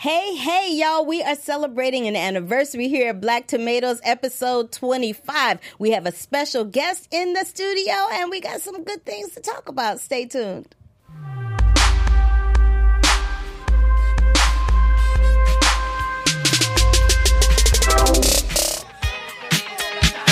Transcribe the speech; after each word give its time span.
Hey, 0.00 0.36
hey, 0.36 0.74
y'all. 0.74 1.04
We 1.04 1.24
are 1.24 1.34
celebrating 1.34 2.06
an 2.06 2.14
anniversary 2.14 2.86
here 2.86 3.08
at 3.10 3.20
Black 3.20 3.48
Tomatoes, 3.48 4.00
episode 4.04 4.70
25. 4.70 5.58
We 5.80 5.90
have 5.90 6.06
a 6.06 6.12
special 6.12 6.64
guest 6.64 7.08
in 7.10 7.32
the 7.32 7.44
studio 7.44 7.94
and 8.12 8.30
we 8.30 8.40
got 8.40 8.60
some 8.60 8.84
good 8.84 9.04
things 9.04 9.34
to 9.34 9.40
talk 9.40 9.68
about. 9.68 9.98
Stay 9.98 10.26
tuned. 10.26 10.72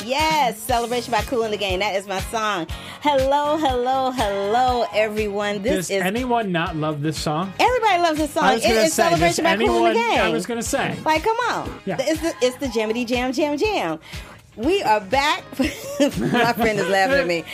Yes, 0.06 0.60
celebration 0.60 1.10
by 1.10 1.22
Kool 1.22 1.42
and 1.42 1.52
the 1.52 1.56
Gang. 1.56 1.80
That 1.80 1.96
is 1.96 2.06
my 2.06 2.20
song. 2.20 2.68
Hello, 3.00 3.56
hello, 3.56 4.12
hello, 4.12 4.86
everyone. 4.94 5.62
This 5.62 5.88
Does 5.88 5.90
is 5.90 6.02
anyone 6.02 6.52
not 6.52 6.76
love 6.76 7.02
this 7.02 7.18
song? 7.18 7.52
everybody 7.58 8.02
loves 8.02 8.18
this 8.18 8.30
song. 8.30 8.44
I 8.44 8.54
was 8.54 8.64
It 8.64 8.68
say, 8.68 8.88
celebration 8.88 9.42
by 9.44 9.50
anyone? 9.52 9.86
and 9.90 9.96
the 9.96 10.00
Gang. 10.00 10.18
I 10.20 10.28
was 10.28 10.46
gonna 10.46 10.62
say. 10.62 10.96
Like, 11.04 11.24
come 11.24 11.36
on. 11.50 11.80
Yeah. 11.86 11.96
It's 11.98 12.20
the 12.20 12.34
it's 12.40 12.56
the 12.58 12.66
Jamity 12.66 13.04
Jam 13.04 13.32
Jam 13.32 13.58
Jam. 13.58 13.98
We 14.56 14.80
are 14.84 15.00
back. 15.00 15.42
My 15.58 16.52
friend 16.52 16.78
is 16.78 16.88
laughing 16.88 17.18
at 17.18 17.26
me. 17.26 17.44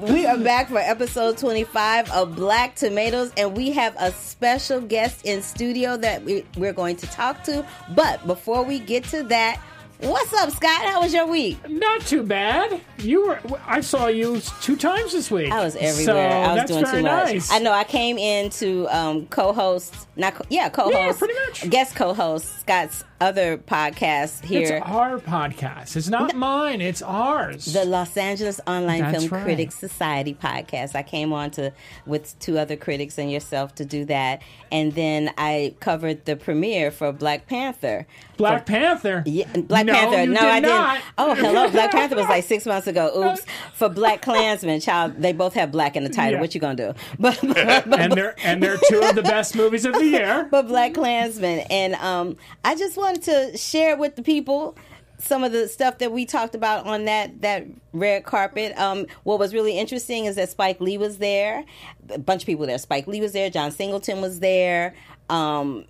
We 0.00 0.26
are 0.26 0.38
back 0.38 0.68
for 0.68 0.78
episode 0.78 1.38
25 1.38 2.10
of 2.10 2.34
Black 2.34 2.74
Tomatoes, 2.74 3.30
and 3.36 3.56
we 3.56 3.70
have 3.72 3.94
a 3.98 4.10
special 4.12 4.80
guest 4.80 5.24
in 5.24 5.40
studio 5.42 5.96
that 5.98 6.24
we, 6.24 6.44
we're 6.56 6.72
going 6.72 6.96
to 6.96 7.06
talk 7.06 7.44
to. 7.44 7.64
But 7.94 8.26
before 8.26 8.64
we 8.64 8.78
get 8.80 9.04
to 9.04 9.22
that, 9.24 9.60
what's 10.02 10.32
up, 10.34 10.50
Scott? 10.50 10.82
How 10.84 11.00
was 11.00 11.12
your 11.14 11.26
week? 11.26 11.58
Not 11.68 12.00
too 12.02 12.22
bad. 12.22 12.80
You 12.98 13.26
were. 13.28 13.40
I 13.66 13.80
saw 13.80 14.06
you 14.08 14.40
two 14.60 14.76
times 14.76 15.12
this 15.12 15.30
week. 15.30 15.50
I 15.50 15.64
was 15.64 15.76
everywhere. 15.76 16.04
So 16.04 16.16
I 16.18 16.48
was 16.48 16.56
that's 16.56 16.70
doing 16.70 16.84
very 16.84 16.96
too 16.98 17.02
much. 17.02 17.32
nice. 17.32 17.52
I 17.52 17.58
know. 17.58 17.72
I 17.72 17.84
came 17.84 18.18
in 18.18 18.50
to 18.50 18.86
um, 18.88 19.26
co-host, 19.26 19.94
not 20.16 20.34
co- 20.34 20.44
yeah, 20.50 20.68
co-host, 20.68 20.94
Yeah, 20.94 21.12
pretty 21.12 21.34
much. 21.46 21.70
guest 21.70 21.94
co-host 21.96 22.60
Scott's 22.60 23.04
other 23.22 23.56
podcast 23.56 24.44
here. 24.44 24.62
It's 24.78 24.86
our 24.86 25.20
podcast. 25.20 25.94
It's 25.96 26.08
not 26.08 26.34
mine. 26.34 26.80
It's 26.80 27.02
ours. 27.02 27.66
the 27.66 27.84
Los 27.84 28.16
Angeles 28.16 28.60
Online 28.66 29.00
That's 29.02 29.24
Film 29.24 29.30
right. 29.30 29.44
Critics 29.44 29.76
Society 29.76 30.34
podcast. 30.34 30.96
I 30.96 31.04
came 31.04 31.32
on 31.32 31.52
to 31.52 31.72
with 32.04 32.36
two 32.40 32.58
other 32.58 32.76
critics 32.76 33.18
and 33.18 33.30
yourself 33.30 33.76
to 33.76 33.84
do 33.84 34.04
that, 34.06 34.42
and 34.72 34.92
then 34.94 35.32
I 35.38 35.76
covered 35.78 36.24
the 36.24 36.34
premiere 36.34 36.90
for 36.90 37.12
Black 37.12 37.46
Panther. 37.46 38.08
Black 38.36 38.66
Panther. 38.66 39.22
Yeah, 39.24 39.46
Black 39.56 39.86
no, 39.86 39.92
Panther. 39.92 40.26
No, 40.26 40.40
did 40.40 40.50
I 40.50 40.60
not. 40.60 40.94
didn't. 40.94 41.04
Oh, 41.18 41.34
hello. 41.36 41.70
Black 41.70 41.90
Panther 41.92 42.16
was 42.16 42.26
like 42.26 42.42
six 42.42 42.66
months 42.66 42.88
ago. 42.88 43.30
Oops. 43.30 43.42
For 43.74 43.88
Black 43.88 44.22
Klansman, 44.22 44.80
child, 44.80 45.14
they 45.18 45.32
both 45.32 45.54
have 45.54 45.72
black 45.72 45.96
in 45.96 46.04
the 46.04 46.10
title. 46.10 46.34
Yeah. 46.34 46.40
What 46.40 46.54
you 46.54 46.60
gonna 46.60 46.76
do? 46.76 46.94
But, 47.18 47.38
but, 47.42 47.88
but 47.88 48.00
and 48.00 48.12
they're 48.12 48.34
and 48.44 48.62
they're 48.62 48.76
two 48.88 49.00
of 49.00 49.14
the 49.14 49.22
best 49.22 49.56
movies 49.56 49.84
of 49.84 49.94
the 49.94 50.04
year. 50.04 50.46
but 50.50 50.68
Black 50.68 50.94
Klansman. 50.94 51.60
And 51.70 51.94
um, 51.96 52.36
I 52.64 52.74
just 52.76 52.96
wanted 52.96 53.22
to 53.22 53.56
share 53.56 53.96
with 53.96 54.16
the 54.16 54.22
people 54.22 54.76
some 55.18 55.44
of 55.44 55.52
the 55.52 55.68
stuff 55.68 55.98
that 55.98 56.10
we 56.12 56.26
talked 56.26 56.54
about 56.54 56.86
on 56.86 57.04
that 57.06 57.40
that 57.42 57.64
red 57.92 58.24
carpet. 58.24 58.76
Um, 58.78 59.06
what 59.22 59.38
was 59.38 59.54
really 59.54 59.78
interesting 59.78 60.26
is 60.26 60.36
that 60.36 60.50
Spike 60.50 60.80
Lee 60.80 60.98
was 60.98 61.18
there. 61.18 61.64
A 62.10 62.18
bunch 62.18 62.42
of 62.42 62.46
people 62.46 62.66
there. 62.66 62.78
Spike 62.78 63.06
Lee 63.06 63.20
was 63.20 63.32
there. 63.32 63.48
John 63.50 63.70
Singleton 63.70 64.20
was 64.20 64.40
there. 64.40 64.94
Um, 65.30 65.86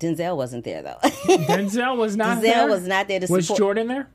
Denzel 0.00 0.36
wasn't 0.36 0.64
there 0.64 0.82
though. 0.82 0.98
Denzel 1.02 1.96
was 1.96 2.16
not 2.16 2.38
Denzel 2.38 2.42
there. 2.42 2.68
was 2.68 2.86
not 2.86 3.08
there 3.08 3.20
to 3.20 3.32
Was 3.32 3.46
support. 3.46 3.58
Jordan 3.58 3.88
there? 3.88 4.08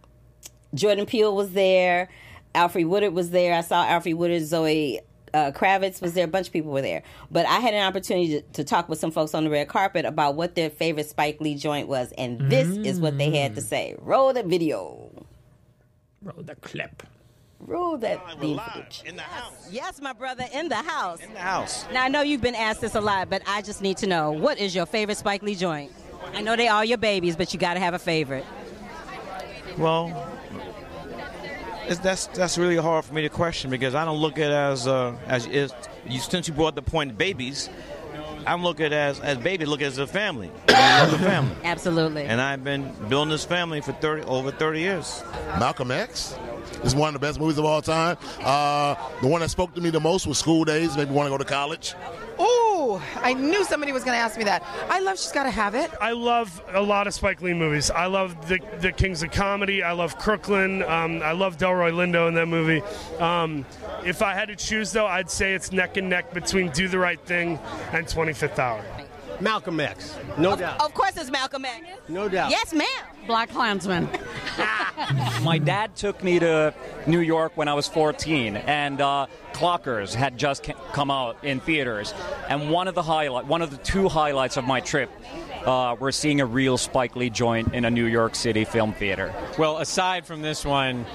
Jordan 0.74 1.06
Peele 1.06 1.36
was 1.36 1.52
there. 1.52 2.10
Alfre 2.56 2.86
Woodard 2.88 3.14
was 3.14 3.32
there. 3.32 3.54
I 3.54 3.62
saw 3.62 3.86
Alfre 3.86 4.16
Woodard. 4.16 4.44
Zoe 4.44 5.00
uh, 5.34 5.52
Kravitz 5.52 6.02
was 6.02 6.14
there. 6.14 6.26
A 6.26 6.28
bunch 6.28 6.48
of 6.48 6.54
people 6.54 6.72
were 6.72 6.82
there. 6.82 7.04
But 7.32 7.46
I 7.46 7.60
had 7.60 7.74
an 7.74 7.86
opportunity 7.86 8.42
to, 8.42 8.42
to 8.54 8.64
talk 8.64 8.90
with 8.90 9.00
some 9.00 9.12
folks 9.12 9.34
on 9.34 9.44
the 9.44 9.50
red 9.50 9.68
carpet 9.68 10.06
about 10.06 10.36
what 10.36 10.56
their 10.56 10.70
favorite 10.70 11.08
Spike 11.08 11.40
Lee 11.42 11.56
joint 11.56 11.88
was, 11.88 12.12
and 12.18 12.50
this 12.50 12.68
is 12.68 13.00
what 13.00 13.18
they 13.18 13.38
had 13.38 13.56
to 13.56 13.62
say. 13.62 13.96
Roll 14.00 14.34
the 14.34 14.44
video. 14.44 15.12
Roll 16.22 16.44
the 16.44 16.56
clip. 16.56 17.04
Roll 17.60 17.98
that 17.98 18.24
We're 18.26 18.42
theme 18.42 18.58
live 18.58 18.72
footage. 18.72 19.04
in 19.06 19.16
the 19.18 19.22
house. 19.22 19.68
Yes, 19.70 20.00
my 20.00 20.14
brother, 20.14 20.46
in 20.54 20.70
the 20.70 20.76
house. 20.76 21.20
In 21.22 21.34
the 21.34 21.40
house. 21.40 21.86
Now 21.92 22.06
I 22.06 22.08
know 22.08 22.22
you've 22.22 22.42
been 22.42 22.56
asked 22.56 22.80
this 22.80 22.96
a 22.96 23.02
lot, 23.02 23.30
but 23.30 23.42
I 23.46 23.62
just 23.62 23.82
need 23.82 23.98
to 23.98 24.08
know 24.08 24.32
what 24.32 24.58
is 24.58 24.74
your 24.74 24.86
favorite 24.86 25.18
Spike 25.18 25.44
Lee 25.44 25.56
joint? 25.56 25.92
I 26.34 26.42
know 26.42 26.56
they 26.56 26.70
all 26.70 26.86
your 26.86 26.98
babies, 26.98 27.36
but 27.36 27.54
you 27.54 27.60
got 27.60 27.74
to 27.74 27.80
have 27.82 27.94
a 27.94 28.00
favorite. 28.00 28.46
Well, 29.78 30.28
it's, 31.88 32.00
that's 32.00 32.28
that's 32.28 32.58
really 32.58 32.76
hard 32.78 33.06
for 33.06 33.14
me 33.14 33.22
to 33.24 33.30
question 33.30 33.70
because 33.70 33.96
I 33.96 34.06
don't 34.06 34.18
look 34.20 34.38
at 34.38 34.52
it 34.52 34.54
as 34.54 34.88
uh, 34.88 35.16
as 35.28 35.46
is, 35.48 35.74
you 36.08 36.20
since 36.20 36.48
you 36.48 36.54
brought 36.54 36.76
the 36.76 36.82
point 36.82 37.18
babies. 37.18 37.70
I'm 38.48 38.64
looking 38.64 38.86
at 38.86 38.94
it 38.94 38.96
as 38.96 39.20
as 39.20 39.38
baby 39.38 39.66
look 39.66 39.82
as 39.82 39.98
a 39.98 40.08
family. 40.08 40.50
I 40.70 41.02
love 41.04 41.12
the 41.12 41.18
family, 41.20 41.56
Absolutely. 41.64 42.24
and 42.24 42.40
I've 42.40 42.64
been 42.64 42.92
building 43.10 43.32
this 43.32 43.44
family 43.46 43.82
for 43.82 43.92
30 43.94 44.24
over 44.24 44.50
30 44.52 44.80
years. 44.80 45.24
Malcolm 45.60 45.92
X 45.92 46.36
is 46.84 46.96
one 46.96 47.14
of 47.14 47.14
the 47.20 47.26
best 47.28 47.40
movies 47.40 47.58
of 47.58 47.66
all 47.66 47.82
time. 47.82 48.18
Uh, 48.42 48.96
the 49.22 49.28
one 49.28 49.42
that 49.42 49.50
spoke 49.50 49.74
to 49.76 49.82
me 49.82 49.90
the 49.90 50.00
most 50.00 50.26
was 50.26 50.38
School 50.38 50.64
Daze. 50.64 50.96
Made 50.96 51.10
me 51.10 51.16
want 51.16 51.28
to 51.28 51.32
go 51.32 51.38
to 51.38 51.44
college. 51.44 51.96
Ooh, 52.40 52.44
I 52.80 53.34
knew 53.34 53.64
somebody 53.66 53.92
was 53.92 54.04
going 54.04 54.16
to 54.16 54.22
ask 54.22 54.38
me 54.38 54.46
that. 54.46 54.64
I 54.90 55.00
love 55.00 55.20
She's 55.20 55.32
Gotta 55.32 55.50
Have 55.50 55.76
It. 55.76 55.92
I 56.00 56.12
love 56.12 56.62
a 56.74 56.82
lot 56.82 57.08
of 57.08 57.14
Spike 57.14 57.42
Lee 57.42 57.54
movies. 57.54 57.92
I 57.92 58.06
love 58.06 58.48
the, 58.48 58.60
the 58.80 58.92
Kings 58.92 59.22
of 59.22 59.32
Comedy. 59.32 59.84
I 59.84 59.92
love 59.92 60.18
Crooklyn. 60.18 60.84
Um, 60.84 61.22
I 61.22 61.34
love 61.34 61.58
Delroy 61.58 61.92
Lindo 61.92 62.28
in 62.28 62.36
that 62.36 62.48
movie. 62.48 62.82
Um, 63.20 63.66
if 64.06 64.22
I 64.22 64.34
had 64.34 64.48
to 64.48 64.56
choose, 64.56 64.92
though, 64.94 65.08
I'd 65.08 65.30
say 65.30 65.54
it's 65.54 65.72
neck 65.72 65.98
and 65.98 66.10
neck 66.10 66.34
between 66.34 66.70
Do 66.72 66.88
the 66.88 67.00
Right 67.00 67.20
Thing 67.20 67.60
and 67.92 68.06
25th 68.06 68.60
Hour. 68.60 68.84
Malcolm 69.42 69.80
X, 69.80 70.16
no 70.38 70.56
doubt, 70.56 70.82
of 70.82 70.94
course, 70.94 71.16
it's 71.18 71.32
Malcolm 71.32 71.66
X. 71.66 71.86
no 72.08 72.28
doubt. 72.28 72.52
Yes, 72.52 72.74
ma'am. 72.74 72.88
Black 73.28 73.50
Klansman. 73.50 74.10
My 75.44 75.58
dad 75.58 75.96
took 75.96 76.24
me 76.24 76.40
to 76.40 76.74
New 77.08 77.20
York 77.20 77.56
when 77.56 77.68
I 77.68 77.74
was 77.74 77.88
14, 77.88 78.58
and 78.58 79.00
uh, 79.00 79.28
Clockers 79.54 80.14
had 80.14 80.38
just 80.38 80.70
come 80.94 81.12
out 81.12 81.44
in 81.44 81.60
theaters. 81.60 82.14
And 82.50 82.72
one 82.72 82.88
of 82.88 82.96
the 82.96 83.04
highlight, 83.04 83.46
one 83.46 83.62
of 83.62 83.72
the 83.72 83.78
two 83.78 84.10
highlights 84.10 84.58
of 84.58 84.66
my 84.66 84.80
trip, 84.80 85.10
uh, 85.66 85.96
were 86.00 86.12
seeing 86.12 86.42
a 86.42 86.46
real 86.46 86.78
Spike 86.78 87.16
Lee 87.16 87.30
joint 87.30 87.74
in 87.74 87.86
a 87.86 87.92
New 87.92 88.06
York 88.06 88.36
City 88.36 88.66
film 88.66 88.94
theater. 88.94 89.34
Well, 89.58 89.78
aside 89.78 90.26
from 90.26 90.42
this 90.42 90.66
one, 90.66 91.06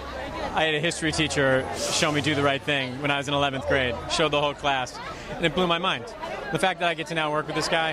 I 0.55 0.65
had 0.65 0.75
a 0.75 0.81
history 0.81 1.11
teacher 1.13 1.67
show 1.77 2.13
me 2.13 2.21
do 2.21 2.35
the 2.35 2.43
right 2.43 2.63
thing 2.63 3.01
when 3.03 3.11
I 3.11 3.19
was 3.19 3.27
in 3.29 3.35
11th 3.35 3.67
grade. 3.69 3.95
Showed 4.11 4.31
the 4.31 4.41
whole 4.41 4.55
class, 4.55 4.97
and 5.37 5.45
it 5.45 5.55
blew 5.55 5.67
my 5.67 5.79
mind. 5.79 6.05
The 6.53 6.59
fact 6.59 6.81
that 6.81 6.89
I 6.89 6.95
get 6.95 7.07
to 7.09 7.15
now 7.15 7.33
work 7.33 7.47
with 7.47 7.57
this 7.57 7.69
guy, 7.69 7.93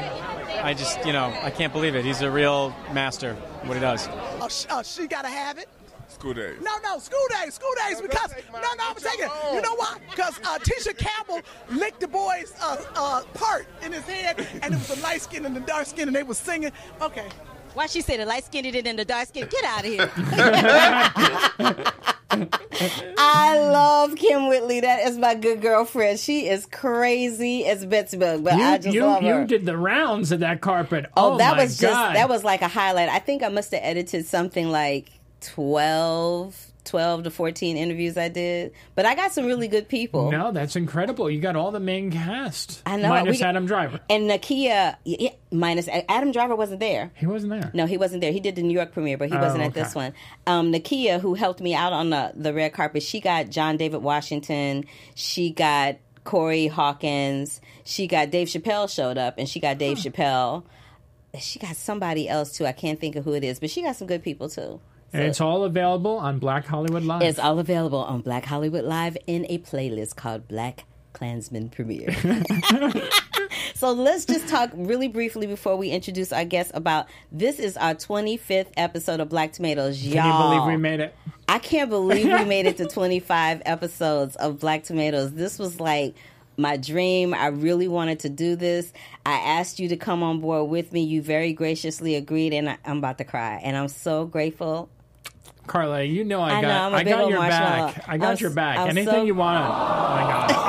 I 0.64 0.74
just, 0.74 1.04
you 1.06 1.14
know, 1.14 1.34
I 1.42 1.50
can't 1.50 1.74
believe 1.74 1.96
it. 1.96 2.06
He's 2.06 2.22
a 2.22 2.30
real 2.32 2.76
master. 2.94 3.34
What 3.66 3.76
he 3.76 3.82
does. 3.82 4.08
Oh, 4.40 4.48
sh- 4.48 4.66
uh, 4.70 4.84
she 4.84 5.08
Gotta 5.08 5.30
Have 5.30 5.58
It. 5.58 5.68
School 6.08 6.34
Daze. 6.34 6.62
No, 6.62 6.72
no, 6.84 7.00
School 7.00 7.26
Daze, 7.30 7.54
School 7.54 7.72
Daze, 7.88 8.02
because, 8.02 8.34
no, 8.52 8.60
no, 8.60 8.90
I'm 8.90 8.96
taking 8.96 9.26
it. 9.26 9.32
You 9.54 9.62
know 9.62 9.76
why? 9.76 9.98
Because 10.10 10.40
uh, 10.44 10.60
Tisha 10.60 10.96
Campbell 10.96 11.42
licked 11.72 12.00
the 12.02 12.08
boy's 12.08 12.54
uh, 12.62 12.78
uh, 12.96 13.24
part 13.34 13.66
in 13.82 13.92
his 13.92 14.04
head, 14.04 14.46
and 14.62 14.74
it 14.74 14.78
was 14.78 14.88
the 14.88 15.02
light 15.02 15.22
skin 15.22 15.46
and 15.46 15.56
the 15.56 15.62
dark 15.62 15.88
skin, 15.88 16.08
and 16.10 16.16
they 16.16 16.24
were 16.24 16.34
singing. 16.34 16.72
Okay. 17.02 17.28
Why 17.74 17.88
she 17.88 18.02
say 18.02 18.18
the 18.18 18.26
light 18.26 18.44
skinned 18.46 18.68
it 18.68 18.86
and 18.88 19.00
the 19.00 19.06
dark 19.06 19.28
skinned? 19.28 19.50
Get 19.50 19.64
out 19.66 19.80
of 19.80 19.86
here. 19.86 20.12
I 23.18 23.60
love 23.60 24.12
Kym 24.16 24.48
Whitley. 24.50 24.80
That 24.82 25.08
is 25.08 25.18
my 25.18 25.36
good 25.36 25.62
girlfriend. 25.62 26.20
She 26.20 26.48
is 26.48 26.66
crazy 26.66 27.66
as 27.66 27.86
Betsy 27.86 28.18
Bug, 28.18 28.44
but 28.44 28.58
You, 28.58 28.64
I 28.64 28.78
just 28.78 28.96
you, 28.96 29.06
love 29.06 29.24
you 29.24 29.46
did 29.46 29.66
the 29.66 29.78
rounds 29.78 30.32
of 30.32 30.40
that 30.40 30.62
carpet. 30.62 31.08
oh, 31.18 31.34
Oh, 31.34 31.38
that 31.38 31.58
my 31.58 31.64
was 31.64 31.78
just 31.78 31.94
that 31.94 32.30
was 32.30 32.44
like 32.44 32.62
a 32.62 32.68
highlight. 32.68 33.10
I 33.10 33.20
think 33.20 33.44
I 33.44 33.50
must 33.50 33.72
have 33.72 33.82
edited 33.84 34.26
something 34.26 34.70
like 34.70 35.10
12, 35.42 36.68
12 36.84 37.24
to 37.24 37.30
14 37.32 37.78
interviews 37.78 38.18
I 38.18 38.30
did. 38.30 38.74
But 38.96 39.06
I 39.06 39.16
got 39.16 39.32
some 39.32 39.46
really 39.46 39.68
good 39.68 39.88
people. 39.88 40.32
No, 40.32 40.52
that's 40.52 40.76
incredible. 40.76 41.30
You 41.30 41.40
got 41.40 41.56
all 41.56 41.72
the 41.72 41.80
main 41.80 42.12
cast. 42.12 42.82
I 42.86 42.98
know. 42.98 43.10
Minus 43.10 43.40
We- 43.40 43.46
Adam 43.46 43.66
Driver. 43.66 44.00
And 44.10 44.30
Nakia, 44.30 44.96
yeah, 45.06 45.30
minus 45.52 45.88
Adam 45.88 46.32
Driver 46.32 46.56
wasn't 46.56 46.80
there. 46.80 47.12
He 47.16 47.28
wasn't 47.28 47.52
there. 47.52 47.72
No, 47.74 47.86
he 47.86 47.98
wasn't 47.98 48.22
there. 48.22 48.32
He 48.32 48.40
did 48.40 48.56
the 48.56 48.64
New 48.64 48.74
York 48.74 48.92
premiere, 48.94 49.18
but 49.18 49.30
he 49.30 49.36
Oh, 49.36 49.40
wasn't 49.42 49.64
at 49.64 49.72
okay. 49.72 49.84
this 49.84 49.96
one. 49.96 50.14
Um, 50.48 50.72
Nakia, 50.72 51.20
who 51.20 51.34
helped 51.36 51.62
me 51.62 51.74
out 51.76 51.94
on 51.94 52.10
the, 52.10 52.32
the 52.36 52.54
red 52.54 52.74
carpet, 52.74 53.04
she 53.04 53.20
got 53.20 53.50
John 53.50 53.78
David 53.78 54.02
Washington. 54.02 54.86
She 55.16 55.52
got 55.52 55.98
Corey 56.24 56.68
Hawkins. 56.68 57.62
She 57.84 58.08
got 58.08 58.30
Dave 58.32 58.48
Chappelle 58.48 58.94
showed 58.94 59.18
up, 59.18 59.36
and 59.38 59.48
she 59.50 59.60
got 59.60 59.78
Dave 59.78 59.98
Chappelle. 59.98 60.64
She 61.40 61.60
got 61.60 61.76
somebody 61.78 62.28
else 62.28 62.52
too. 62.58 62.66
I 62.66 62.74
can't 62.74 63.00
think 63.00 63.16
of 63.16 63.24
who 63.24 63.34
it 63.34 63.44
is, 63.44 63.60
but 63.60 63.70
she 63.70 63.82
got 63.82 63.96
some 63.96 64.08
good 64.08 64.22
people 64.22 64.50
too. 64.50 64.82
And 65.14 65.24
it's 65.24 65.42
all 65.42 65.64
available 65.64 66.18
on 66.18 66.40
Black 66.40 66.66
Hollywood 66.66 67.04
Live. 67.04 67.22
It's 67.22 67.40
all 67.40 67.60
available 67.60 68.00
on 68.00 68.22
Black 68.22 68.46
Hollywood 68.46 68.86
Live 68.86 69.18
in 69.28 69.46
a 69.50 69.58
playlist 69.58 70.16
called 70.16 70.48
Black 70.48 70.86
Klansman 71.14 71.70
Premiere. 71.70 72.14
so 73.76 73.92
let's 73.92 74.26
just 74.26 74.48
talk 74.48 74.72
really 74.74 75.10
briefly 75.10 75.48
before 75.48 75.76
we 75.76 75.90
introduce 75.90 76.32
our 76.32 76.46
guest 76.46 76.72
about 76.74 77.08
this 77.32 77.60
is 77.60 77.76
our 77.76 77.94
25th 77.94 78.72
episode 78.78 79.20
of 79.20 79.30
Black 79.30 79.52
Tomatoes. 79.52 80.02
Can 80.02 80.14
Y'all, 80.14 80.28
you 80.28 80.56
believe 80.56 80.68
we 80.68 80.78
made 80.78 81.02
it? 81.02 81.16
I 81.48 81.60
can't 81.60 81.90
believe 81.90 82.26
we 82.26 82.46
made 82.46 82.66
it 82.66 82.78
to 82.78 82.86
25 82.88 83.62
episodes 83.66 84.36
of 84.38 84.60
Black 84.60 84.84
Tomatoes. 84.84 85.34
This 85.34 85.60
was 85.60 85.80
like 85.80 86.16
my 86.58 86.78
dream. 86.78 87.34
I 87.34 87.48
really 87.48 87.88
wanted 87.88 88.20
to 88.22 88.30
do 88.30 88.56
this. 88.56 88.94
I 89.26 89.34
asked 89.34 89.80
you 89.80 89.90
to 89.90 89.98
come 89.98 90.24
on 90.24 90.40
board 90.40 90.70
with 90.70 90.94
me. 90.94 91.04
You 91.04 91.22
very 91.22 91.54
graciously 91.54 92.16
agreed, 92.16 92.54
and 92.54 92.70
I, 92.70 92.78
I'm 92.86 93.00
about 93.00 93.18
to 93.18 93.26
cry. 93.26 93.60
And 93.64 93.76
I'm 93.76 93.90
so 93.90 94.26
grateful. 94.26 94.90
Carla, 95.68 96.04
you 96.04 96.24
know 96.24 96.42
I 96.42 96.52
I 96.54 96.62
know, 96.62 96.68
got 96.68 96.94
a 96.94 96.96
I 96.96 97.04
got 97.04 97.30
your 97.30 97.40
back. 97.40 98.04
I 98.10 98.18
got 98.18 98.30
I'm 98.32 98.38
your 98.38 98.50
back. 98.50 98.78
I'm 98.80 98.90
Anything 98.90 99.14
so- 99.14 99.24
you 99.26 99.36
want. 99.36 99.64
Oh 99.74 100.16
my 100.16 100.22
god. 100.32 100.52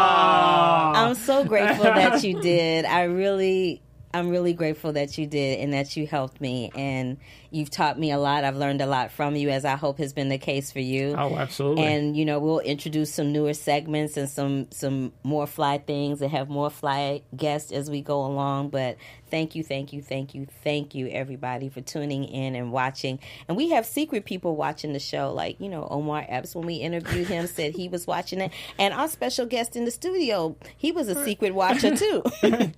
Oh. 0.00 0.92
oh. 0.96 1.04
I'm 1.08 1.14
so 1.14 1.44
grateful 1.44 1.84
that 1.94 2.22
you 2.24 2.40
did. 2.40 2.84
I 2.84 3.04
really, 3.04 3.82
I'm 4.12 4.28
really 4.28 4.52
grateful 4.52 4.92
that 4.92 5.16
you 5.18 5.26
did 5.26 5.60
and 5.60 5.72
that 5.72 5.96
you 5.96 6.06
helped 6.06 6.40
me 6.40 6.70
and 6.74 7.16
you've 7.50 7.70
taught 7.70 7.98
me 7.98 8.10
a 8.12 8.18
lot. 8.18 8.44
I've 8.44 8.56
learned 8.56 8.80
a 8.80 8.86
lot 8.86 9.10
from 9.12 9.34
you, 9.36 9.50
as 9.50 9.64
I 9.64 9.76
hope 9.76 9.98
has 9.98 10.12
been 10.12 10.28
the 10.28 10.38
case 10.38 10.70
for 10.72 10.80
you. 10.80 11.14
Oh, 11.16 11.36
absolutely. 11.36 11.84
And 11.84 12.16
you 12.16 12.24
know, 12.24 12.38
we'll 12.38 12.60
introduce 12.60 13.12
some 13.14 13.32
newer 13.32 13.54
segments 13.54 14.16
and 14.16 14.28
some 14.28 14.68
some 14.70 15.12
more 15.22 15.46
fly 15.46 15.78
things 15.78 16.22
and 16.22 16.30
have 16.30 16.48
more 16.48 16.70
fly 16.70 17.22
guests 17.36 17.72
as 17.72 17.90
we 17.90 18.02
go 18.02 18.24
along. 18.24 18.70
But 18.70 18.96
thank 19.30 19.54
you, 19.54 19.62
thank 19.62 19.92
you, 19.92 20.02
thank 20.02 20.34
you, 20.34 20.46
thank 20.62 20.94
you, 20.94 21.08
everybody, 21.08 21.68
for 21.68 21.80
tuning 21.80 22.24
in 22.24 22.54
and 22.54 22.72
watching. 22.72 23.18
And 23.48 23.56
we 23.56 23.70
have 23.70 23.86
secret 23.86 24.24
people 24.24 24.56
watching 24.56 24.92
the 24.92 24.98
show, 24.98 25.32
like 25.32 25.60
you 25.60 25.68
know, 25.68 25.86
Omar 25.90 26.26
Epps. 26.28 26.54
When 26.54 26.66
we 26.66 26.76
interviewed 26.76 27.28
him, 27.28 27.46
said 27.46 27.74
he 27.74 27.88
was 27.88 28.06
watching 28.06 28.40
it, 28.40 28.52
and 28.78 28.92
our 28.94 29.08
special 29.08 29.46
guest 29.46 29.76
in 29.76 29.84
the 29.84 29.90
studio, 29.90 30.56
he 30.76 30.92
was 30.92 31.08
a 31.08 31.24
secret 31.24 31.54
watcher 31.54 31.96
too. 31.96 32.22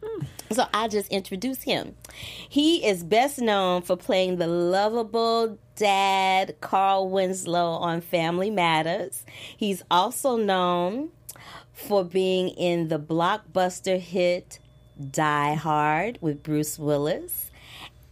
So 0.53 0.67
I'll 0.75 0.89
just 0.89 1.11
introduce 1.11 1.63
him. 1.63 1.95
He 2.47 2.87
is 2.87 3.03
best 3.03 3.39
known 3.39 3.83
for 3.83 3.97
playing 3.97 4.37
the 4.37 4.47
lovable 4.47 5.59
dad 5.77 6.57
Carl 6.61 7.09
Winslow 7.09 7.71
on 7.71 8.03
Family 8.03 8.51
Matters. 8.51 9.25
He's 9.57 9.83
also 9.91 10.37
known 10.37 11.11
for 11.73 12.05
being 12.05 12.49
in 12.51 12.89
the 12.89 12.99
blockbuster 12.99 13.99
hit 13.99 14.59
Die 15.11 15.55
Hard 15.55 16.19
with 16.21 16.43
Bruce 16.43 16.79
Willis. 16.79 17.51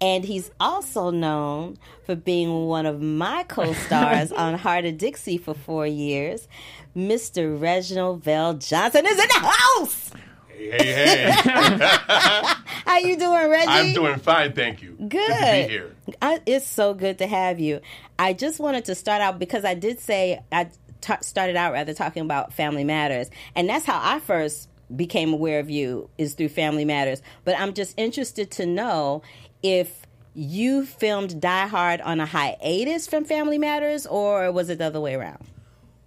And 0.01 0.25
he's 0.25 0.51
also 0.59 1.11
known 1.11 1.77
for 2.07 2.15
being 2.17 2.67
one 2.67 2.87
of 2.87 3.03
my 3.03 3.43
co 3.45 3.75
stars 3.75 4.33
on 4.37 4.55
Hart 4.55 4.87
of 4.87 4.97
Dixie 4.97 5.37
for 5.39 5.55
four 5.55 5.87
years. 5.87 6.49
Mr. 6.97 7.61
Reginald 7.61 8.25
VelJohnson 8.25 9.05
is 9.05 9.19
in 9.19 9.29
the 9.29 9.41
house. 9.43 10.11
Hey, 10.49 10.93
hey. 10.93 11.31
How 12.87 12.99
you 12.99 13.17
doing, 13.17 13.51
Reggie? 13.51 13.69
I'm 13.69 13.93
doing 13.95 14.19
fine, 14.19 14.53
thank 14.53 14.83
you. 14.83 14.93
Good. 14.93 15.27
to 15.27 15.67
be 15.67 15.73
here. 15.73 15.95
I, 16.21 16.41
it's 16.45 16.67
so 16.67 16.93
good 16.93 17.19
to 17.19 17.27
have 17.27 17.61
you. 17.61 17.81
I 18.19 18.33
just 18.33 18.59
wanted 18.59 18.87
to 18.87 18.95
start 18.95 19.23
out 19.23 19.39
because 19.39 19.65
I 19.65 19.75
did 19.75 20.01
say 20.01 20.41
I 20.51 20.71
t- 21.01 21.15
started 21.23 21.57
out 21.57 21.73
rather 21.73 21.95
talking 21.95 22.23
about 22.23 22.53
Family 22.53 22.85
Matters, 22.85 23.31
and 23.55 23.69
that's 23.69 23.85
how 23.87 24.01
I 24.03 24.21
first 24.21 24.69
became 24.95 25.33
aware 25.33 25.61
of 25.61 25.71
you 25.71 26.11
is 26.19 26.35
through 26.35 26.49
Family 26.49 26.85
Matters. 26.85 27.23
But 27.45 27.59
I'm 27.59 27.75
just 27.75 27.95
interested 27.97 28.51
to 28.53 28.67
know 28.67 29.23
if 29.63 30.07
you 30.35 30.87
filmed 30.87 31.41
Die 31.41 31.67
Hard 31.67 32.01
on 32.01 32.21
a 32.21 32.27
hiatus 32.27 33.07
from 33.07 33.25
Family 33.25 33.59
Matters, 33.59 34.07
or 34.07 34.53
was 34.53 34.71
it 34.71 34.79
the 34.79 34.87
other 34.87 35.01
way 35.01 35.15
around? 35.15 35.45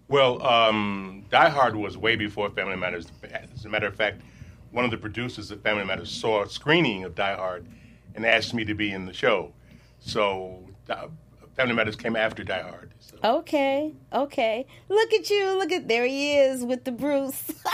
Well, 0.08 0.46
um, 0.46 1.26
Die 1.30 1.50
Hard 1.50 1.76
was 1.76 1.98
way 1.98 2.16
before 2.16 2.50
Family 2.50 2.76
Matters. 2.76 3.08
As 3.54 3.66
a 3.66 3.70
matter 3.70 3.88
of 3.88 3.96
fact, 3.96 4.22
one 4.72 4.86
of 4.86 4.92
the 4.92 4.98
producers 4.98 5.52
of 5.52 5.62
Family 5.62 5.86
Matters 5.86 6.12
saw 6.12 6.44
a 6.44 6.50
screening 6.50 7.04
of 7.04 7.16
Die 7.16 7.36
Hard 7.36 7.66
and 8.16 8.26
asked 8.26 8.54
me 8.54 8.66
to 8.66 8.74
be 8.74 8.92
in 8.92 9.06
the 9.06 9.14
show. 9.14 9.54
So 10.00 10.64
uh, 10.90 11.08
Family 11.56 11.74
Matters 11.76 11.96
came 11.96 12.16
after 12.16 12.44
Die 12.44 12.62
Hard. 12.62 12.92
Okay, 13.24 13.94
okay. 14.12 14.66
Look 14.90 15.14
at 15.14 15.30
you. 15.30 15.58
Look 15.58 15.72
at 15.72 15.88
there 15.88 16.06
he 16.06 16.36
is 16.36 16.64
with 16.64 16.84
the 16.84 16.92
Bruce. 16.92 17.52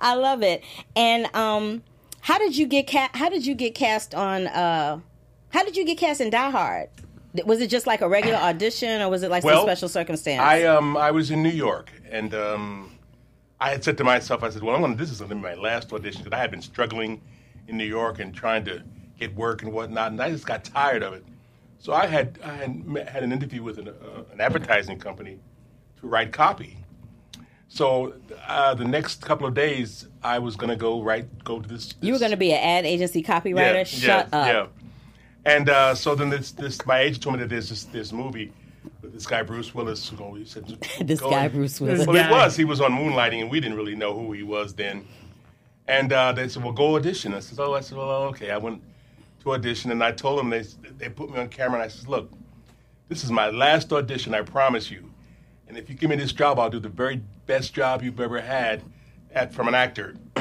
I 0.00 0.14
love 0.14 0.42
it. 0.42 0.62
And 0.94 1.34
um, 1.34 1.82
how 2.20 2.38
did 2.38 2.56
you 2.56 2.66
get 2.66 2.86
ca- 2.86 3.10
How 3.14 3.28
did 3.28 3.46
you 3.46 3.54
get 3.54 3.74
cast 3.74 4.14
on? 4.14 4.46
Uh, 4.48 5.00
how 5.50 5.64
did 5.64 5.76
you 5.76 5.84
get 5.84 5.98
cast 5.98 6.20
in 6.20 6.30
Die 6.30 6.50
Hard? 6.50 6.88
Was 7.46 7.60
it 7.60 7.68
just 7.68 7.86
like 7.86 8.00
a 8.00 8.08
regular 8.08 8.38
audition, 8.42 9.00
or 9.02 9.08
was 9.08 9.22
it 9.22 9.30
like 9.30 9.42
Well, 9.44 9.60
some 9.60 9.66
special 9.66 9.88
circumstance? 9.88 10.40
I 10.40 10.64
um 10.64 10.96
I 10.96 11.10
was 11.10 11.30
in 11.30 11.42
New 11.42 11.48
York 11.50 11.90
and 12.10 12.34
um 12.34 12.90
I 13.60 13.70
had 13.70 13.82
said 13.82 13.96
to 13.98 14.04
myself, 14.04 14.42
I 14.42 14.50
said, 14.50 14.62
well, 14.62 14.74
I'm 14.74 14.82
gonna, 14.82 14.96
this 14.96 15.10
is 15.10 15.18
going 15.20 15.30
to 15.30 15.34
be 15.36 15.40
my 15.40 15.54
last 15.54 15.90
audition 15.92 16.22
because 16.22 16.36
I 16.36 16.40
had 16.40 16.50
been 16.50 16.60
struggling 16.60 17.22
in 17.66 17.78
New 17.78 17.86
York 17.86 18.18
and 18.18 18.34
trying 18.34 18.64
to 18.66 18.82
get 19.18 19.34
work 19.34 19.62
and 19.62 19.72
whatnot, 19.72 20.10
and 20.12 20.20
I 20.20 20.30
just 20.30 20.44
got 20.44 20.64
tired 20.64 21.02
of 21.02 21.14
it. 21.14 21.24
So 21.84 21.92
I 21.92 22.06
had 22.06 22.38
I 22.42 22.54
had, 22.54 22.86
met, 22.86 23.06
had 23.10 23.22
an 23.22 23.30
interview 23.30 23.62
with 23.62 23.76
an, 23.76 23.88
uh, 23.88 24.22
an 24.32 24.40
advertising 24.40 24.98
company 24.98 25.38
to 26.00 26.06
write 26.06 26.32
copy. 26.32 26.78
So 27.68 28.14
uh, 28.48 28.72
the 28.72 28.86
next 28.86 29.20
couple 29.20 29.46
of 29.46 29.52
days, 29.52 30.06
I 30.22 30.38
was 30.38 30.56
going 30.56 30.70
to 30.70 30.76
go 30.76 31.02
write 31.02 31.44
go 31.44 31.60
to 31.60 31.68
this. 31.68 31.92
you 32.00 32.14
were 32.14 32.18
going 32.18 32.30
to 32.30 32.38
be 32.38 32.52
an 32.52 32.78
ad 32.78 32.86
agency 32.86 33.22
copywriter. 33.22 33.74
Yeah, 33.74 33.84
Shut 33.84 34.28
yeah, 34.32 34.38
up. 34.38 34.46
Yeah. 34.46 35.52
And 35.52 35.68
uh, 35.68 35.94
so 35.94 36.14
then 36.14 36.30
this, 36.30 36.52
this 36.52 36.86
my 36.86 37.00
agent 37.00 37.22
told 37.22 37.36
me 37.36 37.42
that 37.42 37.50
there's 37.50 37.68
this, 37.68 37.84
this 37.84 38.12
movie 38.12 38.50
with 39.02 39.12
this 39.12 39.26
guy 39.26 39.42
Bruce 39.42 39.74
Willis. 39.74 40.08
Who 40.08 40.16
go, 40.16 40.32
he 40.32 40.46
said, 40.46 40.66
This 41.02 41.20
guy, 41.20 41.48
Bruce 41.48 41.82
Willis. 41.82 42.06
Well, 42.06 42.14
This 42.14 42.26
he 42.26 42.32
was. 42.32 42.56
He 42.56 42.64
was 42.64 42.80
on 42.80 42.92
Moonlighting, 42.92 43.42
and 43.42 43.50
we 43.50 43.60
didn't 43.60 43.76
really 43.76 43.94
know 43.94 44.18
who 44.18 44.32
he 44.32 44.42
was 44.42 44.72
then. 44.72 45.06
And 45.86 46.14
uh, 46.14 46.32
they 46.32 46.48
said, 46.48 46.64
"Well, 46.64 46.72
go 46.72 46.96
audition." 46.96 47.34
I 47.34 47.40
said, 47.40 47.60
"Oh, 47.60 47.74
I 47.74 47.80
said, 47.80 47.98
well, 47.98 48.08
okay." 48.28 48.50
I 48.50 48.56
went 48.56 48.80
to 49.44 49.52
audition, 49.52 49.90
and 49.90 50.02
I 50.02 50.12
told 50.12 50.38
them 50.38 50.50
they 50.50 50.64
they 50.98 51.08
put 51.08 51.30
me 51.30 51.38
on 51.38 51.48
camera, 51.48 51.80
and 51.80 51.84
I 51.84 51.88
said, 51.88 52.08
"Look, 52.08 52.30
this 53.08 53.24
is 53.24 53.30
my 53.30 53.50
last 53.50 53.92
audition. 53.92 54.34
I 54.34 54.42
promise 54.42 54.90
you. 54.90 55.10
And 55.68 55.78
if 55.78 55.88
you 55.88 55.94
give 55.94 56.10
me 56.10 56.16
this 56.16 56.32
job, 56.32 56.58
I'll 56.58 56.70
do 56.70 56.80
the 56.80 56.88
very 56.88 57.22
best 57.46 57.74
job 57.74 58.02
you've 58.02 58.20
ever 58.20 58.40
had 58.40 58.82
at 59.32 59.54
from 59.54 59.68
an 59.68 59.74
actor." 59.74 60.16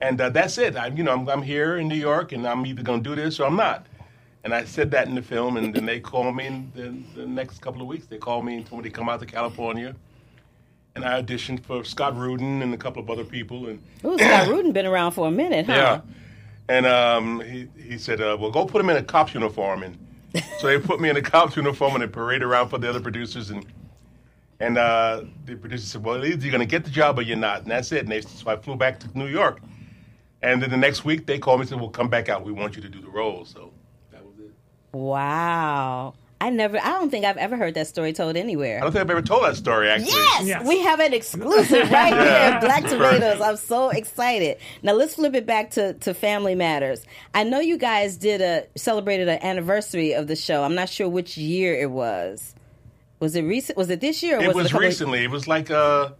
and 0.00 0.20
uh, 0.20 0.30
that's 0.30 0.58
it. 0.58 0.76
I, 0.76 0.88
you 0.88 1.04
know, 1.04 1.12
I'm, 1.12 1.28
I'm 1.28 1.42
here 1.42 1.76
in 1.76 1.88
New 1.88 1.96
York, 1.96 2.32
and 2.32 2.46
I'm 2.46 2.66
either 2.66 2.82
going 2.82 3.02
to 3.02 3.08
do 3.08 3.14
this 3.14 3.38
or 3.40 3.46
I'm 3.46 3.56
not. 3.56 3.86
And 4.44 4.54
I 4.54 4.64
said 4.64 4.92
that 4.92 5.08
in 5.08 5.14
the 5.16 5.22
film, 5.22 5.56
and 5.56 5.74
then 5.74 5.86
they 5.86 5.98
called 5.98 6.36
me 6.36 6.46
in 6.46 6.72
the, 6.74 7.20
the 7.20 7.26
next 7.26 7.60
couple 7.60 7.80
of 7.80 7.88
weeks. 7.88 8.06
They 8.06 8.18
called 8.18 8.44
me 8.44 8.56
and 8.56 8.66
told 8.66 8.84
me 8.84 8.88
to 8.88 8.94
come 8.94 9.08
out 9.08 9.18
to 9.20 9.26
California. 9.26 9.94
And 10.94 11.04
I 11.04 11.20
auditioned 11.20 11.64
for 11.64 11.84
Scott 11.84 12.16
Rudin 12.16 12.62
and 12.62 12.72
a 12.72 12.76
couple 12.76 13.02
of 13.02 13.10
other 13.10 13.24
people. 13.24 13.66
And 13.66 13.82
Ooh, 14.04 14.16
Scott 14.16 14.46
Rudin 14.46 14.72
been 14.72 14.86
around 14.86 15.12
for 15.12 15.26
a 15.26 15.30
minute, 15.32 15.66
huh? 15.66 15.72
yeah. 15.72 16.00
And 16.68 16.86
um, 16.86 17.40
he, 17.40 17.68
he 17.80 17.98
said, 17.98 18.20
uh, 18.20 18.36
well, 18.38 18.50
go 18.50 18.66
put 18.66 18.80
him 18.80 18.90
in 18.90 18.96
a 18.96 19.02
cop's 19.02 19.34
uniform. 19.34 19.82
And 19.82 19.98
so 20.58 20.66
they 20.66 20.78
put 20.78 21.00
me 21.00 21.08
in 21.08 21.16
a 21.16 21.22
cop's 21.22 21.56
uniform 21.56 21.94
and 21.94 22.02
they 22.02 22.08
parade 22.08 22.42
around 22.42 22.68
for 22.68 22.78
the 22.78 22.88
other 22.88 23.00
producers. 23.00 23.50
And 23.50 23.64
and 24.58 24.78
uh, 24.78 25.24
the 25.44 25.54
producer 25.54 25.86
said, 25.86 26.02
well, 26.02 26.24
either 26.24 26.42
you're 26.42 26.50
going 26.50 26.60
to 26.60 26.66
get 26.66 26.84
the 26.84 26.90
job 26.90 27.18
or 27.18 27.22
you're 27.22 27.36
not. 27.36 27.62
And 27.62 27.70
that's 27.70 27.92
it. 27.92 28.00
And 28.00 28.10
they, 28.10 28.22
so 28.22 28.50
I 28.50 28.56
flew 28.56 28.74
back 28.74 28.98
to 29.00 29.18
New 29.18 29.26
York. 29.26 29.60
And 30.42 30.62
then 30.62 30.70
the 30.70 30.76
next 30.76 31.04
week 31.04 31.26
they 31.26 31.38
called 31.38 31.60
me 31.60 31.62
and 31.62 31.68
said, 31.68 31.80
well, 31.80 31.90
come 31.90 32.08
back 32.08 32.28
out. 32.28 32.44
We 32.44 32.52
want 32.52 32.74
you 32.74 32.82
to 32.82 32.88
do 32.88 33.00
the 33.00 33.08
role. 33.08 33.44
So 33.44 33.72
that 34.12 34.24
was 34.24 34.34
it. 34.38 34.52
Wow. 34.92 36.14
I 36.40 36.50
never. 36.50 36.78
I 36.78 36.88
don't 36.90 37.08
think 37.10 37.24
I've 37.24 37.38
ever 37.38 37.56
heard 37.56 37.74
that 37.74 37.86
story 37.86 38.12
told 38.12 38.36
anywhere. 38.36 38.76
I 38.78 38.80
don't 38.82 38.92
think 38.92 39.00
I've 39.02 39.10
ever 39.10 39.22
told 39.22 39.44
that 39.44 39.56
story, 39.56 39.88
actually. 39.88 40.10
Yes, 40.46 40.66
we 40.66 40.80
have 40.82 41.00
an 41.00 41.14
exclusive 41.14 41.90
right 41.90 42.12
here 42.12 42.22
Yeah. 42.24 42.50
at 42.56 42.60
Black 42.60 42.84
Tomatoes. 42.84 43.40
I'm 43.40 43.56
so 43.56 43.88
excited. 43.88 44.58
Now 44.82 44.92
let's 44.92 45.14
flip 45.14 45.34
it 45.34 45.46
back 45.46 45.70
to, 45.72 45.94
to 45.94 46.12
Family 46.12 46.54
Matters. 46.54 47.04
I 47.34 47.44
know 47.44 47.58
you 47.60 47.78
guys 47.78 48.18
did 48.18 48.42
a 48.42 48.66
celebrated 48.76 49.28
an 49.28 49.38
anniversary 49.42 50.12
of 50.12 50.26
the 50.26 50.36
show. 50.36 50.62
I'm 50.62 50.74
not 50.74 50.90
sure 50.90 51.08
which 51.08 51.38
year 51.38 51.74
it 51.74 51.90
was. 51.90 52.54
Was 53.18 53.34
it 53.34 53.42
recent? 53.42 53.78
Was 53.78 53.88
it 53.88 54.00
this 54.02 54.22
year? 54.22 54.38
Or 54.38 54.42
it 54.42 54.46
was, 54.48 54.56
was 54.56 54.66
it 54.66 54.68
a 54.68 54.72
couple- 54.72 54.86
recently. 54.86 55.24
It 55.24 55.30
was 55.30 55.48
like 55.48 55.70
uh, 55.70 56.10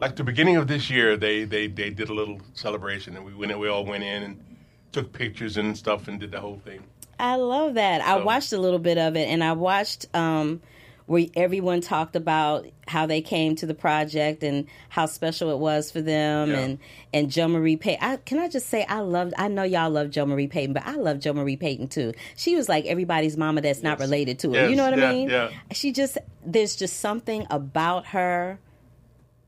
like 0.00 0.16
the 0.16 0.24
beginning 0.24 0.56
of 0.56 0.66
this 0.66 0.88
year. 0.88 1.18
They 1.18 1.44
they 1.44 1.66
they 1.66 1.90
did 1.90 2.08
a 2.08 2.14
little 2.14 2.40
celebration, 2.54 3.16
and 3.16 3.26
we 3.26 3.34
went. 3.34 3.58
We 3.58 3.68
all 3.68 3.84
went 3.84 4.02
in 4.02 4.22
and 4.22 4.44
took 4.92 5.12
pictures 5.12 5.58
and 5.58 5.76
stuff, 5.76 6.08
and 6.08 6.18
did 6.18 6.30
the 6.32 6.40
whole 6.40 6.58
thing. 6.64 6.82
I 7.20 7.36
love 7.36 7.74
that. 7.74 8.00
I 8.00 8.16
watched 8.22 8.52
a 8.52 8.58
little 8.58 8.78
bit 8.78 8.98
of 8.98 9.16
it, 9.16 9.28
and 9.28 9.42
I 9.44 9.52
watched 9.52 10.06
um, 10.14 10.60
where 11.06 11.26
everyone 11.34 11.80
talked 11.80 12.14
about 12.16 12.66
how 12.86 13.06
they 13.06 13.20
came 13.20 13.54
to 13.56 13.66
the 13.66 13.74
project 13.74 14.42
and 14.42 14.66
how 14.88 15.06
special 15.06 15.50
it 15.50 15.58
was 15.58 15.90
for 15.92 16.00
them, 16.00 16.50
Yeah. 16.50 16.58
and 16.58 16.78
and 17.12 17.30
Jo 17.30 17.48
Marie 17.48 17.76
Payton. 17.76 18.02
I, 18.04 18.16
can 18.16 18.38
I 18.38 18.48
just 18.48 18.68
say 18.68 18.84
I 18.88 19.00
love? 19.00 19.32
I 19.36 19.48
know 19.48 19.62
y'all 19.64 19.90
love 19.90 20.10
Jo 20.10 20.24
Marie 20.26 20.46
Payton, 20.46 20.72
but 20.72 20.86
I 20.86 20.94
love 20.96 21.18
Jo 21.20 21.32
Marie 21.32 21.56
Payton 21.56 21.88
too. 21.88 22.12
She 22.36 22.56
was 22.56 22.68
like 22.68 22.86
everybody's 22.86 23.36
mama 23.36 23.60
that's 23.60 23.82
not 23.82 23.98
related 23.98 24.38
to 24.40 24.50
her. 24.50 24.54
Yes, 24.54 24.70
You 24.70 24.76
know 24.76 24.88
what 24.90 24.98
yeah, 24.98 25.08
I 25.08 25.12
mean? 25.12 25.28
yeah. 25.30 25.50
She 25.72 25.92
just 25.92 26.18
there's 26.46 26.76
just 26.76 26.98
something 27.00 27.46
about 27.50 28.06
her 28.06 28.58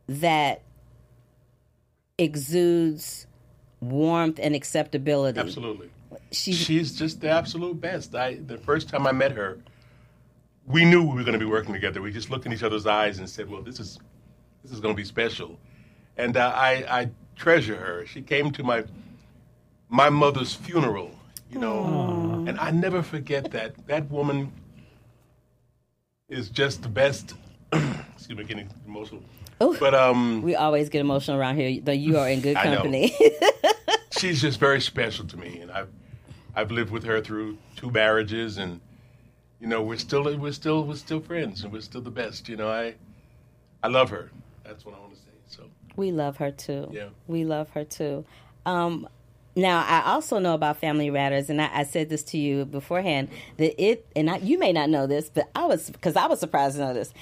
that 0.08 0.62
exudes 2.18 3.26
warmth 3.80 4.38
and 4.42 4.54
acceptability. 4.54 5.38
Absolutely. 5.40 5.90
She's, 6.30 6.56
She's 6.56 6.98
just 6.98 7.20
the 7.20 7.30
absolute 7.30 7.80
best. 7.80 8.14
I 8.14 8.34
the 8.34 8.58
first 8.58 8.88
time 8.88 9.06
I 9.06 9.12
met 9.12 9.32
her, 9.32 9.58
we 10.66 10.84
knew 10.84 11.02
we 11.02 11.16
were 11.16 11.24
going 11.24 11.38
to 11.38 11.38
be 11.38 11.50
working 11.50 11.72
together. 11.72 12.00
We 12.00 12.12
just 12.12 12.30
looked 12.30 12.46
in 12.46 12.52
each 12.52 12.62
other's 12.62 12.86
eyes 12.86 13.18
and 13.18 13.28
said, 13.28 13.50
"Well, 13.50 13.62
this 13.62 13.80
is 13.80 13.98
this 14.62 14.72
is 14.72 14.80
going 14.80 14.94
to 14.94 15.00
be 15.00 15.06
special." 15.06 15.58
And 16.16 16.36
uh, 16.36 16.52
I 16.54 16.84
I 16.88 17.10
treasure 17.36 17.76
her. 17.76 18.06
She 18.06 18.22
came 18.22 18.50
to 18.52 18.62
my 18.62 18.84
my 19.88 20.10
mother's 20.10 20.54
funeral, 20.54 21.10
you 21.50 21.58
know, 21.58 22.44
and 22.46 22.58
I 22.58 22.70
never 22.70 23.02
forget 23.02 23.50
that. 23.52 23.86
That 23.86 24.10
woman 24.10 24.52
is 26.28 26.48
just 26.48 26.82
the 26.82 26.88
best. 26.88 27.34
excuse 27.72 28.38
me, 28.38 28.44
getting 28.44 28.68
emotional. 28.86 29.22
But 29.58 29.94
um, 29.94 30.42
we 30.42 30.56
always 30.56 30.88
get 30.88 31.00
emotional 31.00 31.38
around 31.38 31.56
here. 31.56 31.80
Though 31.80 31.92
you 31.92 32.18
are 32.18 32.28
in 32.28 32.40
good 32.40 32.56
company. 32.56 33.14
she's 34.18 34.40
just 34.40 34.58
very 34.58 34.80
special 34.80 35.26
to 35.26 35.36
me, 35.36 35.60
and 35.60 35.70
I've 35.70 35.88
I've 36.54 36.70
lived 36.70 36.90
with 36.90 37.04
her 37.04 37.20
through 37.20 37.58
two 37.76 37.90
marriages, 37.90 38.58
and 38.58 38.80
you 39.60 39.66
know 39.66 39.82
we're 39.82 39.98
still 39.98 40.24
we're 40.36 40.52
still 40.52 40.84
we're 40.84 40.96
still 40.96 41.20
friends, 41.20 41.64
and 41.64 41.72
we're 41.72 41.80
still 41.80 42.00
the 42.00 42.10
best. 42.10 42.48
You 42.48 42.56
know, 42.56 42.68
I 42.68 42.94
I 43.82 43.88
love 43.88 44.10
her. 44.10 44.30
That's 44.64 44.84
what 44.84 44.94
I 44.94 44.98
want 45.00 45.14
to 45.14 45.18
say. 45.18 45.30
So 45.48 45.64
we 45.96 46.12
love 46.12 46.36
her 46.38 46.50
too. 46.50 46.88
Yeah. 46.92 47.08
we 47.26 47.44
love 47.44 47.70
her 47.70 47.84
too. 47.84 48.24
Um, 48.66 49.08
now 49.54 49.84
I 49.86 50.12
also 50.12 50.38
know 50.38 50.54
about 50.54 50.78
Family 50.78 51.10
Matters, 51.10 51.50
and 51.50 51.60
I, 51.60 51.70
I 51.72 51.82
said 51.84 52.08
this 52.08 52.22
to 52.24 52.38
you 52.38 52.64
beforehand 52.64 53.28
that 53.58 53.82
it, 53.82 54.06
and 54.16 54.30
I, 54.30 54.36
you 54.38 54.58
may 54.58 54.72
not 54.72 54.88
know 54.88 55.06
this, 55.06 55.28
but 55.28 55.50
I 55.54 55.66
was 55.66 55.90
because 55.90 56.16
I 56.16 56.26
was 56.26 56.40
surprised 56.40 56.76
to 56.76 56.82
know 56.82 56.94
this. 56.94 57.12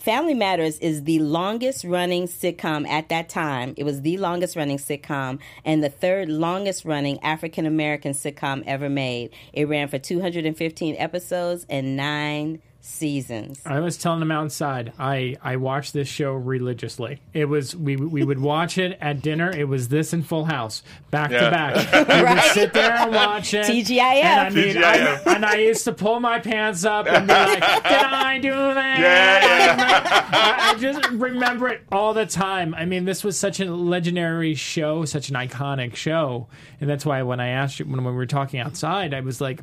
Family 0.00 0.34
Matters 0.34 0.78
is 0.80 1.04
the 1.04 1.20
longest 1.20 1.82
running 1.82 2.26
sitcom 2.26 2.86
at 2.86 3.08
that 3.08 3.30
time. 3.30 3.72
It 3.78 3.84
was 3.84 4.02
the 4.02 4.18
longest 4.18 4.54
running 4.54 4.76
sitcom 4.76 5.38
and 5.64 5.82
the 5.82 5.88
third 5.88 6.28
longest 6.28 6.84
running 6.84 7.18
African 7.22 7.64
American 7.64 8.12
sitcom 8.12 8.62
ever 8.66 8.90
made. 8.90 9.30
It 9.54 9.68
ran 9.68 9.88
for 9.88 9.98
215 9.98 10.96
episodes 10.98 11.64
and 11.70 11.96
nine 11.96 12.60
seasons. 12.86 13.60
I 13.66 13.80
was 13.80 13.96
telling 13.96 14.20
them 14.20 14.30
outside. 14.30 14.92
I 14.98 15.36
I 15.42 15.56
watched 15.56 15.92
this 15.92 16.08
show 16.08 16.32
religiously. 16.32 17.20
It 17.32 17.46
was 17.46 17.74
we 17.74 17.96
we 17.96 18.24
would 18.24 18.38
watch 18.40 18.78
it 18.78 18.96
at 19.00 19.22
dinner. 19.22 19.50
It 19.50 19.64
was 19.68 19.88
this 19.88 20.12
in 20.12 20.22
Full 20.22 20.44
House, 20.44 20.82
back 21.10 21.30
Yeah. 21.30 21.40
to 21.40 21.50
back. 21.50 22.06
We 22.16 22.22
would 22.34 22.42
sit 22.52 22.72
there 22.72 22.92
and 22.92 23.12
watch 23.14 23.52
it. 23.54 23.66
TGIF. 23.66 24.00
And 24.00 24.40
I 24.40 24.50
mean, 24.50 24.76
I, 24.78 25.34
and 25.34 25.44
I 25.44 25.56
used 25.56 25.84
to 25.84 25.92
pull 25.92 26.20
my 26.20 26.38
pants 26.38 26.84
up 26.84 27.06
and 27.06 27.26
be 27.26 27.32
like, 27.32 27.60
"Did 27.60 27.92
I 27.92 28.38
do 28.38 28.50
that?" 28.52 29.00
Yeah, 29.00 30.20
I, 30.32 30.70
I 30.74 30.78
just 30.78 31.10
remember 31.10 31.68
it 31.68 31.82
all 31.90 32.14
the 32.14 32.26
time. 32.26 32.74
I 32.74 32.84
mean, 32.84 33.04
this 33.04 33.24
was 33.24 33.36
such 33.38 33.60
a 33.60 33.64
legendary 33.64 34.54
show, 34.54 35.04
such 35.04 35.28
an 35.28 35.34
iconic 35.34 35.96
show, 35.96 36.48
and 36.80 36.88
that's 36.88 37.04
why 37.04 37.22
when 37.22 37.40
I 37.40 37.48
asked 37.48 37.78
you 37.80 37.86
when 37.86 38.04
we 38.04 38.12
were 38.12 38.26
talking 38.26 38.60
outside, 38.60 39.12
I 39.12 39.20
was 39.20 39.40
like. 39.40 39.60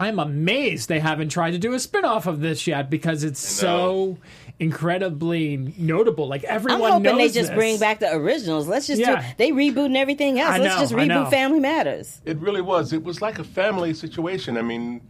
I'm 0.00 0.18
amazed 0.18 0.88
they 0.88 0.98
haven't 1.00 1.28
tried 1.28 1.50
to 1.52 1.58
do 1.58 1.74
a 1.74 1.78
spin-off 1.78 2.26
of 2.26 2.40
this 2.40 2.66
yet 2.66 2.88
because 2.88 3.22
it's 3.22 3.38
so 3.38 4.16
incredibly 4.58 5.56
notable. 5.78 6.26
Like 6.28 6.44
everyone 6.44 6.82
I'm 6.82 6.90
hoping 6.92 7.02
knows 7.04 7.18
they 7.18 7.40
just 7.40 7.48
this. 7.50 7.56
bring 7.56 7.78
back 7.78 7.98
the 8.00 8.12
originals. 8.14 8.66
Let's 8.66 8.86
just 8.86 9.00
Yeah. 9.00 9.20
do. 9.20 9.26
They 9.36 9.50
rebooting 9.50 9.96
everything 9.96 10.40
else. 10.40 10.52
I 10.54 10.58
Let's 10.58 10.74
know, 10.74 10.80
just 10.80 10.92
reboot 10.94 11.30
Family 11.30 11.60
Matters. 11.60 12.20
it 12.24 12.38
really 12.38 12.62
was. 12.62 12.92
It 12.92 13.02
was 13.04 13.20
like 13.20 13.38
a 13.38 13.44
family 13.44 13.92
situation. 13.94 14.56
I 14.56 14.62
mean, 14.62 15.00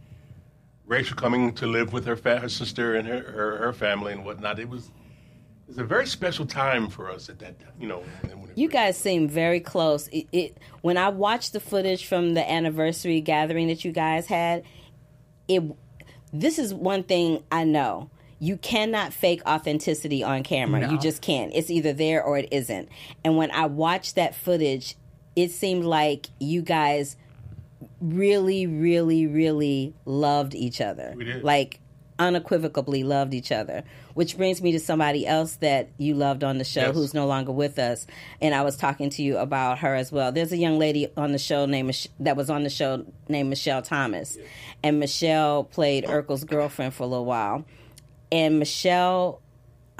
Rachel 0.85 1.15
coming 1.15 1.53
to 1.53 1.67
live 1.67 1.93
with 1.93 2.05
her 2.05 2.15
fa- 2.17 2.39
her 2.39 2.49
sister 2.49 2.95
and 2.95 3.07
her, 3.07 3.21
her 3.31 3.57
her 3.57 3.73
family 3.73 4.11
and 4.13 4.25
whatnot. 4.25 4.59
It 4.59 4.67
was 4.69 4.85
it 4.87 5.67
was 5.69 5.77
a 5.77 5.83
very 5.85 6.05
special 6.05 6.45
time 6.45 6.89
for 6.89 7.09
us 7.09 7.29
at 7.29 7.39
that 7.39 7.59
time. 7.61 7.71
You 7.79 7.87
know, 7.87 8.03
when 8.23 8.49
You 8.55 8.67
guys 8.67 8.97
seem 8.97 9.29
very 9.29 9.61
close. 9.61 10.07
It, 10.09 10.27
it 10.33 10.57
when 10.81 10.97
I 10.97 11.07
watched 11.09 11.53
the 11.53 11.61
footage 11.61 12.05
from 12.05 12.33
the 12.33 12.49
anniversary 12.49 13.21
gathering 13.21 13.67
that 13.67 13.85
you 13.85 13.93
guys 13.93 14.27
had, 14.27 14.63
it 15.51 15.63
this 16.33 16.57
is 16.57 16.73
one 16.73 17.03
thing 17.03 17.43
I 17.51 17.63
know. 17.63 18.09
You 18.39 18.57
cannot 18.57 19.13
fake 19.13 19.41
authenticity 19.45 20.23
on 20.23 20.41
camera. 20.43 20.89
You 20.89 20.97
just 20.97 21.21
can't. 21.21 21.51
It's 21.53 21.69
either 21.69 21.93
there 21.93 22.23
or 22.23 22.39
it 22.39 22.47
isn't. 22.51 22.89
And 23.23 23.37
when 23.37 23.51
I 23.51 23.67
watched 23.67 24.15
that 24.15 24.33
footage, 24.33 24.95
it 25.35 25.51
seemed 25.51 25.83
like 25.83 26.27
you 26.39 26.63
guys 26.63 27.17
really, 27.99 28.65
really, 28.65 29.27
really 29.27 29.93
loved 30.05 30.55
each 30.55 30.81
other. 30.81 31.13
We 31.15 31.25
did. 31.25 31.43
Like 31.43 31.80
unequivocally 32.27 33.03
loved 33.03 33.33
each 33.33 33.51
other. 33.51 33.83
Which 34.13 34.37
brings 34.37 34.61
me 34.61 34.71
to 34.73 34.79
somebody 34.79 35.25
else 35.25 35.55
that 35.57 35.89
you 35.97 36.13
loved 36.15 36.43
on 36.43 36.57
the 36.57 36.63
show 36.63 36.81
Yes. 36.87 36.93
who's 36.95 37.13
no 37.13 37.25
longer 37.27 37.51
with 37.51 37.79
us. 37.79 38.05
And 38.41 38.53
I 38.53 38.61
was 38.61 38.75
talking 38.77 39.09
to 39.11 39.23
you 39.23 39.37
about 39.37 39.79
her 39.79 39.95
as 39.95 40.11
well. 40.11 40.31
There's 40.31 40.51
a 40.51 40.57
young 40.57 40.77
lady 40.79 41.07
on 41.17 41.31
the 41.31 41.37
show 41.39 41.65
named 41.65 41.87
Mich- 41.87 42.07
that 42.19 42.35
was 42.37 42.49
on 42.49 42.63
the 42.63 42.69
show 42.69 43.05
named 43.29 43.49
Michelle 43.49 43.81
Thomas. 43.81 44.37
And 44.83 44.99
Michelle 44.99 45.63
played 45.63 46.03
Urkel's 46.05 46.43
girlfriend 46.43 46.93
for 46.93 47.03
a 47.03 47.07
little 47.07 47.25
while. 47.25 47.65
And 48.31 48.59
Michelle 48.59 49.41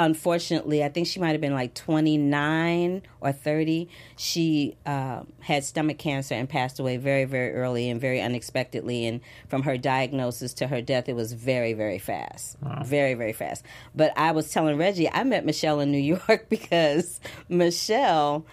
unfortunately, 0.05 0.84
I 0.84 0.89
think 0.89 1.08
she 1.08 1.20
might 1.20 1.31
have 1.31 1.41
been 1.41 1.53
like 1.53 1.74
29 1.74 3.01
or 3.22 3.31
30. 3.31 3.88
She 4.17 4.75
uh, 4.86 5.22
had 5.39 5.63
stomach 5.63 5.98
cancer 5.98 6.34
and 6.36 6.50
passed 6.50 6.79
away 6.79 6.98
very, 6.98 7.25
very 7.25 7.53
early 7.53 7.89
and 7.89 8.01
very 8.01 8.20
unexpectedly. 8.20 9.05
And 9.05 9.22
from 9.48 9.63
her 9.63 9.77
diagnosis 9.77 10.53
to 10.55 10.67
her 10.67 10.81
death, 10.81 11.08
it 11.08 11.15
was 11.15 11.34
very, 11.34 11.74
very 11.74 12.00
fast. 12.00 12.58
Very, 12.84 13.13
very 13.13 13.34
fast. 13.34 13.63
But 13.96 14.12
I 14.17 14.31
was 14.31 14.50
telling 14.51 14.77
Reggie, 14.77 15.10
I 15.10 15.24
met 15.24 15.46
Michelle 15.46 15.79
in 15.79 15.91
New 15.91 15.98
York 15.98 16.46
because 16.50 17.20
Michelle, 17.48 18.46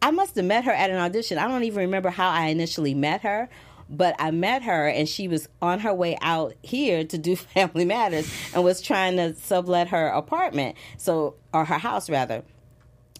I 0.00 0.10
must 0.10 0.36
have 0.36 0.44
met 0.44 0.64
her 0.64 0.72
at 0.72 0.90
an 0.90 0.96
audition. 0.96 1.38
I 1.38 1.46
don't 1.48 1.64
even 1.64 1.80
remember 1.80 2.10
how 2.10 2.30
I 2.30 2.46
initially 2.46 2.94
met 2.94 3.22
her. 3.22 3.48
But 3.88 4.16
I 4.18 4.30
met 4.30 4.62
her 4.62 4.88
and 4.88 5.08
she 5.08 5.28
was 5.28 5.48
on 5.60 5.80
her 5.80 5.92
way 5.94 6.18
out 6.20 6.54
here 6.62 7.04
to 7.04 7.18
do 7.18 7.36
Family 7.54 7.84
Matters 7.84 8.32
and 8.54 8.64
was 8.64 8.80
trying 8.80 9.16
to 9.16 9.34
sublet 9.34 9.88
her 9.88 10.08
apartment, 10.08 10.76
so 10.96 11.34
or 11.52 11.64
her 11.64 11.78
house 11.78 12.08
rather. 12.10 12.42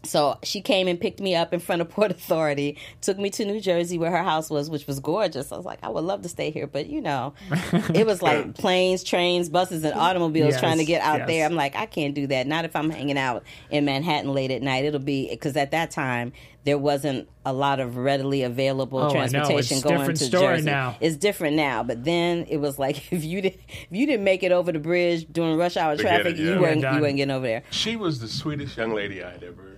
So 0.04 0.38
she 0.42 0.60
came 0.60 0.88
and 0.88 1.00
picked 1.00 1.20
me 1.20 1.34
up 1.34 1.52
in 1.52 1.60
front 1.60 1.82
of 1.82 1.88
Port 1.94 2.10
Authority, 2.10 2.76
took 3.00 3.18
me 3.18 3.30
to 3.30 3.44
New 3.44 3.60
Jersey 3.60 3.98
where 3.98 4.10
her 4.10 4.22
house 4.22 4.50
was, 4.50 4.70
which 4.70 4.86
was 4.86 5.00
gorgeous. 5.00 5.50
I 5.52 5.56
was 5.56 5.64
like, 5.66 5.78
I 5.82 5.88
would 5.88 6.04
love 6.04 6.22
to 6.22 6.28
stay 6.28 6.50
here, 6.50 6.66
but 6.66 6.86
you 6.86 7.00
know, 7.00 7.34
it 7.94 8.06
was 8.06 8.22
like 8.22 8.54
planes, 8.54 9.02
trains, 9.04 9.48
buses, 9.48 9.84
and 9.84 9.94
automobiles 9.94 10.52
Yes, 10.52 10.60
trying 10.60 10.78
to 10.78 10.84
get 10.84 11.00
out 11.02 11.20
yes. 11.20 11.28
there. 11.28 11.46
I'm 11.46 11.54
like, 11.54 11.76
I 11.76 11.86
can't 11.86 12.14
do 12.14 12.26
that. 12.28 12.46
Not 12.46 12.64
if 12.64 12.76
I'm 12.76 12.90
hanging 12.90 13.18
out 13.18 13.42
in 13.70 13.84
Manhattan 13.84 14.32
late 14.32 14.50
at 14.50 14.62
night. 14.62 14.84
It'll 14.84 15.00
be 15.00 15.28
because 15.30 15.56
at 15.56 15.70
that 15.72 15.90
time 15.90 16.32
there 16.64 16.78
wasn't 16.78 17.28
a 17.44 17.52
lot 17.52 17.78
of 17.78 17.96
readily 17.98 18.42
available 18.42 18.98
Oh, 18.98 19.10
transportation 19.12 19.76
It's 19.76 19.84
going 19.84 19.98
different 19.98 20.18
to 20.20 20.24
story 20.24 20.56
Jersey. 20.56 20.64
now. 20.70 20.96
It's 21.00 21.16
different 21.16 21.56
now, 21.56 21.82
but 21.82 22.04
then 22.04 22.46
it 22.48 22.56
was 22.56 22.78
like 22.78 22.96
if 23.12 23.22
you 23.24 23.42
did, 23.42 23.58
if 23.68 23.86
you 23.90 24.06
didn't 24.06 24.24
make 24.24 24.42
it 24.42 24.50
over 24.52 24.72
the 24.72 24.78
bridge 24.78 25.26
during 25.30 25.56
rush 25.58 25.76
hour 25.76 25.96
Forget 25.96 26.22
traffic, 26.22 26.38
it, 26.38 26.42
yeah. 26.42 26.54
you 26.54 26.60
weren't 26.60 26.80
you 26.80 27.00
weren't 27.02 27.16
getting 27.16 27.30
over 27.30 27.46
there. 27.46 27.62
She 27.70 27.96
was 27.96 28.20
the 28.20 28.28
sweetest 28.28 28.76
young 28.76 28.94
lady 28.94 29.22
I'd 29.22 29.42
ever 29.42 29.44
ever 29.44 29.52
been 29.52 29.58
accustomed 29.58 29.68
to. 29.68 29.73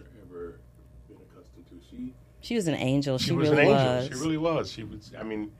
She 2.46 2.54
was 2.54 2.68
an 2.68 2.76
angel. 2.76 3.18
She, 3.18 3.26
she 3.26 3.32
was 3.32 3.50
really 3.50 3.62
an 3.64 3.68
angel. 3.70 3.94
was. 3.96 4.06
She 4.06 4.14
really 4.14 4.36
was. 4.36 4.70
She 4.70 4.84
was. 4.84 5.12
I 5.18 5.24
mean, 5.24 5.50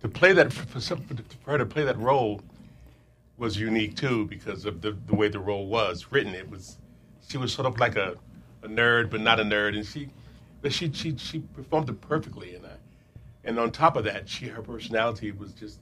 to 0.00 0.08
play 0.08 0.32
that 0.32 0.50
for, 0.50 0.80
some, 0.80 1.02
for 1.44 1.50
her 1.50 1.58
to 1.58 1.66
play 1.66 1.84
that 1.84 1.98
role 1.98 2.40
was 3.36 3.58
unique 3.58 3.94
too 3.94 4.24
because 4.26 4.64
of 4.64 4.80
the 4.80 4.96
the 5.06 5.14
way 5.14 5.28
the 5.28 5.38
role 5.38 5.66
was 5.66 6.06
written. 6.10 6.34
It 6.34 6.48
was 6.48 6.78
she 7.28 7.36
was 7.36 7.52
sort 7.52 7.66
of 7.66 7.78
like 7.78 7.96
a, 7.96 8.14
a 8.62 8.68
nerd, 8.68 9.10
but 9.10 9.20
not 9.20 9.38
a 9.38 9.42
nerd, 9.42 9.76
and 9.76 9.84
she 9.84 10.08
but 10.62 10.72
she 10.72 10.90
she 10.92 11.14
she 11.18 11.40
performed 11.40 11.90
it 11.90 12.00
perfectly. 12.00 12.54
And 12.54 12.64
I, 12.64 12.76
and 13.44 13.58
on 13.58 13.70
top 13.70 13.96
of 13.96 14.04
that, 14.04 14.26
she 14.26 14.48
her 14.48 14.62
personality 14.62 15.32
was 15.32 15.52
just. 15.52 15.78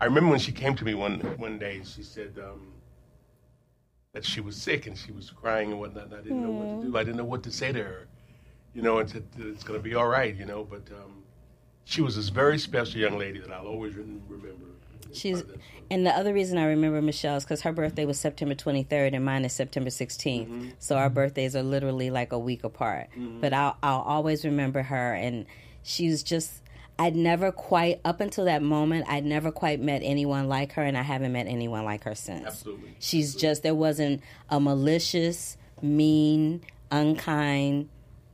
I 0.00 0.06
remember 0.06 0.30
when 0.30 0.40
she 0.40 0.50
came 0.50 0.74
to 0.74 0.84
me 0.84 0.94
one 0.94 1.20
one 1.38 1.60
day. 1.60 1.82
She 1.84 2.02
said. 2.02 2.40
Um, 2.42 2.72
that 4.14 4.24
she 4.24 4.40
was 4.40 4.56
sick 4.56 4.88
and 4.88 4.98
she 4.98 5.12
was 5.12 5.30
crying 5.30 5.70
and 5.70 5.78
whatnot. 5.78 6.06
And 6.06 6.14
I 6.14 6.20
didn't 6.20 6.42
know 6.42 6.50
what 6.50 6.80
to 6.80 6.90
do. 6.90 6.98
I 6.98 7.04
didn't 7.04 7.18
know 7.18 7.24
what 7.24 7.44
to 7.44 7.52
say 7.52 7.70
to 7.70 7.80
her, 7.80 8.08
you 8.74 8.82
know, 8.82 8.98
and 8.98 9.10
said 9.10 9.24
it's 9.38 9.64
going 9.64 9.78
to 9.78 9.82
be 9.82 9.94
all 9.94 10.08
right, 10.08 10.34
you 10.34 10.46
know. 10.46 10.64
But 10.64 10.82
um, 10.92 11.22
she 11.84 12.02
was 12.02 12.16
this 12.16 12.28
very 12.28 12.58
special 12.58 13.00
young 13.00 13.18
lady 13.18 13.40
that 13.40 13.50
I'll 13.50 13.66
always 13.66 13.94
remember. 13.94 14.66
She's 15.12 15.42
and 15.90 16.06
the 16.06 16.16
other 16.16 16.32
reason 16.32 16.56
I 16.56 16.66
remember 16.66 17.02
Michelle 17.02 17.36
is 17.36 17.44
because 17.44 17.62
her 17.62 17.72
birthday 17.72 18.04
was 18.04 18.18
September 18.18 18.54
23rd 18.54 19.14
and 19.14 19.24
mine 19.24 19.44
is 19.44 19.52
September 19.52 19.90
16th. 19.90 20.46
Mm-hmm. 20.46 20.68
So 20.78 20.96
our 20.96 21.10
birthdays 21.10 21.56
are 21.56 21.64
literally 21.64 22.10
like 22.10 22.30
a 22.32 22.38
week 22.38 22.62
apart. 22.62 23.08
But 23.40 23.52
I'll 23.52 23.76
I'll 23.82 24.02
always 24.02 24.44
remember 24.44 24.82
her 24.82 25.14
and 25.14 25.46
she's 25.82 26.22
just 26.22 26.62
I'd 26.96 27.16
never 27.16 27.50
quite 27.50 28.00
up 28.04 28.20
until 28.20 28.44
that 28.44 28.62
moment 28.62 29.06
I'd 29.08 29.24
never 29.24 29.50
quite 29.50 29.80
met 29.80 30.02
anyone 30.04 30.48
like 30.48 30.72
her 30.74 30.82
and 30.82 30.96
I 30.96 31.02
haven't 31.02 31.32
met 31.32 31.48
anyone 31.48 31.84
like 31.84 32.04
her 32.04 32.14
since. 32.14 32.46
Absolutely. 32.46 32.94
She's 33.00 33.34
just 33.34 33.64
there 33.64 33.74
wasn't 33.74 34.22
a 34.48 34.60
malicious, 34.60 35.56
mean, 35.82 36.60
unkind 36.92 37.88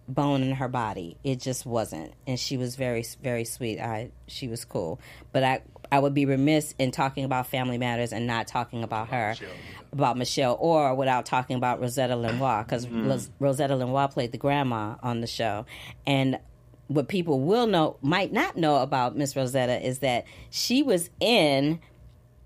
bone 0.09 0.43
in 0.43 0.53
her 0.53 0.69
body. 0.69 1.17
It 1.25 1.41
just 1.41 1.67
wasn't, 1.67 2.13
and 2.27 2.39
she 2.39 2.57
was 2.57 2.77
very, 2.77 3.05
very 3.23 3.45
sweet. 3.45 3.81
I 3.81 4.11
she 4.27 4.49
was 4.49 4.65
cool, 4.65 5.01
but 5.33 5.43
I 5.43 5.63
I 5.91 5.99
would 5.99 6.15
be 6.15 6.27
remiss 6.27 6.75
in 6.79 6.91
talking 6.91 7.25
about 7.25 7.47
Family 7.47 7.79
Matters 7.79 8.13
and 8.13 8.27
not 8.27 8.47
talking 8.47 8.83
about 8.83 9.09
her, 9.09 9.35
about 9.93 10.17
Michelle, 10.17 10.57
or 10.61 10.95
without 10.95 11.27
talking 11.27 11.57
about 11.57 11.81
Rosetta 11.81 12.15
LeNoire 12.15 12.67
because 12.67 12.87
mm-hmm. 12.87 13.33
Rosetta 13.39 13.75
LeNoire 13.75 14.11
played 14.11 14.33
the 14.33 14.39
grandma 14.39 14.97
on 15.03 15.21
the 15.21 15.27
show, 15.27 15.67
and 16.07 16.39
what 16.89 17.09
people 17.09 17.41
will 17.41 17.67
know 17.67 17.97
might 18.01 18.33
not 18.33 18.57
know 18.57 18.77
about 18.77 19.17
Miss 19.17 19.35
Rosetta 19.35 19.85
is 19.85 20.01
that 20.01 20.25
she 20.51 20.83
was 20.83 21.11
in 21.21 21.81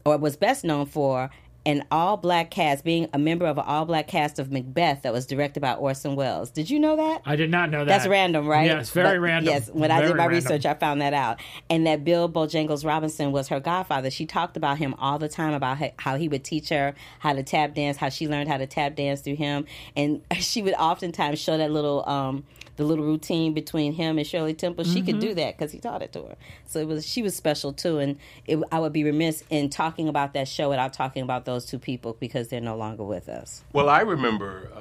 or 0.04 0.16
was 0.16 0.36
best 0.36 0.64
known 0.64 0.86
for 0.86 1.30
an 1.66 1.84
all 1.90 2.16
black 2.16 2.50
cast, 2.50 2.84
being 2.84 3.06
a 3.12 3.18
member 3.18 3.44
of 3.44 3.58
an 3.58 3.64
all 3.66 3.84
black 3.84 4.08
cast 4.08 4.38
of 4.38 4.50
Macbeth 4.50 5.02
that 5.02 5.12
was 5.12 5.26
directed 5.26 5.60
by 5.60 5.74
Orson 5.74 6.16
Welles. 6.16 6.50
Did 6.50 6.70
you 6.70 6.80
know 6.80 6.96
that? 6.96 7.20
I 7.26 7.36
did 7.36 7.50
not 7.50 7.70
know 7.70 7.80
that. 7.80 7.86
That's 7.86 8.06
random, 8.06 8.46
right? 8.46 8.66
Yes, 8.66 8.90
very 8.90 9.18
But- 9.18 9.22
random. 9.22 9.52
Yes, 9.54 9.68
when 9.70 9.90
I 9.90 10.00
did 10.00 10.10
my 10.16 10.24
random. 10.26 10.34
research, 10.36 10.64
I 10.64 10.72
found 10.74 11.02
that 11.02 11.12
out. 11.12 11.38
And 11.68 11.86
that 11.86 12.02
Bill 12.04 12.28
Bojangles 12.30 12.84
Robinson 12.84 13.30
was 13.30 13.48
her 13.48 13.60
godfather. 13.60 14.10
She 14.10 14.24
talked 14.24 14.56
about 14.56 14.78
him 14.78 14.94
all 14.98 15.18
the 15.18 15.28
time 15.28 15.52
about 15.52 15.78
how 15.98 16.16
he 16.16 16.28
would 16.28 16.44
teach 16.44 16.70
her 16.70 16.94
how 17.18 17.34
to 17.34 17.42
tap 17.42 17.74
dance, 17.74 17.98
how 17.98 18.08
she 18.08 18.26
learned 18.26 18.48
how 18.48 18.56
to 18.56 18.66
tap 18.66 18.96
dance 18.96 19.20
through 19.20 19.36
him, 19.36 19.66
and 19.94 20.22
she 20.38 20.62
would 20.62 20.74
oftentimes 20.74 21.38
show 21.38 21.58
that 21.58 21.70
little. 21.70 22.08
Um, 22.08 22.44
the 22.76 22.84
little 22.84 23.04
routine 23.04 23.52
between 23.52 23.92
him 23.92 24.16
and 24.18 24.26
Shirley 24.26 24.54
Temple, 24.54 24.84
she 24.84 25.02
could 25.02 25.16
Mm-hmm. 25.16 25.18
Mhm. 25.18 25.20
do 25.28 25.34
that 25.34 25.56
because 25.58 25.72
he 25.72 25.78
taught 25.78 26.02
it 26.02 26.12
to 26.14 26.22
her. 26.22 26.36
So 26.66 26.78
it 26.78 26.86
was 26.86 27.06
she 27.06 27.22
was 27.22 27.34
special 27.36 27.72
too, 27.72 27.98
and 27.98 28.16
it, 28.46 28.58
I 28.72 28.78
would 28.80 28.92
be 28.92 29.04
remiss 29.04 29.44
in 29.50 29.68
talking 29.70 30.08
about 30.08 30.32
that 30.34 30.48
show 30.48 30.68
without 30.70 30.92
talking 30.92 31.22
about 31.22 31.44
those 31.44 31.66
two 31.66 31.78
people 31.78 32.16
because 32.20 32.48
they're 32.48 32.60
no 32.60 32.76
longer 32.76 33.04
with 33.04 33.28
us. 33.28 33.64
Well, 33.72 33.88
I 33.88 34.00
remember 34.00 34.70
uh, 34.74 34.80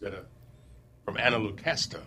Rosetta 0.00 0.24
from 1.04 1.16
Anna 1.18 1.38
Lucasta. 1.38 2.00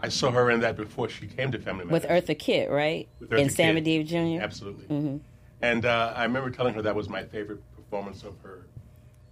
I 0.00 0.08
saw 0.08 0.30
her 0.32 0.50
in 0.50 0.60
that 0.60 0.76
before 0.76 1.08
she 1.08 1.26
came 1.28 1.52
to 1.52 1.58
Family 1.60 1.84
With 1.84 2.02
Matters. 2.08 2.24
Eartha 2.28 2.38
Kitt, 2.38 2.70
right? 2.70 3.08
With 3.20 3.30
Eartha 3.30 3.40
and 3.42 3.52
Sammy. 3.52 3.80
Davis 3.80 4.10
Jr. 4.10 4.42
Absolutely. 4.42 4.84
hmm 4.86 5.16
And 5.60 5.84
uh, 5.84 6.12
I 6.16 6.24
remember 6.24 6.50
telling 6.50 6.74
her 6.74 6.82
that 6.82 6.94
was 6.96 7.08
my 7.08 7.22
favorite 7.24 7.60
performance 7.76 8.24
of 8.24 8.34
her. 8.42 8.66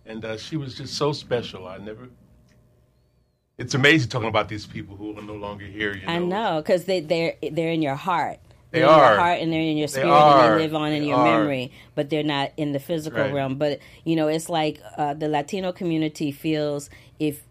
And 0.06 0.24
uh, 0.24 0.36
she 0.38 0.56
was 0.56 0.76
just 0.76 0.94
so 0.94 1.12
special. 1.12 1.66
I 1.66 1.78
never. 1.78 2.08
It's 3.60 3.74
amazing 3.74 4.08
talking 4.08 4.28
about 4.28 4.48
these 4.48 4.66
people 4.66 4.96
who 4.96 5.18
are 5.18 5.22
no 5.22 5.34
longer 5.34 5.66
here. 5.66 5.94
You 5.94 6.06
know? 6.06 6.12
I 6.14 6.18
know 6.18 6.62
because 6.62 6.86
they 6.86 7.00
they're 7.00 7.34
they're 7.52 7.70
in 7.72 7.82
your 7.82 7.94
heart. 7.94 8.38
They 8.72 8.80
They're 8.80 8.88
in 8.88 8.94
are. 8.94 9.00
your 9.00 9.16
heart 9.20 9.40
and 9.40 9.52
they're 9.52 9.60
in 9.60 9.76
your 9.76 9.88
They 9.88 10.00
spirit 10.00 10.26
and 10.28 10.40
they 10.40 10.48
live 10.50 10.74
on 10.74 10.92
in 10.92 11.04
your 11.04 11.18
are. 11.18 11.24
memory, 11.24 11.72
but 11.94 12.08
they're 12.10 12.22
not 12.24 12.52
in 12.56 12.72
the 12.72 12.80
physical 12.80 13.24
Right. 13.24 13.34
realm. 13.34 13.56
But 13.56 13.80
you 14.04 14.16
know, 14.16 14.28
it's 14.28 14.48
like 14.48 14.80
uh, 14.96 15.14
the 15.14 15.28
Latino 15.28 15.72
community 15.72 16.32
feels 16.32 16.88
if 17.18 17.42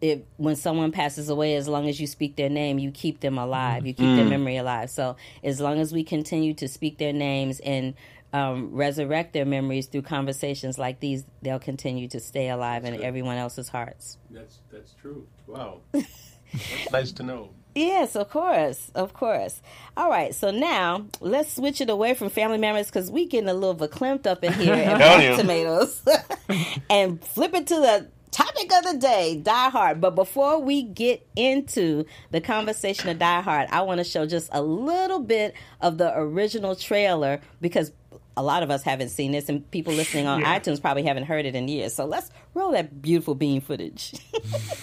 if 0.00 0.20
when 0.36 0.56
someone 0.56 0.92
passes 0.92 1.28
away, 1.28 1.56
as 1.56 1.68
long 1.68 1.88
as 1.88 2.00
you 2.00 2.06
speak 2.06 2.36
their 2.36 2.50
name, 2.50 2.78
you 2.78 2.92
keep 2.92 3.20
them 3.20 3.38
alive, 3.38 3.86
you 3.86 3.94
keep 3.94 4.14
their 4.14 4.26
Mm. 4.26 4.30
memory 4.30 4.56
alive. 4.58 4.90
So 4.90 5.16
as 5.42 5.60
long 5.60 5.80
as 5.80 5.92
we 5.92 6.04
continue 6.04 6.54
to 6.54 6.68
speak 6.68 6.98
their 6.98 7.14
names 7.14 7.60
and 7.60 7.94
um, 8.36 8.70
resurrect 8.72 9.32
their 9.32 9.46
memories 9.46 9.86
through 9.86 10.02
conversations 10.02 10.78
like 10.78 11.00
these, 11.00 11.24
they'll 11.42 11.58
continue 11.58 12.06
to 12.08 12.20
stay 12.20 12.50
alive 12.50 12.84
in 12.84 13.02
everyone 13.02 13.38
else's 13.38 13.68
hearts. 13.68 14.18
That's, 14.30 14.58
that's 14.70 14.92
true. 14.92 15.26
Wow. 15.46 15.80
that's 15.92 16.92
nice 16.92 17.12
to 17.12 17.22
know. 17.22 17.50
Yes, 17.74 18.14
of 18.16 18.28
course, 18.30 18.90
of 18.94 19.12
course. 19.14 19.60
All 19.96 20.10
right, 20.10 20.34
so 20.34 20.50
now 20.50 21.06
let's 21.20 21.54
switch 21.54 21.80
it 21.80 21.90
away 21.90 22.14
from 22.14 22.30
family 22.30 22.58
members 22.58 22.86
because 22.86 23.10
we 23.10 23.26
getting 23.26 23.48
a 23.48 23.54
little 23.54 23.74
verklempt 23.76 24.26
up 24.26 24.44
in 24.44 24.52
here 24.54 24.74
and 24.74 24.98
Telling 24.98 24.98
black 24.98 25.22
you. 25.30 25.36
tomatoes, 25.36 26.02
and 26.90 27.22
flip 27.22 27.54
it 27.54 27.66
to 27.68 27.74
the 27.74 28.08
topic 28.30 28.70
of 28.72 28.92
the 28.92 28.98
day, 28.98 29.36
Die 29.42 29.70
Hard. 29.70 30.00
But 30.00 30.14
before 30.14 30.58
we 30.60 30.82
get 30.82 31.26
into 31.36 32.04
the 32.30 32.40
conversation 32.40 33.08
of 33.08 33.18
Die 33.18 33.40
Hard, 33.40 33.68
I 33.70 33.82
want 33.82 33.98
to 33.98 34.04
show 34.04 34.26
just 34.26 34.48
a 34.52 34.62
little 34.62 35.20
bit 35.20 35.54
of 35.80 35.96
the 35.98 36.12
original 36.16 36.76
trailer 36.76 37.40
because. 37.60 37.92
A 38.38 38.42
lot 38.42 38.62
of 38.62 38.70
us 38.70 38.82
haven't 38.82 39.08
seen 39.08 39.32
this, 39.32 39.48
and 39.48 39.68
people 39.70 39.94
listening 39.94 40.26
on 40.26 40.40
Yeah. 40.40 40.58
iTunes 40.58 40.80
probably 40.80 41.04
haven't 41.04 41.24
heard 41.24 41.46
it 41.46 41.54
in 41.54 41.68
years. 41.68 41.94
So 41.94 42.04
let's 42.04 42.30
roll 42.54 42.72
that 42.72 43.00
beautiful 43.00 43.34
bean 43.34 43.60
footage. 43.62 44.12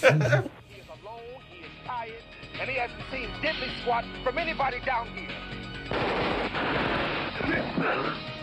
and 0.02 0.50
he 2.70 2.76
hasn't 2.76 3.00
seen 3.12 3.28
diddly 3.42 3.68
squat 3.82 4.04
from 4.24 4.38
anybody 4.38 4.80
down 4.84 5.06
here. 5.08 5.28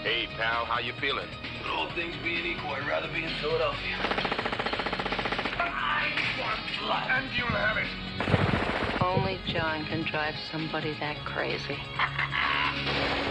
Hey, 0.03 0.27
pal, 0.37 0.65
how 0.65 0.79
you 0.79 0.93
feeling? 1.01 1.27
All 1.69 1.89
things 1.91 2.15
being 2.23 2.45
equal, 2.45 2.71
I'd 2.71 2.87
rather 2.87 3.07
be 3.13 3.23
in 3.23 3.29
Philadelphia. 3.41 3.97
I 5.59 6.11
want 6.39 6.59
blood, 6.79 7.09
and 7.11 7.25
you'll 7.37 7.47
have 7.47 7.77
it. 7.77 9.01
Only 9.01 9.39
John 9.47 9.85
can 9.85 10.03
drive 10.03 10.35
somebody 10.51 10.93
that 10.99 11.17
crazy. 11.25 11.77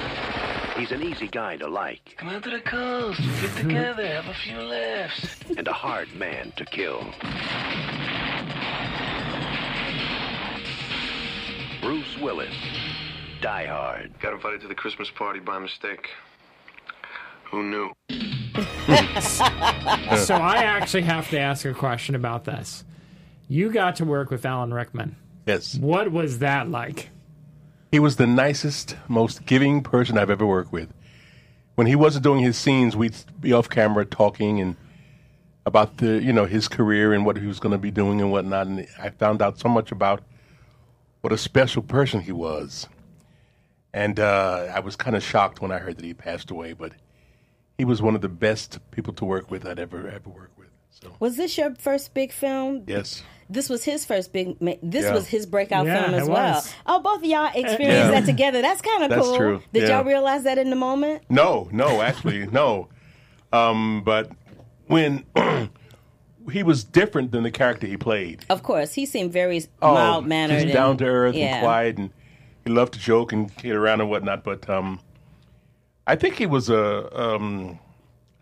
He's 0.80 0.92
an 0.92 1.02
easy 1.02 1.28
guy 1.28 1.58
to 1.58 1.68
like 1.68 2.16
Come 2.16 2.30
out 2.30 2.42
to 2.44 2.48
the 2.48 2.60
coast, 2.60 3.20
get 3.42 3.54
together, 3.54 4.06
have 4.06 4.24
a 4.28 4.32
few 4.32 4.56
laughs. 4.56 5.36
and 5.54 5.68
a 5.68 5.74
hard 5.74 6.08
man 6.14 6.54
to 6.56 6.64
kill. 6.64 7.04
Bruce 11.82 12.16
Willis, 12.22 12.54
Die 13.42 13.66
Hard. 13.66 14.18
Got 14.20 14.32
invited 14.32 14.62
to 14.62 14.68
the 14.68 14.74
Christmas 14.74 15.10
party 15.10 15.38
by 15.38 15.58
mistake. 15.58 16.08
Who 17.50 17.62
knew? 17.64 17.92
so 19.28 20.34
I 20.34 20.62
actually 20.64 21.02
have 21.02 21.28
to 21.28 21.38
ask 21.38 21.66
a 21.66 21.74
question 21.74 22.14
about 22.14 22.46
this. 22.46 22.84
You 23.48 23.70
got 23.70 23.96
to 23.96 24.06
work 24.06 24.30
with 24.30 24.46
Alan 24.46 24.72
Rickman. 24.72 25.16
Yes. 25.44 25.76
What 25.76 26.10
was 26.10 26.38
that 26.38 26.70
like? 26.70 27.10
He 27.90 27.98
was 27.98 28.16
the 28.16 28.26
nicest, 28.26 28.96
most 29.08 29.46
giving 29.46 29.82
person 29.82 30.16
I've 30.16 30.30
ever 30.30 30.46
worked 30.46 30.72
with. 30.72 30.92
When 31.74 31.88
he 31.88 31.96
wasn't 31.96 32.22
doing 32.22 32.40
his 32.40 32.56
scenes, 32.56 32.96
we'd 32.96 33.16
be 33.40 33.52
off 33.52 33.68
camera 33.68 34.04
talking 34.04 34.60
and 34.60 34.76
about 35.66 35.98
the 35.98 36.22
you 36.22 36.32
know 36.32 36.46
his 36.46 36.68
career 36.68 37.12
and 37.12 37.26
what 37.26 37.36
he 37.36 37.46
was 37.46 37.58
going 37.58 37.72
to 37.72 37.78
be 37.78 37.90
doing 37.90 38.20
and 38.20 38.30
whatnot. 38.30 38.66
And 38.66 38.86
I 38.98 39.10
found 39.10 39.42
out 39.42 39.58
so 39.58 39.68
much 39.68 39.90
about 39.90 40.22
what 41.20 41.32
a 41.32 41.38
special 41.38 41.82
person 41.82 42.20
he 42.20 42.32
was. 42.32 42.86
And 43.92 44.20
uh, 44.20 44.70
I 44.72 44.80
was 44.80 44.94
kind 44.94 45.16
of 45.16 45.22
shocked 45.22 45.60
when 45.60 45.72
I 45.72 45.78
heard 45.78 45.96
that 45.96 46.04
he 46.04 46.14
passed 46.14 46.50
away. 46.50 46.74
But 46.74 46.92
he 47.76 47.84
was 47.84 48.00
one 48.00 48.14
of 48.14 48.20
the 48.20 48.28
best 48.28 48.78
people 48.92 49.12
to 49.14 49.24
work 49.24 49.50
with 49.50 49.66
I'd 49.66 49.80
ever 49.80 50.08
ever 50.08 50.30
worked 50.30 50.58
with. 50.58 50.68
Was 51.18 51.36
this 51.36 51.56
your 51.56 51.74
first 51.76 52.12
big 52.14 52.32
film? 52.32 52.84
Yes. 52.86 53.22
This 53.48 53.68
was 53.68 53.82
his 53.84 54.04
first 54.04 54.32
big. 54.32 54.60
ma- 54.60 54.74
This 54.82 55.04
Yeah. 55.06 55.14
was 55.14 55.26
his 55.26 55.44
breakout 55.46 55.86
Yeah, 55.86 56.02
film 56.02 56.14
as 56.14 56.28
well. 56.28 56.54
was. 56.54 56.74
Oh, 56.86 57.00
both 57.00 57.18
of 57.18 57.24
y'all 57.24 57.46
experienced 57.54 57.80
Yeah. 57.80 58.10
that 58.12 58.26
together. 58.26 58.62
That's 58.62 58.80
kind 58.80 59.02
of 59.04 59.10
That's 59.10 59.22
cool. 59.26 59.36
true. 59.36 59.62
Did 59.72 59.84
Yeah. 59.84 59.96
y'all 59.96 60.04
realize 60.04 60.44
that 60.44 60.58
in 60.58 60.70
the 60.70 60.76
moment? 60.76 61.22
No, 61.28 61.68
no, 61.72 62.00
actually, 62.02 62.46
no. 62.46 62.88
Um, 63.52 64.02
but 64.04 64.30
when 64.86 65.24
he 66.52 66.62
was 66.62 66.84
different 66.84 67.32
than 67.32 67.42
the 67.42 67.50
character 67.50 67.86
he 67.86 67.96
played. 67.96 68.44
Of 68.48 68.62
course, 68.62 68.94
he 68.94 69.04
seemed 69.06 69.32
very 69.32 69.64
Oh, 69.82 69.94
mild 69.94 70.26
mannered, 70.26 70.72
down 70.72 70.96
to 70.98 71.04
earth 71.06 71.34
yeah. 71.34 71.56
and 71.56 71.62
quiet, 71.64 71.98
and 71.98 72.10
he 72.64 72.70
loved 72.70 72.92
to 72.94 72.98
joke 73.00 73.32
and 73.32 73.54
kid 73.56 73.72
around 73.74 74.00
and 74.00 74.10
whatnot. 74.10 74.44
But 74.44 74.68
um, 74.70 75.00
I 76.06 76.14
think 76.16 76.36
he 76.36 76.46
was 76.46 76.68
a 76.70 77.08
um, 77.20 77.78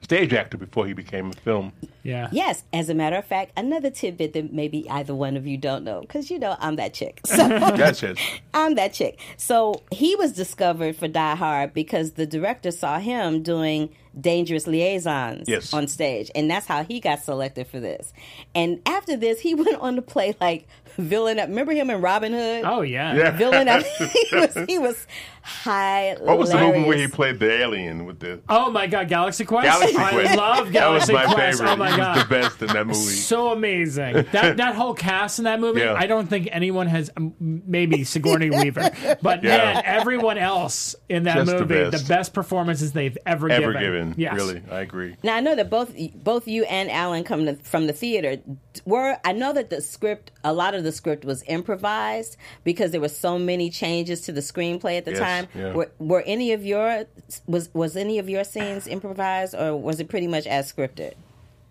stage 0.01 0.33
actor 0.33 0.57
before 0.57 0.87
he 0.87 0.93
became 0.93 1.31
a 1.31 1.33
film. 1.33 1.73
Yeah. 2.03 2.29
Yes, 2.33 2.65
as 2.73 2.89
a 2.89 2.95
matter 2.95 3.17
of 3.17 3.25
fact, 3.27 3.53
another 3.57 3.91
tidbit 3.91 4.33
that 4.33 4.53
maybe 4.53 4.89
either 4.89 5.15
one 5.15 5.37
of 5.37 5.47
you 5.47 5.57
don't 5.59 5.85
know, 5.85 6.01
because 6.01 6.31
you 6.31 6.39
know 6.39 6.57
I'm 6.61 6.77
that 6.77 6.95
chick. 6.95 7.21
So 7.27 7.49
Gotcha. 7.77 8.15
I'm 8.55 8.75
that 8.77 8.93
chick. 8.95 9.19
So 9.37 9.83
he 9.93 10.17
was 10.17 10.33
discovered 10.33 10.97
for 10.97 11.09
Die 11.09 11.35
Hard 11.35 11.75
because 11.75 12.13
the 12.13 12.27
director 12.27 12.71
saw 12.71 12.99
him 12.99 13.43
doing 13.43 13.91
dangerous 14.19 14.67
liaisons 14.67 15.49
Yes. 15.49 15.73
on 15.75 15.87
stage, 15.89 16.31
and 16.35 16.51
that's 16.51 16.67
how 16.67 16.85
he 16.85 17.01
got 17.01 17.21
selected 17.23 17.67
for 17.67 17.79
this. 17.81 18.13
And 18.55 18.81
after 18.87 19.17
this, 19.17 19.41
he 19.41 19.55
went 19.55 19.77
on 19.81 19.97
to 19.97 20.03
play 20.03 20.35
like 20.41 20.67
villain. 20.99 21.37
Remember 21.39 21.73
him 21.73 21.91
in 21.91 22.01
Robin 22.01 22.33
Hood? 22.33 22.65
Oh 22.65 22.83
yeah, 22.83 23.15
Yeah. 23.15 23.31
villain. 23.31 23.69
he 23.99 24.27
was 24.37 24.59
he 24.69 24.79
was 24.79 25.07
high. 25.43 26.15
What 26.21 26.39
was 26.39 26.51
the 26.51 26.59
movie 26.61 26.85
where 26.85 26.97
he 26.99 27.07
played 27.09 27.39
the 27.39 27.51
alien 27.51 28.05
with 28.05 28.21
the 28.21 28.41
Oh 28.49 28.71
my 28.71 28.87
God, 28.87 29.09
Galaxy 29.09 29.45
Quest! 29.45 29.65
Galaxy 29.67 29.95
Quest. 29.95 30.13
I 30.15 30.21
Quest? 30.21 30.37
love 30.37 30.73
that 30.73 30.89
was 30.89 31.07
Galaxy 31.07 31.13
my 31.15 31.25
Quest. 31.35 31.59
favorite. 31.59 31.73
Oh 31.73 31.77
my 31.77 31.91
he 31.91 31.97
God, 31.97 32.17
was 32.17 32.25
the 32.25 32.29
best 32.29 32.63
in 32.63 32.69
that 32.69 32.87
movie. 32.87 32.99
so 32.99 33.53
amazing. 33.53 34.27
That 34.33 34.57
that 34.59 34.75
whole 34.75 34.95
cast 34.95 35.39
in 35.39 35.45
that 35.47 35.61
movie, 35.61 35.81
Yeah. 35.81 35.95
I 35.97 36.07
don't 36.07 36.27
think 36.29 36.49
anyone 36.53 36.87
has. 36.89 37.11
Maybe 37.41 38.05
Sigourney 38.05 38.51
Weaver, 38.51 38.91
but 39.23 39.43
Yeah. 39.43 39.57
man, 39.57 39.83
everyone 39.87 40.39
else 40.39 40.95
in 41.09 41.23
that 41.25 41.37
Just 41.37 41.53
movie, 41.53 41.75
the 41.85 41.91
best. 41.93 42.09
best. 42.09 42.35
performances 42.35 42.93
they've 42.93 43.17
ever, 43.25 43.49
Ever 43.51 43.73
given. 43.73 43.81
given, 44.11 44.15
Yes. 44.19 44.35
really, 44.35 44.63
I 44.71 44.81
agree. 44.81 45.17
Now 45.23 45.35
I 45.37 45.41
know 45.41 45.55
that 45.55 45.71
both 45.71 45.95
both 46.15 46.47
you 46.47 46.65
and 46.65 46.91
Alan 46.91 47.25
come 47.25 47.47
to, 47.47 47.55
from 47.57 47.87
the 47.87 47.93
theater. 47.93 48.37
Were 48.85 49.17
I 49.25 49.33
know 49.33 49.53
that 49.55 49.71
the 49.71 49.81
script, 49.81 50.31
a 50.45 50.53
lot 50.53 50.75
of 50.75 50.85
the 50.85 50.88
script 50.93 51.25
was 51.25 51.43
improvised 51.47 52.37
because 52.65 52.91
there 52.93 53.01
were 53.01 53.09
so 53.09 53.39
many 53.39 53.71
changes 53.71 54.21
to 54.23 54.33
the 54.33 54.41
screenplay 54.41 54.99
at 54.99 55.05
the 55.05 55.13
Yes, 55.13 55.21
time. 55.21 55.47
yeah. 55.55 55.73
Were, 55.73 55.91
were 55.99 56.23
any 56.27 56.53
of 56.53 56.65
your 56.65 57.05
was 57.47 57.71
was 57.75 57.97
any 57.97 58.19
of 58.19 58.29
your 58.29 58.45
scenes 58.45 58.87
improvised 58.87 59.55
or 59.55 59.77
was 59.77 60.01
it 60.01 60.09
pretty 60.09 60.27
much 60.29 60.47
as 60.47 60.73
scripted? 60.73 61.15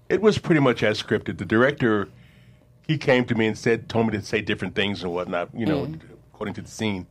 It 0.09 0.21
was 0.21 0.37
pretty 0.37 0.61
much 0.61 0.83
as 0.83 1.01
scripted. 1.01 1.37
The 1.37 1.45
director, 1.45 2.07
he 2.87 2.97
came 2.97 3.25
to 3.25 3.35
me 3.35 3.47
and 3.47 3.57
said, 3.57 3.89
told 3.89 4.07
me 4.07 4.13
to 4.17 4.21
say 4.23 4.39
different 4.41 4.73
things 4.75 5.03
and 5.03 5.11
whatnot, 5.13 5.49
you 5.53 5.65
know, 5.65 5.85
Mm. 5.87 5.99
according 6.33 6.53
to 6.55 6.61
the 6.61 6.69
scene. 6.71 7.07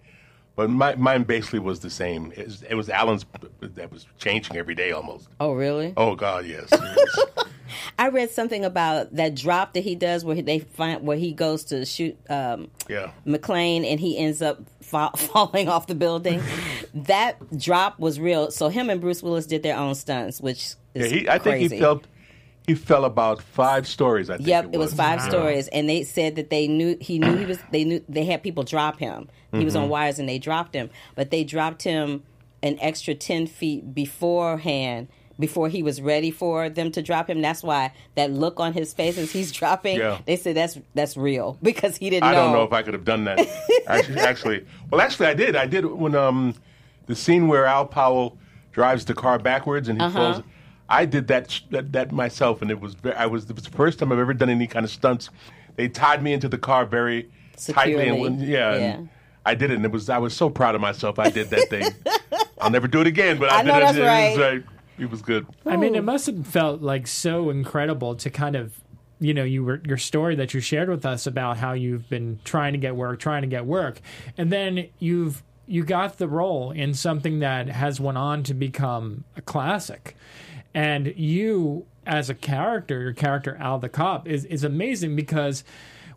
But 0.55 0.71
my, 0.71 0.95
mine 0.95 1.25
basically 1.25 1.59
was 1.59 1.81
the 1.81 1.91
same. 1.91 2.33
It 2.35 2.47
was, 2.47 2.63
it 2.63 2.75
was 2.75 2.89
Alan's 2.89 3.27
that 3.61 3.93
was 3.93 4.07
changing 4.19 4.57
every 4.57 4.75
day 4.75 4.91
almost. 4.93 5.29
Oh 5.39 5.53
really? 5.53 5.93
Oh 5.99 6.15
God, 6.15 6.47
yes. 6.47 6.71
It 7.67 7.73
was, 7.73 7.93
I 7.99 8.09
read 8.09 8.31
something 8.31 8.65
about 8.65 9.15
that 9.17 9.35
drop 9.35 9.75
that 9.75 9.81
he 9.85 9.95
does 9.95 10.25
where 10.25 10.41
they 10.43 10.59
find 10.61 11.07
where 11.07 11.17
he 11.17 11.33
goes 11.33 11.65
to 11.65 11.85
shoot 11.85 12.17
um, 12.31 12.69
Yeah. 12.89 13.11
McClane 13.27 13.85
and 13.91 13.99
he 14.01 14.17
ends 14.19 14.43
up 14.43 14.61
fa- 14.83 15.11
falling 15.17 15.69
off 15.69 15.87
the 15.87 15.95
building. 15.95 16.43
that 16.95 17.37
drop 17.59 17.99
was 17.99 18.19
real. 18.21 18.51
So 18.51 18.69
him 18.69 18.91
and 18.91 19.01
Bruce 19.01 19.23
Willis 19.23 19.47
did 19.47 19.63
their 19.63 19.77
own 19.77 19.95
stunts, 19.95 20.41
which 20.41 20.75
Yeah, 20.95 21.03
is 21.05 21.11
he, 21.11 21.29
I 21.29 21.39
think 21.39 21.59
he 21.59 21.69
felt 21.79 22.07
he 22.67 22.75
fell 22.75 23.05
about 23.05 23.41
five 23.43 23.87
stories. 23.87 24.29
I 24.29 24.39
think 24.39 24.49
Yep, 24.49 24.65
it 24.65 24.71
it 24.75 24.79
was 24.79 24.93
five 24.93 25.23
stories, 25.23 25.69
and 25.69 25.89
they 25.89 26.03
said 26.03 26.35
that 26.35 26.51
they 26.51 26.67
knew 26.67 26.97
he 27.01 27.21
knew 27.21 27.37
he 27.37 27.47
was. 27.47 27.63
They 27.71 27.85
knew 27.85 28.03
they 28.09 28.25
had 28.25 28.43
people 28.43 28.65
drop 28.65 28.99
him. 28.99 29.29
He 29.53 29.65
was 29.65 29.77
on 29.77 29.87
Mhm. 29.87 29.91
wires, 29.91 30.19
and 30.19 30.29
they 30.29 30.39
dropped 30.41 30.75
him, 30.75 30.91
but 31.15 31.31
they 31.31 31.45
dropped 31.45 31.83
him 31.85 32.25
an 32.65 32.77
extra 32.81 33.15
ten 33.15 33.47
feet 33.47 33.95
beforehand. 33.95 35.07
Before 35.39 35.69
he 35.69 35.83
was 35.83 36.01
ready 36.01 36.31
for 36.31 36.71
them 36.71 36.91
to 36.93 37.03
drop 37.03 37.29
him, 37.29 37.43
that's 37.43 37.63
why 37.63 37.93
that 38.15 38.31
look 38.33 38.59
on 38.59 38.73
his 38.73 38.95
face 38.95 39.19
as 39.19 39.31
he's 39.33 39.53
dropping. 39.61 39.99
Yeah. 39.99 40.19
They 40.25 40.37
said 40.37 40.57
that's 40.57 40.79
that's 40.95 41.17
real 41.17 41.59
because 41.63 41.97
he 41.99 42.09
didn't. 42.11 42.25
I 42.25 42.33
know. 42.33 42.45
don't 42.45 42.53
know 42.55 42.63
if 42.65 42.73
I 42.73 42.83
could 42.83 42.95
have 42.95 43.05
done 43.05 43.25
that. 43.25 43.39
actually, 43.87 44.19
actually, 44.21 44.67
well, 44.91 45.01
actually, 45.03 45.27
I 45.27 45.35
did. 45.35 45.55
I 45.57 45.67
did 45.67 45.85
when 45.85 46.15
um 46.15 46.55
the 47.07 47.15
scene 47.15 47.49
where 47.49 47.67
Al 47.67 47.87
Powell 47.87 48.39
drives 48.73 49.05
the 49.05 49.15
car 49.15 49.39
backwards 49.39 49.89
and 49.89 50.01
he 50.01 50.07
Uh-huh. 50.07 50.33
falls. 50.35 50.45
I 50.89 51.05
did 51.05 51.27
that, 51.29 51.61
that 51.71 51.93
that 51.93 52.13
myself, 52.13 52.63
and 52.63 52.71
it 52.71 52.81
was 52.81 52.95
very, 52.95 53.17
I 53.17 53.27
was 53.27 53.51
it 53.51 53.55
was 53.57 53.65
the 53.65 53.71
first 53.77 53.99
time 53.99 54.13
I've 54.13 54.19
ever 54.21 54.33
done 54.33 54.49
any 54.51 54.67
kind 54.69 54.85
of 54.85 54.91
stunts. 54.91 55.29
They 55.75 55.89
tied 55.89 56.23
me 56.23 56.33
into 56.33 56.49
the 56.49 56.59
car 56.59 56.87
very 56.87 57.29
tightly, 57.59 58.09
and 58.09 58.21
when- 58.21 58.41
yeah, 58.41 58.47
Yeah. 58.75 58.77
and 58.95 59.09
I 59.45 59.55
did 59.55 59.71
it, 59.71 59.75
and 59.75 59.85
it 59.85 59.91
was 59.93 60.09
I 60.09 60.19
was 60.19 60.33
so 60.35 60.49
proud 60.49 60.75
of 60.77 60.81
myself. 60.81 61.19
I 61.19 61.29
did 61.29 61.51
that 61.51 61.69
thing. 61.69 61.89
I'll 62.61 62.71
never 62.71 62.87
do 62.89 63.01
it 63.01 63.07
again, 63.07 63.37
but 63.39 63.51
I, 63.53 63.57
I 63.59 63.63
did 63.63 63.69
know 63.69 63.77
it. 63.77 63.81
that's 63.81 63.99
It 63.99 64.03
right. 64.03 64.39
like- 64.39 64.65
it 64.99 65.11
was 65.11 65.23
good. 65.23 65.47
I 65.65 65.77
mean, 65.77 65.95
it 65.95 66.01
oh. 66.01 66.03
must 66.03 66.27
have 66.27 66.47
felt 66.47 66.83
like 66.83 67.07
so 67.07 67.51
incredible 67.51 68.15
to 68.17 68.31
kind 68.31 68.57
of, 68.57 68.75
you 69.21 69.35
know, 69.35 69.45
you 69.45 69.65
were 69.65 69.81
your 69.87 69.99
story 69.99 70.35
that 70.37 70.55
you 70.55 70.61
shared 70.61 70.89
with 70.89 71.05
us 71.07 71.27
about 71.27 71.59
how 71.59 71.73
you've 71.73 72.09
been 72.09 72.41
trying 72.45 72.73
to 72.73 72.79
get 72.79 72.97
work, 72.97 73.19
trying 73.19 73.43
to 73.43 73.49
get 73.49 73.67
work, 73.67 74.01
and 74.37 74.53
then 74.53 74.89
you've 74.99 75.43
you 75.67 75.85
got 75.85 76.19
the 76.19 76.29
role 76.29 76.71
in 76.71 76.95
something 76.95 77.41
that 77.41 77.69
has 77.69 77.99
went 78.01 78.19
on 78.19 78.43
to 78.45 78.55
become 78.55 79.25
a 79.37 79.41
classic, 79.41 80.17
and 80.75 81.13
you 81.17 81.87
as 82.07 82.31
a 82.31 82.35
character, 82.35 83.01
your 83.01 83.13
character 83.13 83.57
Al 83.59 83.79
the 83.79 83.89
cop 83.89 84.27
is 84.29 84.45
is 84.47 84.65
amazing 84.65 85.17
because. 85.17 85.65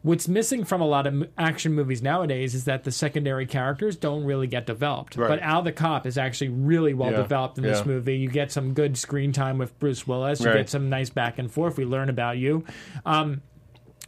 What's 0.02 0.30
missing 0.30 0.64
from 0.64 0.80
a 0.80 0.86
lot 0.86 1.08
of 1.08 1.28
action 1.38 1.74
movies 1.74 2.02
nowadays 2.02 2.56
is 2.56 2.64
that 2.66 2.86
the 2.86 2.92
secondary 2.92 3.46
characters 3.46 3.98
don't 3.98 4.24
really 4.24 4.48
get 4.48 4.66
developed. 4.66 5.18
Right. 5.18 5.28
But 5.28 5.40
Al 5.42 5.62
the 5.62 5.74
cop 5.74 6.08
is 6.08 6.18
actually 6.18 6.50
really 6.50 6.94
well 6.94 7.12
Yeah, 7.12 7.18
developed 7.18 7.58
in 7.58 7.66
this 7.66 7.86
movie. 7.86 8.18
You 8.18 8.30
get 8.30 8.50
some 8.52 8.74
good 8.74 8.98
screen 8.98 9.34
time 9.34 9.58
with 9.58 9.78
Bruce 9.78 10.08
Willis. 10.08 10.40
You 10.40 10.48
Right. 10.48 10.58
get 10.58 10.70
some 10.70 10.90
nice 10.90 11.10
back 11.10 11.38
and 11.38 11.52
forth. 11.52 11.78
We 11.78 11.84
learn 11.84 12.10
about 12.10 12.38
you. 12.38 12.64
Um, 13.06 13.42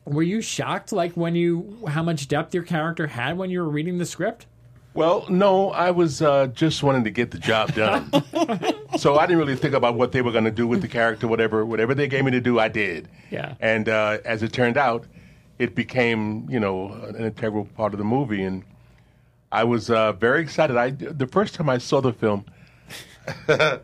were 0.06 0.24
you 0.24 0.42
shocked, 0.42 0.94
like 0.94 1.14
when 1.14 1.36
you 1.36 1.78
how 1.90 2.04
much 2.04 2.28
depth 2.30 2.54
your 2.54 2.64
character 2.64 3.08
had 3.08 3.38
when 3.38 3.50
you 3.50 3.60
were 3.60 3.70
reading 3.70 3.98
the 3.98 4.06
script? 4.06 4.48
Well, 4.94 5.26
no, 5.30 5.72
I 5.72 5.92
was 5.92 6.22
uh, 6.22 6.48
just 6.48 6.84
wanting 6.84 7.06
to 7.06 7.12
get 7.12 7.32
the 7.32 7.38
job 7.38 7.74
done. 7.76 8.12
so 8.98 9.18
I 9.18 9.26
didn't 9.26 9.38
really 9.40 9.56
think 9.56 9.74
about 9.74 9.96
what 9.96 10.12
they 10.12 10.22
were 10.22 10.34
going 10.34 10.44
to 10.44 10.52
do 10.52 10.68
with 10.68 10.82
the 10.82 10.88
character, 10.88 11.28
whatever 11.28 11.66
whatever 11.66 11.94
they 11.94 12.08
gave 12.08 12.26
me 12.26 12.32
to 12.32 12.42
do, 12.42 12.60
I 12.60 12.68
did. 12.68 13.08
Yeah. 13.30 13.56
And 13.60 13.88
uh, 13.88 14.18
as 14.26 14.44
it 14.44 14.52
turned 14.52 14.76
out, 14.78 15.06
it 15.62 15.76
became 15.76 16.48
you 16.50 16.60
know 16.60 16.92
an 16.92 17.16
integral 17.16 17.66
part 17.78 17.94
of 17.94 18.00
the 18.00 18.04
movie, 18.04 18.44
and 18.44 18.64
I 19.52 19.64
was 19.64 19.92
uh, 19.92 20.14
very 20.14 20.42
excited. 20.42 20.76
I 20.76 20.90
the 20.90 21.28
first 21.28 21.54
time 21.54 21.70
I 21.70 21.78
saw 21.78 22.02
the 22.02 22.14
film, 22.14 22.46
it 23.48 23.82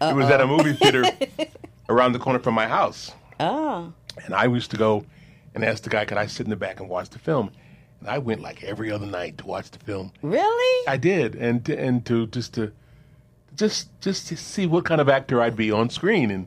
was 0.00 0.30
at 0.30 0.40
a 0.40 0.46
movie 0.46 0.72
theater 0.72 1.04
around 1.90 2.12
the 2.12 2.18
corner 2.18 2.38
from 2.38 2.54
my 2.54 2.66
house. 2.66 3.12
Oh. 3.38 3.92
And 4.24 4.34
I 4.34 4.46
used 4.46 4.70
to 4.70 4.78
go 4.78 5.04
and 5.54 5.62
ask 5.62 5.82
the 5.82 5.90
guy, 5.90 6.06
could 6.06 6.16
I 6.16 6.26
sit 6.26 6.46
in 6.46 6.50
the 6.50 6.56
back 6.56 6.80
and 6.80 6.88
watch 6.88 7.10
the 7.10 7.18
film? 7.18 7.50
And 8.00 8.08
I 8.08 8.16
went 8.16 8.40
like 8.40 8.64
every 8.64 8.90
other 8.90 9.06
night 9.06 9.38
to 9.38 9.46
watch 9.46 9.70
the 9.70 9.78
film. 9.78 10.10
Really? 10.22 10.88
I 10.88 10.96
did, 10.96 11.34
and 11.34 11.64
to, 11.66 11.78
and 11.78 12.04
to 12.06 12.26
just 12.28 12.54
to 12.54 12.72
just 13.56 13.88
just 14.00 14.26
to 14.28 14.38
see 14.38 14.66
what 14.66 14.86
kind 14.86 15.02
of 15.02 15.10
actor 15.10 15.42
I'd 15.42 15.56
be 15.56 15.70
on 15.70 15.90
screen, 15.90 16.30
and 16.30 16.46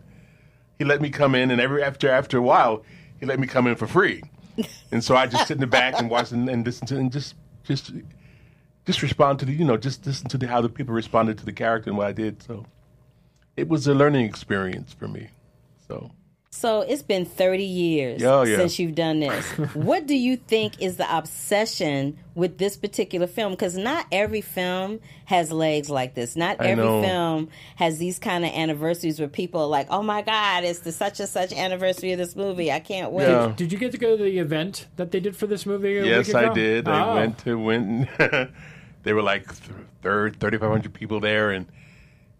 he 0.79 0.83
let 0.83 0.99
me 0.99 1.11
come 1.11 1.35
in, 1.35 1.51
and 1.51 1.61
every 1.61 1.83
after 1.83 2.09
after 2.09 2.39
a 2.39 2.41
while, 2.41 2.83
he 3.19 3.25
let 3.25 3.39
me 3.39 3.47
come 3.47 3.67
in 3.67 3.75
for 3.75 3.88
free, 3.88 4.23
and 4.91 5.04
so 5.04 5.15
I 5.15 5.28
just 5.28 5.47
sit 5.47 5.56
in 5.56 5.62
the 5.62 5.67
back 5.67 5.99
and 5.99 6.10
watch 6.10 6.32
and, 6.32 6.47
and 6.49 6.65
listen 6.65 6.88
to 6.88 6.97
and 6.97 7.12
just 7.12 7.36
just 7.63 7.91
just 8.86 9.01
respond 9.01 9.39
to 9.39 9.45
the 9.45 9.54
you 9.54 9.65
know 9.65 9.78
just 9.78 10.06
listen 10.06 10.28
to 10.30 10.38
the, 10.38 10.47
how 10.47 10.62
the 10.62 10.69
people 10.69 10.93
responded 10.93 11.38
to 11.39 11.45
the 11.45 11.54
character 11.54 11.89
and 11.89 11.97
what 11.97 12.08
I 12.08 12.12
did. 12.12 12.43
So 12.43 12.65
it 13.56 13.67
was 13.67 13.88
a 13.88 13.93
learning 13.93 14.25
experience 14.25 14.93
for 14.93 15.08
me. 15.08 15.30
So. 15.88 16.12
So 16.55 16.81
it's 16.81 17.01
been 17.03 17.25
30 17.25 17.63
years 17.65 18.23
Oh, 18.23 18.43
yeah. 18.43 18.55
since 18.55 18.79
you've 18.79 18.95
done 18.95 19.19
this. 19.19 19.45
what 19.73 20.07
do 20.07 20.15
you 20.15 20.37
think 20.37 20.81
is 20.81 20.95
the 20.95 21.17
obsession 21.17 22.17
with 22.33 22.57
this 22.57 22.77
particular 22.77 23.27
film? 23.27 23.51
Because 23.51 23.75
not 23.77 24.05
every 24.09 24.39
film 24.39 25.01
has 25.25 25.51
legs 25.51 25.89
like 25.89 26.13
this. 26.15 26.37
Not 26.37 26.61
I 26.61 26.67
every 26.67 26.83
know. 26.85 27.01
film 27.03 27.49
has 27.75 27.97
these 27.97 28.19
kind 28.19 28.45
of 28.45 28.51
anniversaries 28.53 29.19
where 29.19 29.27
people 29.27 29.61
are 29.63 29.67
like, 29.67 29.87
oh 29.89 30.01
my 30.01 30.21
God, 30.21 30.63
it's 30.63 30.79
the 30.79 30.93
such 30.93 31.19
and 31.19 31.27
such 31.27 31.51
anniversary 31.51 32.13
of 32.13 32.17
this 32.19 32.37
movie. 32.37 32.71
I 32.71 32.79
can't 32.79 33.11
wait. 33.11 33.27
Yeah. 33.27 33.51
Did 33.55 33.73
you 33.73 33.77
get 33.77 33.91
to 33.91 33.97
go 33.97 34.15
to 34.15 34.23
the 34.23 34.39
event 34.39 34.87
that 34.95 35.11
they 35.11 35.19
did 35.19 35.35
for 35.35 35.47
this 35.47 35.65
movie? 35.65 35.97
A 35.97 36.05
Yes, 36.05 36.27
week 36.27 36.35
I 36.37 36.43
ago? 36.43 36.53
did. 36.53 36.87
I 36.87 37.09
Oh. 37.09 37.15
went 37.15 37.37
to 37.39 37.59
went. 37.59 38.09
And 38.19 38.49
there 39.03 39.13
were 39.13 39.21
like 39.21 39.45
th- 39.45 39.71
third, 40.01 40.39
thirty 40.39 40.57
five 40.57 40.71
hundred 40.71 40.93
people 40.93 41.19
there, 41.19 41.51
and 41.51 41.67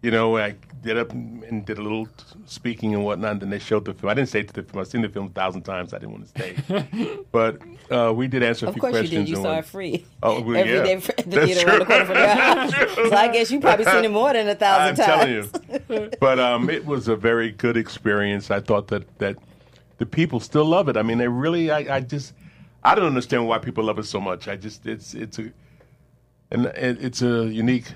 you 0.06 0.12
know, 0.12 0.36
I 0.36 0.54
did 0.82 0.96
up 0.98 1.10
and 1.10 1.66
did 1.66 1.78
a 1.78 1.82
little 1.82 2.06
speaking 2.44 2.94
and 2.94 3.04
whatnot. 3.04 3.32
And 3.32 3.40
then 3.42 3.50
they 3.50 3.58
showed 3.58 3.84
the 3.86 3.92
film. 3.92 4.08
I 4.08 4.14
didn't 4.14 4.28
stay 4.28 4.44
to 4.44 4.52
the 4.52 4.62
film. 4.62 4.80
I've 4.80 4.86
seen 4.86 5.02
the 5.02 5.08
film 5.08 5.26
a 5.26 5.30
thousand 5.30 5.62
times. 5.62 5.92
I 5.92 5.98
didn't 5.98 6.12
want 6.12 6.24
to 6.26 6.30
stay, 6.30 7.18
but 7.32 7.60
uh, 7.90 8.12
we 8.14 8.28
did 8.28 8.44
answer 8.44 8.66
a 8.66 8.68
Of 8.68 8.74
few 8.76 8.80
questions. 8.82 9.10
Of 9.10 9.10
course 9.10 9.12
you 9.12 9.18
did. 9.18 9.28
You 9.28 9.36
saw 9.36 9.42
what- 9.42 9.58
it 9.58 9.64
free. 9.64 10.06
Oh, 10.22 10.40
well, 10.42 10.56
Every 10.56 10.74
yeah. 10.74 10.82
day 10.84 11.00
for- 11.00 11.12
the 11.16 11.22
That's 11.24 11.46
theater 11.46 11.66
around 11.68 11.78
the 11.80 11.84
true. 11.86 11.94
corner 11.94 12.04
from 12.04 12.16
your 12.16 12.26
house. 12.28 12.70
That's 12.78 12.94
true. 12.94 13.08
So 13.10 13.16
I 13.16 13.28
guess 13.32 13.50
you 13.50 13.58
probably 13.60 13.84
seen 13.86 14.04
it 14.04 14.10
more 14.12 14.32
than 14.32 14.48
a 14.48 14.54
thousand 14.64 15.00
I'm 15.00 15.08
times. 15.08 15.50
telling 15.50 16.00
you. 16.04 16.10
but 16.20 16.38
um, 16.38 16.70
it 16.70 16.86
was 16.86 17.08
a 17.08 17.16
very 17.16 17.50
good 17.50 17.76
experience. 17.76 18.52
I 18.52 18.60
thought 18.60 18.86
that 18.88 19.04
that 19.18 19.36
the 19.98 20.06
people 20.06 20.38
still 20.38 20.64
love 20.66 20.88
it. 20.88 20.96
I 20.96 21.02
mean, 21.02 21.18
they 21.18 21.26
really. 21.28 21.72
I, 21.72 21.96
I 21.96 22.00
just 22.00 22.32
I 22.84 22.94
don't 22.94 23.06
understand 23.06 23.48
why 23.48 23.58
people 23.58 23.82
love 23.82 23.98
it 23.98 24.04
so 24.06 24.20
much. 24.20 24.46
I 24.46 24.54
just 24.56 24.86
it's 24.86 25.14
it's 25.14 25.40
a 25.40 25.50
and 26.52 26.66
it, 26.66 27.02
it's 27.04 27.22
a 27.22 27.46
unique 27.52 27.86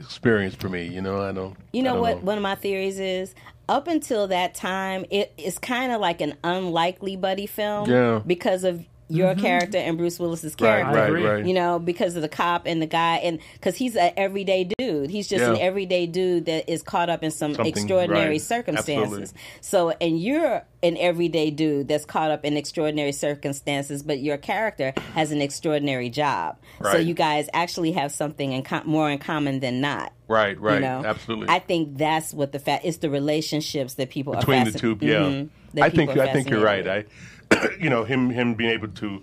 experience 0.00 0.54
for 0.54 0.68
me. 0.68 0.86
You 0.86 1.00
know, 1.00 1.22
I 1.22 1.32
don't. 1.32 1.56
You 1.72 1.82
know 1.82 1.94
don't 1.94 2.00
what? 2.00 2.22
One 2.22 2.36
of 2.36 2.42
my 2.42 2.54
theories 2.54 2.98
is 2.98 3.34
up 3.68 3.86
until 3.86 4.26
that 4.26 4.54
time, 4.54 5.04
it 5.10 5.32
is 5.38 5.58
kind 5.58 5.92
of 5.92 6.00
like 6.00 6.20
an 6.20 6.34
unlikely 6.42 7.16
buddy 7.16 7.46
film. 7.46 7.88
Yeah. 7.88 8.20
Because 8.26 8.64
of 8.64 8.84
your 9.10 9.34
character 9.34 9.76
and 9.76 9.98
Bruce 9.98 10.18
Willis's 10.18 10.54
character. 10.54 10.94
right, 10.94 11.04
I 11.04 11.06
agree. 11.08 11.24
right. 11.26 11.44
You 11.44 11.52
know, 11.52 11.78
because 11.78 12.16
of 12.16 12.22
the 12.22 12.28
cop 12.28 12.66
and 12.66 12.80
the 12.80 12.86
guy, 12.86 13.16
and 13.16 13.40
because 13.54 13.76
he's 13.76 13.96
an 13.96 14.12
everyday 14.16 14.70
dude. 14.78 15.10
He's 15.10 15.28
just 15.28 15.44
an 15.44 15.58
everyday 15.58 16.06
dude 16.06 16.46
that 16.46 16.70
is 16.72 16.82
caught 16.82 17.10
up 17.10 17.22
in 17.22 17.30
some 17.30 17.54
Something, 17.54 17.66
extraordinary 17.72 18.30
right. 18.30 18.40
circumstances. 18.40 19.32
Absolutely. 19.34 19.40
So, 19.60 19.90
and 20.00 20.18
you're 20.20 20.62
an 20.82 20.96
everyday 20.96 21.50
dude 21.50 21.88
that's 21.88 22.04
caught 22.06 22.30
up 22.30 22.44
in 22.44 22.56
extraordinary 22.56 23.12
circumstances, 23.12 24.02
but 24.02 24.20
your 24.20 24.36
character 24.38 24.94
has 25.14 25.32
an 25.32 25.42
extraordinary 25.42 26.08
job. 26.08 26.56
So 26.82 26.96
you 26.96 27.12
guys 27.14 27.48
actually 27.52 27.92
have 27.92 28.12
something 28.12 28.52
in 28.52 28.62
com- 28.62 28.86
more 28.86 29.10
in 29.10 29.18
common 29.18 29.60
than 29.60 29.80
not. 29.80 30.12
Right, 30.28 30.58
right, 30.60 30.74
You 30.76 30.80
know? 30.80 31.02
absolutely. 31.04 31.48
I 31.48 31.58
think 31.58 31.98
that's 31.98 32.32
what 32.32 32.52
the 32.52 32.58
fact. 32.60 32.84
It's 32.84 32.98
the 32.98 33.10
relationships 33.10 33.94
that 33.94 34.10
people 34.10 34.34
between 34.34 34.62
are 34.62 34.70
the 34.70 34.78
fascin- 34.78 34.80
two. 34.80 34.98
Yeah, 35.00 35.14
Mhm, 35.14 35.48
I 35.82 35.90
think 35.90 36.10
people 36.10 36.22
are 36.22 36.26
I 36.28 36.32
think 36.32 36.48
you're 36.50 36.62
right. 36.62 36.84
fascinated 36.84 37.10
I, 37.10 37.39
you 37.80 37.90
know, 37.90 38.04
him 38.04 38.30
him 38.30 38.54
being 38.54 38.70
able 38.70 38.88
to 38.88 39.22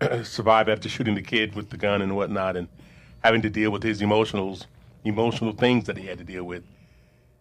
survive 0.24 0.68
after 0.68 0.88
shooting 0.88 1.14
the 1.14 1.22
kid 1.22 1.54
with 1.54 1.70
the 1.70 1.76
gun 1.76 2.02
and 2.02 2.16
whatnot, 2.16 2.56
and 2.56 2.68
having 3.22 3.42
to 3.42 3.50
deal 3.50 3.70
with 3.70 3.82
his 3.82 4.00
emotionals, 4.00 4.66
emotional 5.04 5.52
things 5.52 5.86
that 5.86 5.96
he 5.96 6.06
had 6.06 6.18
to 6.18 6.24
deal 6.24 6.44
with. 6.44 6.64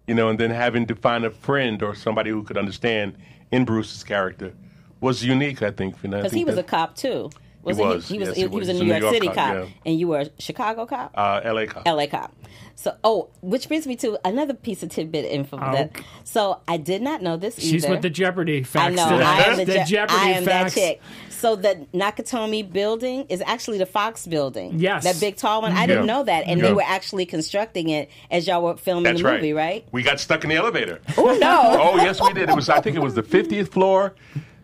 You 0.07 0.15
know, 0.15 0.29
and 0.29 0.39
then 0.39 0.49
having 0.49 0.87
to 0.87 0.95
find 0.95 1.23
a 1.25 1.31
friend 1.31 1.81
or 1.83 1.95
somebody 1.95 2.31
who 2.31 2.43
could 2.43 2.57
understand 2.57 3.15
in 3.51 3.65
Bruce's 3.65 4.03
character 4.03 4.53
was 4.99 5.23
unique. 5.23 5.61
I 5.61 5.71
think. 5.71 5.95
You 6.03 6.09
know, 6.09 6.17
because 6.17 6.33
he 6.33 6.45
was 6.45 6.57
a 6.57 6.63
cop 6.63 6.95
too. 6.95 7.29
He 7.63 7.67
Wasn't 7.67 7.87
was, 7.87 8.07
He, 8.07 8.17
was. 8.17 8.27
yes, 8.29 8.35
he, 8.37 8.41
he 8.43 8.47
was 8.47 8.59
was. 8.67 8.69
a 8.69 8.73
He's 8.73 8.81
New 8.81 8.87
York, 8.87 9.13
City 9.13 9.27
cop, 9.27 9.35
yeah. 9.37 9.65
and 9.85 9.99
you 9.99 10.07
were 10.07 10.19
a 10.21 10.29
Chicago 10.39 10.85
cop. 10.87 11.11
uh, 11.15 11.41
L.A. 11.43 11.67
cop. 11.67 11.85
LA 11.87 12.07
cop. 12.07 12.35
So, 12.75 12.95
oh, 13.03 13.29
which 13.41 13.67
brings 13.67 13.85
me 13.85 13.95
to 13.97 14.19
another 14.25 14.55
piece 14.55 14.81
of 14.81 14.89
tidbit 14.89 15.25
info. 15.25 15.59
Oh. 15.61 15.71
That, 15.71 16.01
so 16.23 16.61
I 16.67 16.77
did 16.77 17.03
not 17.03 17.21
know 17.21 17.37
this 17.37 17.59
She's 17.59 17.83
either. 17.85 17.93
with 17.93 18.01
the 18.01 18.09
Jeopardy 18.09 18.63
facts. 18.63 18.93
I 18.93 18.95
facts 18.95 19.11
know. 19.11 19.17
today. 19.17 19.29
I 19.29 19.41
am 19.43 19.57
the, 19.57 19.65
the 19.65 19.73
Je- 19.73 19.83
Jeopardy 19.85 20.19
I 20.19 20.29
am 20.29 20.43
facts. 20.43 20.73
that 20.73 20.79
chick. 20.81 21.01
So 21.29 21.55
the 21.55 21.85
Nakatomi 21.93 22.71
building 22.73 23.25
is 23.29 23.43
actually 23.45 23.77
the 23.77 23.85
Fox 23.85 24.25
building. 24.25 24.79
Yes. 24.79 25.03
That 25.03 25.19
big 25.19 25.35
tall 25.35 25.61
one. 25.61 25.73
I 25.73 25.85
didn't 25.85 26.07
know 26.07 26.23
that, 26.23 26.47
and 26.47 26.59
they 26.61 26.73
were 26.73 26.81
actually 26.83 27.27
constructing 27.27 27.89
it 27.89 28.09
as 28.31 28.47
y'all 28.47 28.63
were 28.63 28.77
filming 28.77 29.03
That's 29.03 29.19
the 29.19 29.25
right. 29.25 29.35
movie, 29.35 29.53
right? 29.53 29.85
We 29.91 30.01
got 30.01 30.19
stuck 30.19 30.43
in 30.43 30.49
the 30.49 30.55
elevator. 30.55 30.99
Oh 31.17 31.37
no! 31.39 31.77
oh 31.79 31.95
yes, 31.97 32.19
we 32.19 32.33
did. 32.33 32.49
It 32.49 32.55
was 32.55 32.69
I 32.69 32.81
think 32.81 32.95
it 32.95 33.01
was 33.01 33.13
the 33.13 33.23
fiftieth 33.23 33.71
floor. 33.71 34.15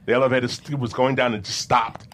The 0.06 0.14
elevator 0.14 0.48
was 0.78 0.94
going 0.94 1.16
down 1.16 1.34
and 1.34 1.44
just 1.44 1.60
stopped, 1.60 2.07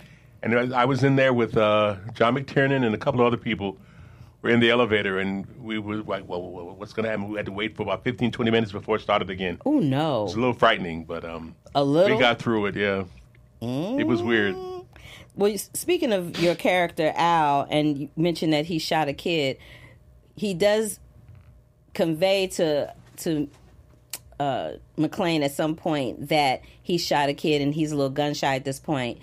and 0.44 0.74
I 0.74 0.86
was 0.86 1.04
in 1.04 1.16
there 1.16 1.34
with 1.34 1.58
uh, 1.58 1.96
John 2.14 2.36
McTiernan 2.36 2.86
and 2.86 2.94
a 2.94 2.98
couple 2.98 3.22
of 3.22 3.28
other 3.28 3.38
people. 3.38 3.78
we're 4.42 4.50
in 4.52 4.60
the 4.60 4.70
elevator, 4.70 5.20
and 5.20 5.48
we 5.60 5.80
were 5.80 5.98
like, 6.04 6.28
well, 6.28 6.42
what's 6.78 6.92
going 6.94 7.06
to 7.06 7.10
happen? 7.10 7.30
We 7.30 7.38
had 7.38 7.46
to 7.46 7.52
wait 7.54 7.76
for 7.78 7.84
about 7.84 8.04
15, 8.04 8.32
20 8.32 8.52
minutes 8.52 8.72
before 8.74 8.98
it 8.98 9.02
started 9.02 9.30
again. 9.30 9.58
Oh 9.66 9.80
no! 9.80 10.26
It's 10.26 10.34
a 10.34 10.38
little 10.40 10.54
frightening, 10.54 11.06
but 11.06 11.24
um, 11.24 11.56
A 11.74 11.84
little? 11.84 12.18
We 12.18 12.22
got 12.22 12.40
through 12.40 12.66
it. 12.68 12.76
Yeah, 12.76 13.06
it 13.62 14.06
was 14.06 14.22
weird. 14.22 14.56
Well, 15.36 15.58
speaking 15.58 16.14
of 16.14 16.40
your 16.40 16.54
character 16.56 17.12
Al, 17.16 17.66
and 17.70 17.98
you 17.98 18.10
mentioned 18.16 18.54
that 18.54 18.66
he 18.66 18.78
shot 18.78 19.08
a 19.08 19.14
kid, 19.14 19.58
he 20.36 20.54
does 20.54 21.00
convey 21.94 22.48
to 22.48 22.94
to 23.18 23.48
uh, 24.44 24.78
McClane 24.98 25.44
at 25.44 25.52
some 25.52 25.76
point 25.76 26.30
that 26.30 26.62
he 26.82 26.98
shot 26.98 27.30
a 27.30 27.34
kid 27.34 27.62
and 27.62 27.74
he's 27.74 27.92
a 27.92 27.96
little 27.96 28.10
gun 28.12 28.34
shy 28.34 28.56
at 28.56 28.66
this 28.66 28.80
point. 28.80 29.20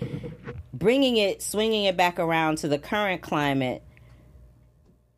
Bringing 0.73 1.17
it, 1.17 1.41
swinging 1.41 1.85
it 1.85 1.95
back 1.95 2.19
around 2.19 2.57
to 2.59 2.67
the 2.67 2.79
current 2.79 3.21
climate. 3.21 3.83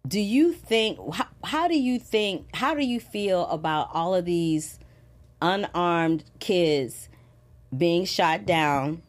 Do 0.06 0.20
you 0.20 0.52
think? 0.52 1.00
How, 1.14 1.28
how 1.44 1.68
do 1.70 1.80
you 1.80 1.98
think? 1.98 2.54
How 2.54 2.76
do 2.76 2.84
you 2.84 3.00
feel 3.00 3.48
about 3.48 3.90
all 3.94 4.14
of 4.14 4.26
these 4.26 4.78
unarmed 5.42 6.26
kids 6.40 7.08
being 7.76 8.04
shot 8.04 8.46
down 8.46 9.02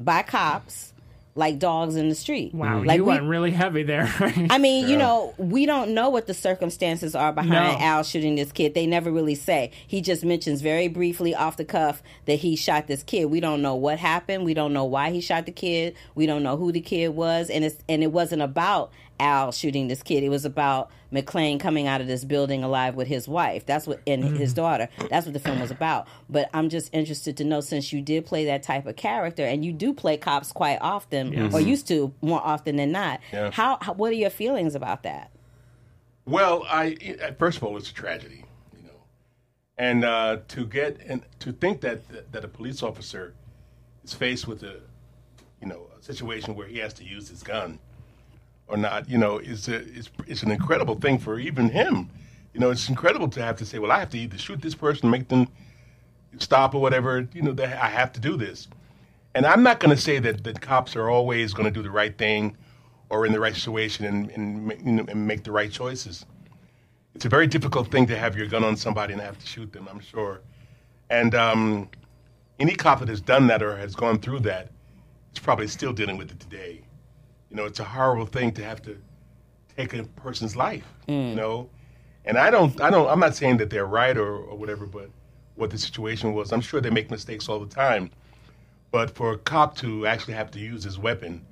by 0.00 0.22
cops 0.22 0.93
like 1.36 1.58
dogs 1.58 1.96
in 1.96 2.08
the 2.08 2.14
street. 2.14 2.54
Wow, 2.54 2.80
mm. 2.80 2.86
like 2.86 2.96
you 2.96 3.04
we- 3.04 3.08
went 3.08 3.24
really 3.24 3.50
heavy 3.50 3.82
there. 3.82 4.12
I 4.50 4.58
mean, 4.58 4.88
you 4.88 4.96
know, 4.96 5.34
we 5.36 5.66
don't 5.66 5.92
know 5.92 6.08
what 6.08 6.26
the 6.26 6.34
circumstances 6.34 7.14
are 7.14 7.32
behind 7.32 7.78
No. 7.78 7.84
Al 7.84 8.02
shooting 8.04 8.36
this 8.36 8.52
kid. 8.52 8.74
They 8.74 8.86
never 8.86 9.10
really 9.10 9.34
say. 9.34 9.72
He 9.86 10.00
just 10.00 10.24
mentions 10.24 10.60
very 10.60 10.88
briefly 10.88 11.34
off 11.34 11.56
the 11.56 11.64
cuff 11.64 12.02
that 12.26 12.36
he 12.36 12.54
shot 12.56 12.86
this 12.86 13.02
kid. 13.02 13.26
We 13.26 13.40
don't 13.40 13.62
know 13.62 13.74
what 13.74 13.98
happened. 13.98 14.44
We 14.44 14.54
don't 14.54 14.72
know 14.72 14.84
why 14.84 15.10
he 15.10 15.20
shot 15.20 15.46
the 15.46 15.52
kid. 15.52 15.96
We 16.14 16.26
don't 16.26 16.42
know 16.42 16.56
who 16.56 16.70
the 16.70 16.80
kid 16.80 17.08
was, 17.08 17.50
and 17.50 17.64
it's 17.64 17.76
and 17.88 18.02
it 18.02 18.12
wasn't 18.12 18.42
about 18.42 18.92
Al 19.18 19.52
shooting 19.52 19.88
this 19.88 20.02
kid. 20.02 20.22
It 20.22 20.28
was 20.28 20.44
about 20.44 20.90
McClane 21.14 21.60
coming 21.60 21.86
out 21.86 22.00
of 22.00 22.06
this 22.08 22.24
building 22.24 22.64
alive 22.64 22.96
with 22.96 23.06
his 23.06 23.28
wife. 23.28 23.64
That's 23.64 23.86
what 23.86 24.00
and 24.06 24.24
his 24.36 24.52
daughter. 24.52 24.88
That's 25.10 25.24
what 25.26 25.32
the 25.32 25.38
film 25.38 25.60
was 25.60 25.70
about. 25.70 26.08
But 26.28 26.50
I'm 26.52 26.68
just 26.68 26.92
interested 26.92 27.36
to 27.36 27.44
know 27.44 27.60
since 27.60 27.92
you 27.92 28.02
did 28.02 28.26
play 28.26 28.46
that 28.46 28.62
type 28.64 28.86
of 28.86 28.96
character 28.96 29.44
and 29.44 29.64
you 29.64 29.72
do 29.72 29.94
play 29.94 30.16
cops 30.16 30.50
quite 30.52 30.78
often 30.80 31.32
Yes. 31.32 31.54
or 31.54 31.60
used 31.60 31.86
to 31.88 32.12
more 32.20 32.40
often 32.44 32.76
than 32.76 32.90
not. 32.92 33.20
Yeah. 33.32 33.50
How, 33.52 33.78
how 33.80 33.92
what 33.94 34.10
are 34.10 34.16
your 34.16 34.30
feelings 34.30 34.74
about 34.74 35.04
that? 35.04 35.30
Well, 36.26 36.64
I 36.68 36.96
first 37.38 37.58
of 37.58 37.64
all, 37.64 37.76
it's 37.76 37.90
a 37.90 37.94
tragedy, 37.94 38.44
you 38.76 38.82
know, 38.82 38.96
and 39.78 40.04
uh, 40.04 40.38
to 40.48 40.64
get 40.66 41.00
and 41.06 41.22
to 41.40 41.52
think 41.52 41.82
that, 41.82 42.08
that 42.08 42.32
that 42.32 42.44
a 42.44 42.48
police 42.48 42.82
officer 42.82 43.34
is 44.02 44.14
faced 44.14 44.48
with 44.48 44.62
a, 44.62 44.80
you 45.60 45.68
know, 45.68 45.86
a 45.98 46.02
situation 46.02 46.54
where 46.54 46.66
he 46.66 46.78
has 46.78 46.94
to 46.94 47.04
use 47.04 47.28
his 47.28 47.42
gun 47.42 47.78
or 48.66 48.76
not, 48.76 49.08
you 49.08 49.18
know, 49.18 49.38
is 49.38 49.68
it's 49.68 50.42
an 50.42 50.50
incredible 50.50 50.94
thing 50.96 51.18
for 51.18 51.38
even 51.38 51.68
him. 51.68 52.10
You 52.52 52.60
know, 52.60 52.70
it's 52.70 52.88
incredible 52.88 53.28
to 53.28 53.42
have 53.42 53.56
to 53.56 53.66
say, 53.66 53.78
well, 53.78 53.92
I 53.92 53.98
have 53.98 54.10
to 54.10 54.18
either 54.18 54.38
shoot 54.38 54.62
this 54.62 54.74
person, 54.74 55.10
make 55.10 55.28
them 55.28 55.48
stop 56.38 56.74
or 56.74 56.80
whatever. 56.80 57.28
You 57.32 57.42
know, 57.42 57.52
that 57.52 57.82
I 57.82 57.88
have 57.88 58.12
to 58.14 58.20
do 58.20 58.36
this. 58.36 58.68
And 59.34 59.44
I'm 59.44 59.62
not 59.62 59.80
going 59.80 59.94
to 59.94 60.00
say 60.00 60.20
that 60.20 60.44
the 60.44 60.52
cops 60.52 60.94
are 60.94 61.10
always 61.10 61.52
going 61.52 61.64
to 61.64 61.70
do 61.70 61.82
the 61.82 61.90
right 61.90 62.16
thing 62.16 62.56
or 63.10 63.26
in 63.26 63.32
the 63.32 63.40
right 63.40 63.54
situation 63.54 64.06
and, 64.06 64.30
and, 64.30 64.72
you 64.84 64.92
know, 64.92 65.04
and 65.08 65.26
make 65.26 65.42
the 65.42 65.50
right 65.50 65.70
choices. 65.70 66.24
It's 67.14 67.24
a 67.24 67.28
very 67.28 67.48
difficult 67.48 67.90
thing 67.90 68.06
to 68.06 68.16
have 68.16 68.36
your 68.36 68.46
gun 68.46 68.64
on 68.64 68.76
somebody 68.76 69.12
and 69.12 69.20
have 69.20 69.38
to 69.38 69.46
shoot 69.46 69.72
them, 69.72 69.88
I'm 69.90 70.00
sure. 70.00 70.40
And 71.10 71.34
um, 71.34 71.90
any 72.60 72.74
cop 72.74 73.00
that 73.00 73.08
has 73.08 73.20
done 73.20 73.48
that 73.48 73.62
or 73.62 73.76
has 73.76 73.94
gone 73.94 74.18
through 74.20 74.40
that 74.40 74.70
is 75.32 75.40
probably 75.40 75.66
still 75.66 75.92
dealing 75.92 76.16
with 76.16 76.30
it 76.30 76.38
today. 76.38 76.83
You 77.54 77.60
know, 77.60 77.66
it's 77.66 77.78
a 77.78 77.84
horrible 77.84 78.26
thing 78.26 78.50
to 78.54 78.64
have 78.64 78.82
to 78.82 78.98
take 79.76 79.94
a 79.94 80.02
person's 80.02 80.56
life, 80.56 80.84
you 81.06 81.14
mm. 81.14 81.34
know? 81.36 81.70
And 82.24 82.36
I 82.36 82.50
don't, 82.50 82.80
I 82.80 82.90
don't, 82.90 83.08
I'm 83.08 83.20
not 83.20 83.36
saying 83.36 83.58
that 83.58 83.70
they're 83.70 83.86
right 83.86 84.16
or, 84.16 84.34
or 84.34 84.58
whatever, 84.58 84.86
but 84.86 85.08
what 85.54 85.70
the 85.70 85.78
situation 85.78 86.34
was. 86.34 86.50
I'm 86.50 86.60
sure 86.60 86.80
they 86.80 86.90
make 86.90 87.12
mistakes 87.12 87.48
all 87.48 87.60
the 87.60 87.72
time. 87.72 88.10
But 88.90 89.12
for 89.12 89.30
a 89.30 89.38
cop 89.38 89.76
to 89.76 90.04
actually 90.04 90.34
have 90.34 90.50
to 90.50 90.58
use 90.58 90.82
his 90.82 90.98
weapon 90.98 91.46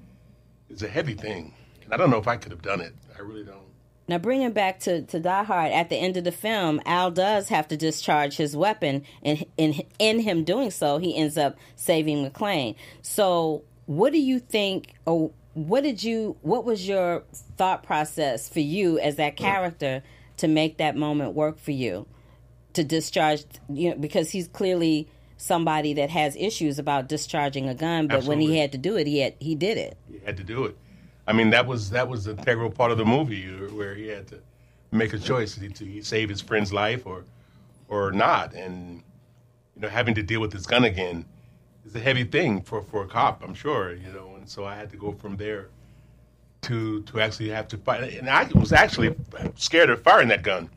is 0.68 0.82
a 0.82 0.88
heavy 0.88 1.14
thing. 1.14 1.54
And 1.84 1.94
I 1.94 1.96
don't 1.96 2.10
know 2.10 2.18
if 2.18 2.26
I 2.26 2.36
could 2.36 2.50
have 2.50 2.62
done 2.62 2.80
it. 2.80 2.94
I 3.16 3.22
really 3.22 3.44
don't. 3.44 3.60
Now, 4.08 4.18
bringing 4.18 4.50
back 4.50 4.80
to, 4.80 5.02
to 5.02 5.20
Die 5.20 5.44
Hard, 5.44 5.70
at 5.70 5.88
the 5.88 5.96
end 5.96 6.16
of 6.16 6.24
the 6.24 6.32
film, 6.32 6.80
Al 6.84 7.12
does 7.12 7.48
have 7.50 7.68
to 7.68 7.76
discharge 7.76 8.36
his 8.36 8.56
weapon, 8.56 9.04
and 9.22 9.44
in, 9.56 9.82
in 10.00 10.18
him 10.18 10.42
doing 10.42 10.72
so, 10.72 10.98
he 10.98 11.16
ends 11.16 11.38
up 11.38 11.56
saving 11.76 12.28
McClane. 12.28 12.74
So, 13.02 13.62
what 13.86 14.12
do 14.12 14.18
you 14.18 14.40
think, 14.40 14.94
or 15.06 15.30
what 15.54 15.82
did 15.82 16.02
you, 16.02 16.36
what 16.42 16.64
was 16.64 16.86
your 16.86 17.24
thought 17.56 17.82
process 17.82 18.48
for 18.48 18.60
you 18.60 18.98
as 18.98 19.16
that 19.16 19.36
character 19.36 20.02
to 20.38 20.48
make 20.48 20.78
that 20.78 20.96
moment 20.96 21.34
work 21.34 21.58
for 21.58 21.72
you? 21.72 22.06
To 22.74 22.84
discharge, 22.84 23.44
you 23.68 23.90
know, 23.90 23.96
because 23.96 24.30
he's 24.30 24.48
clearly 24.48 25.08
somebody 25.36 25.92
that 25.94 26.08
has 26.08 26.36
issues 26.36 26.78
about 26.78 27.08
discharging 27.08 27.68
a 27.68 27.74
gun, 27.74 28.06
but 28.06 28.24
when 28.24 28.40
he 28.40 28.56
had 28.58 28.72
to 28.72 28.78
do 28.78 28.96
it, 28.96 29.06
he 29.06 29.18
had, 29.18 29.34
he 29.40 29.54
did 29.54 29.76
it. 29.76 29.98
He 30.10 30.20
had 30.24 30.36
to 30.38 30.44
do 30.44 30.64
it. 30.64 30.76
I 31.26 31.32
mean, 31.32 31.50
that 31.50 31.66
was 31.66 31.90
that 31.90 32.08
was 32.08 32.24
the 32.24 32.32
integral 32.32 32.70
part 32.70 32.90
of 32.90 32.98
the 32.98 33.04
movie 33.04 33.46
uh, 33.46 33.72
where 33.74 33.94
he 33.94 34.08
had 34.08 34.26
to 34.28 34.40
make 34.90 35.12
a 35.12 35.18
choice 35.18 35.54
to, 35.54 35.68
to 35.68 36.02
save 36.02 36.28
his 36.28 36.40
friend's 36.40 36.72
life 36.72 37.06
or 37.06 37.24
or 37.88 38.10
not, 38.10 38.54
and 38.54 39.02
you 39.76 39.82
know, 39.82 39.88
having 39.88 40.14
to 40.14 40.22
deal 40.22 40.40
with 40.40 40.52
his 40.52 40.66
gun 40.66 40.84
again 40.84 41.24
is 41.86 41.94
a 41.94 42.00
heavy 42.00 42.24
thing 42.24 42.62
for 42.62 42.82
for 42.82 43.04
a 43.04 43.06
cop, 43.06 43.42
I'm 43.44 43.54
sure. 43.54 43.92
You 43.92 44.12
know, 44.12 44.31
and 44.42 44.50
so 44.50 44.64
I 44.64 44.74
had 44.74 44.90
to 44.90 44.96
go 44.96 45.12
from 45.12 45.36
there 45.36 45.68
to 46.62 47.02
to 47.04 47.20
actually 47.20 47.48
have 47.50 47.68
to 47.68 47.78
fight, 47.78 48.12
and 48.14 48.28
I 48.28 48.44
was 48.54 48.72
actually 48.72 49.14
scared 49.54 49.88
of 49.88 50.02
firing 50.02 50.28
that 50.28 50.42
gun. 50.42 50.68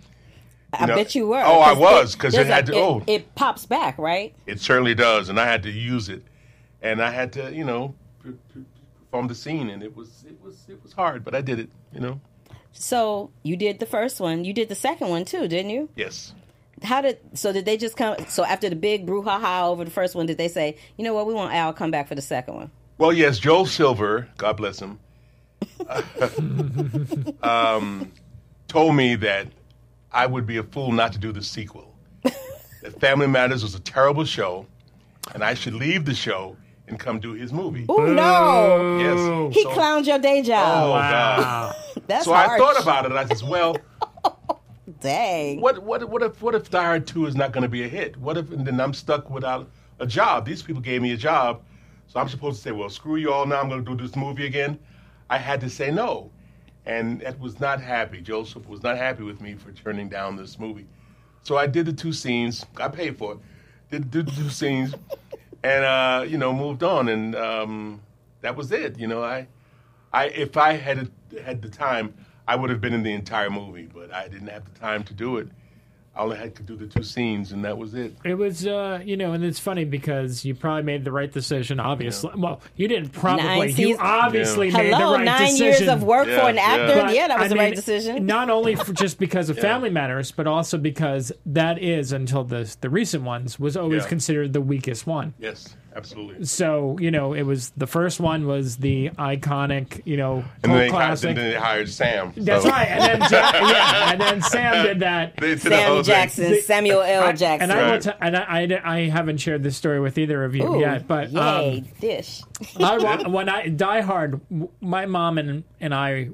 I 0.71 0.82
You 0.82 0.88
know- 0.88 0.95
bet 0.95 1.15
you 1.15 1.28
were. 1.28 1.41
Oh, 1.43 1.60
I 1.60 1.73
was 1.73 2.13
because 2.13 2.36
it 2.36 2.47
a- 2.47 2.54
had 2.54 2.67
to. 2.67 2.75
oh, 2.75 3.04
it 3.08 3.34
pops 3.36 3.65
back, 3.65 3.97
right? 3.97 4.34
It 4.45 4.60
certainly 4.60 4.93
does, 4.95 5.30
and 5.30 5.39
I 5.39 5.45
had 5.47 5.63
to 5.63 5.71
use 5.71 6.10
it, 6.10 6.21
and 6.82 7.01
I 7.01 7.10
had 7.12 7.34
to, 7.34 7.51
you 7.54 7.63
know, 7.65 7.95
perform 9.04 9.28
the 9.28 9.36
scene, 9.36 9.69
and 9.69 9.82
it 9.82 9.95
was 9.95 10.25
it 10.28 10.38
was 10.43 10.65
it 10.69 10.82
was 10.84 10.93
hard, 10.93 11.23
but 11.23 11.34
I 11.34 11.41
did 11.41 11.60
it, 11.60 11.69
you 11.91 11.99
know. 12.01 12.19
So 12.71 13.32
you 13.41 13.56
did 13.56 13.80
the 13.80 13.86
first 13.88 14.19
one. 14.19 14.45
You 14.45 14.54
did 14.54 14.69
the 14.69 14.75
second 14.75 15.10
one 15.10 15.25
too, 15.25 15.47
didn't 15.47 15.71
you? 15.71 15.89
Yes. 15.95 16.34
How 16.84 17.01
did 17.01 17.17
so? 17.34 17.51
Did 17.54 17.65
they 17.65 17.78
just 17.78 17.95
come? 17.97 18.15
So 18.28 18.43
after 18.43 18.69
the 18.69 18.75
big 18.75 19.08
brouhaha 19.08 19.67
over 19.67 19.84
the 19.86 19.91
first 19.91 20.13
one, 20.13 20.25
did 20.28 20.38
they 20.38 20.49
say, 20.49 20.78
you 20.97 21.04
know 21.04 21.13
what, 21.15 21.25
we 21.25 21.34
want 21.34 21.54
Al 21.54 21.73
come 21.73 21.89
back 21.89 22.08
for 22.08 22.15
the 22.15 22.21
second 22.21 22.56
one? 22.56 22.71
Well, 22.97 23.12
yes, 23.13 23.39
Joel 23.39 23.65
Silver, 23.65 24.27
God 24.38 24.55
bless 24.58 24.79
him, 24.79 24.99
um, 27.43 28.12
told 28.67 28.95
me 28.95 29.15
that 29.15 29.47
I 30.12 30.25
would 30.25 30.45
be 30.45 30.58
a 30.58 30.63
fool 30.63 30.91
not 30.91 31.13
to 31.13 31.19
do 31.19 31.31
the 31.31 31.43
sequel. 31.43 31.95
that 32.23 32.99
Family 32.99 33.27
Matters 33.27 33.63
was 33.63 33.75
a 33.75 33.79
terrible 33.81 34.23
show, 34.25 34.65
and 35.34 35.43
I 35.43 35.53
should 35.53 35.73
leave 35.73 36.05
the 36.05 36.13
show 36.13 36.55
and 36.88 36.99
come 36.99 37.19
do 37.19 37.34
his 37.34 37.51
movie. 37.51 37.86
Oh 37.89 38.05
no! 38.05 38.97
Yes. 38.99 39.55
He 39.55 39.63
So- 39.63 39.69
clowned 39.71 40.05
your 40.05 40.19
day 40.19 40.41
job. 40.41 40.84
Oh 40.86 40.93
God! 40.93 41.75
That's 42.08 42.25
so 42.25 42.34
I 42.34 42.58
thought 42.58 42.81
about 42.81 43.05
it. 43.05 43.12
and 43.12 43.19
I 43.19 43.25
said, 43.25 43.47
well. 43.47 43.75
Dang. 45.01 45.60
What 45.62 45.79
what 45.84 46.08
what 46.10 46.21
if 46.23 46.41
what 46.41 46.53
if 46.55 46.69
Die 46.69 46.81
Hard 46.84 47.08
Two 47.08 47.25
is 47.25 47.36
not 47.36 47.51
going 47.51 47.63
to 47.63 47.67
be 47.69 47.84
a 47.84 47.88
hit? 47.88 48.15
What 48.17 48.38
if 48.38 48.51
and 48.51 48.65
then 48.65 48.79
I'm 48.79 48.93
stuck 48.93 49.29
without 49.29 49.69
a 49.99 50.05
job? 50.05 50.45
These 50.45 50.62
people 50.62 50.81
gave 50.81 51.01
me 51.01 51.12
a 51.12 51.17
job, 51.17 51.62
so 52.15 52.21
I'm 52.21 52.30
supposed 52.30 52.56
to 52.56 52.63
say, 52.63 52.71
well, 52.71 52.89
screw 52.89 53.17
you 53.17 53.34
all. 53.34 53.45
Now 53.45 53.60
I'm 53.60 53.67
going 53.67 53.84
to 53.84 53.91
do 53.95 54.01
this 54.01 54.15
movie 54.15 54.45
again. 54.45 54.80
I 55.30 55.38
had 55.38 55.60
to 55.60 55.69
say 55.69 55.91
no, 55.91 56.32
and 56.86 57.21
Ed 57.21 57.41
was 57.41 57.60
not 57.60 57.82
happy. 57.82 58.21
Joseph 58.21 58.69
was 58.69 58.82
not 58.84 58.95
happy 58.95 59.23
with 59.23 59.41
me 59.41 59.56
for 59.56 59.73
turning 59.73 60.08
down 60.08 60.38
this 60.38 60.58
movie. 60.58 60.86
So 61.43 61.58
I 61.58 61.67
did 61.67 61.86
the 61.86 61.91
two 61.91 62.13
scenes. 62.13 62.65
Got 62.73 62.93
paid 62.93 63.17
for 63.17 63.34
it. 63.34 63.39
Did, 63.91 64.12
did 64.12 64.28
the 64.28 64.32
two 64.32 64.49
scenes, 64.49 64.95
and 65.62 65.84
uh, 65.84 66.23
you 66.25 66.38
know 66.38 66.54
moved 66.54 66.84
on, 66.84 67.10
and 67.10 67.36
um, 67.36 68.01
that 68.39 68.56
was 68.56 68.71
it. 68.71 68.97
You 68.97 69.08
know, 69.08 69.21
I 69.21 69.49
I 70.13 70.28
if 70.28 70.56
I 70.56 70.71
had 70.71 71.12
had 71.43 71.62
the 71.62 71.69
time, 71.69 72.13
I 72.47 72.56
would 72.56 72.69
have 72.69 72.80
been 72.80 72.93
in 72.93 73.04
the 73.04 73.12
entire 73.12 73.49
movie, 73.49 73.89
but 73.93 74.13
I 74.13 74.30
didn't 74.30 74.47
have 74.47 74.63
the 74.63 74.80
time 74.80 75.04
to 75.04 75.13
do 75.13 75.36
it. 75.36 75.49
I 76.17 76.21
only 76.21 76.38
had 76.38 76.56
to 76.56 76.63
do 76.63 76.78
the 76.78 76.88
two 76.88 77.04
scenes, 77.04 77.51
and 77.51 77.65
that 77.65 77.78
was 77.78 77.93
it. 77.93 78.15
It 78.23 78.36
was, 78.36 78.65
uh, 78.65 79.01
you 79.04 79.17
know, 79.17 79.34
and 79.34 79.43
it's 79.43 79.60
funny 79.60 79.84
because 79.84 80.45
you 80.45 80.56
probably 80.56 80.84
made 80.84 81.04
the 81.04 81.12
right 81.12 81.30
decision. 81.30 81.80
Obviously, 81.80 82.32
well, 82.38 82.62
you 82.78 82.88
didn't 82.88 83.10
probably. 83.10 83.43
Nine 83.43 83.67
You 83.69 83.75
seasons- 83.75 83.99
obviously 84.01 84.69
Yeah. 84.69 84.78
made 84.78 84.91
the 84.93 84.97
Hello, 84.97 85.15
right 85.15 85.25
nine 85.25 85.41
decision. 85.51 85.65
years 85.67 85.88
of 85.89 86.04
work 86.04 86.25
for 86.28 86.47
an 86.49 86.58
actor? 86.58 87.01
But, 87.01 87.13
Yeah, 87.15 87.28
that 87.28 87.38
was 87.39 87.45
I 87.45 87.47
the 87.49 87.56
right 87.56 87.75
decision. 87.75 88.25
Not 88.25 88.49
only 88.49 88.75
for 88.75 88.93
just 88.93 89.19
because 89.19 89.49
of 89.49 89.58
Yeah. 89.58 89.63
Family 89.63 89.89
Matters, 89.89 90.32
but 90.32 90.47
also 90.47 90.78
because 90.78 91.34
that 91.47 91.80
is 91.84 92.13
until 92.13 92.45
the 92.45 92.73
the 92.80 92.89
recent 92.89 93.23
ones 93.23 93.60
was 93.60 93.75
always 93.75 94.04
Yeah. 94.04 94.10
considered 94.10 94.54
the 94.54 94.62
weakest 94.62 95.06
one. 95.06 95.34
Yes, 95.38 95.75
absolutely. 95.95 96.45
So 96.45 96.97
you 96.99 97.12
know, 97.12 97.34
it 97.34 97.43
was 97.43 97.69
the 97.77 97.88
first 97.88 98.19
one 98.19 98.45
was 98.47 98.77
the 98.77 99.10
iconic, 99.12 100.01
you 100.05 100.17
know, 100.17 100.43
And 100.63 100.71
then, 100.71 100.77
they, 100.79 100.89
hired, 100.89 100.91
classic. 100.91 101.29
and 101.29 101.38
then 101.38 101.49
they 101.51 101.58
hired 101.58 101.89
Sam. 101.89 102.34
That's 102.36 102.65
right, 102.65 102.88
and 102.88 103.21
then 103.21 103.31
Ja- 103.31 103.67
yeah, 103.69 104.12
and 104.12 104.21
then 104.21 104.41
Sam 104.41 104.86
did 104.86 104.99
that. 104.99 105.38
They 105.38 105.47
did 105.49 105.62
Sam 105.62 105.88
whole 105.88 105.95
thing. 105.97 106.03
Jackson, 106.05 106.62
Samuel 106.62 107.01
L. 107.01 107.34
Jackson. 107.34 107.69
And 107.69 107.71
I 107.71 107.84
will 107.84 107.91
Right. 107.91 108.01
t- 108.01 108.12
and 108.19 108.36
I, 108.38 108.41
I, 108.84 108.95
I 108.95 108.99
haven't 109.10 109.38
shared 109.38 109.63
this 109.63 109.77
story 109.77 109.99
with 109.99 110.17
either 110.17 110.43
of 110.43 110.55
you 110.55 110.75
Ooh, 110.75 110.79
yet, 110.79 111.08
but 111.08 111.31
yay, 111.31 111.79
um, 111.79 111.88
dish. 111.99 112.41
I 112.79 112.97
when 113.27 113.49
I 113.49 113.67
Die 113.67 114.01
Hard, 114.01 114.41
my 114.81 115.05
mom 115.05 115.38
and 115.38 115.63
and 115.79 115.93
I 115.93 116.29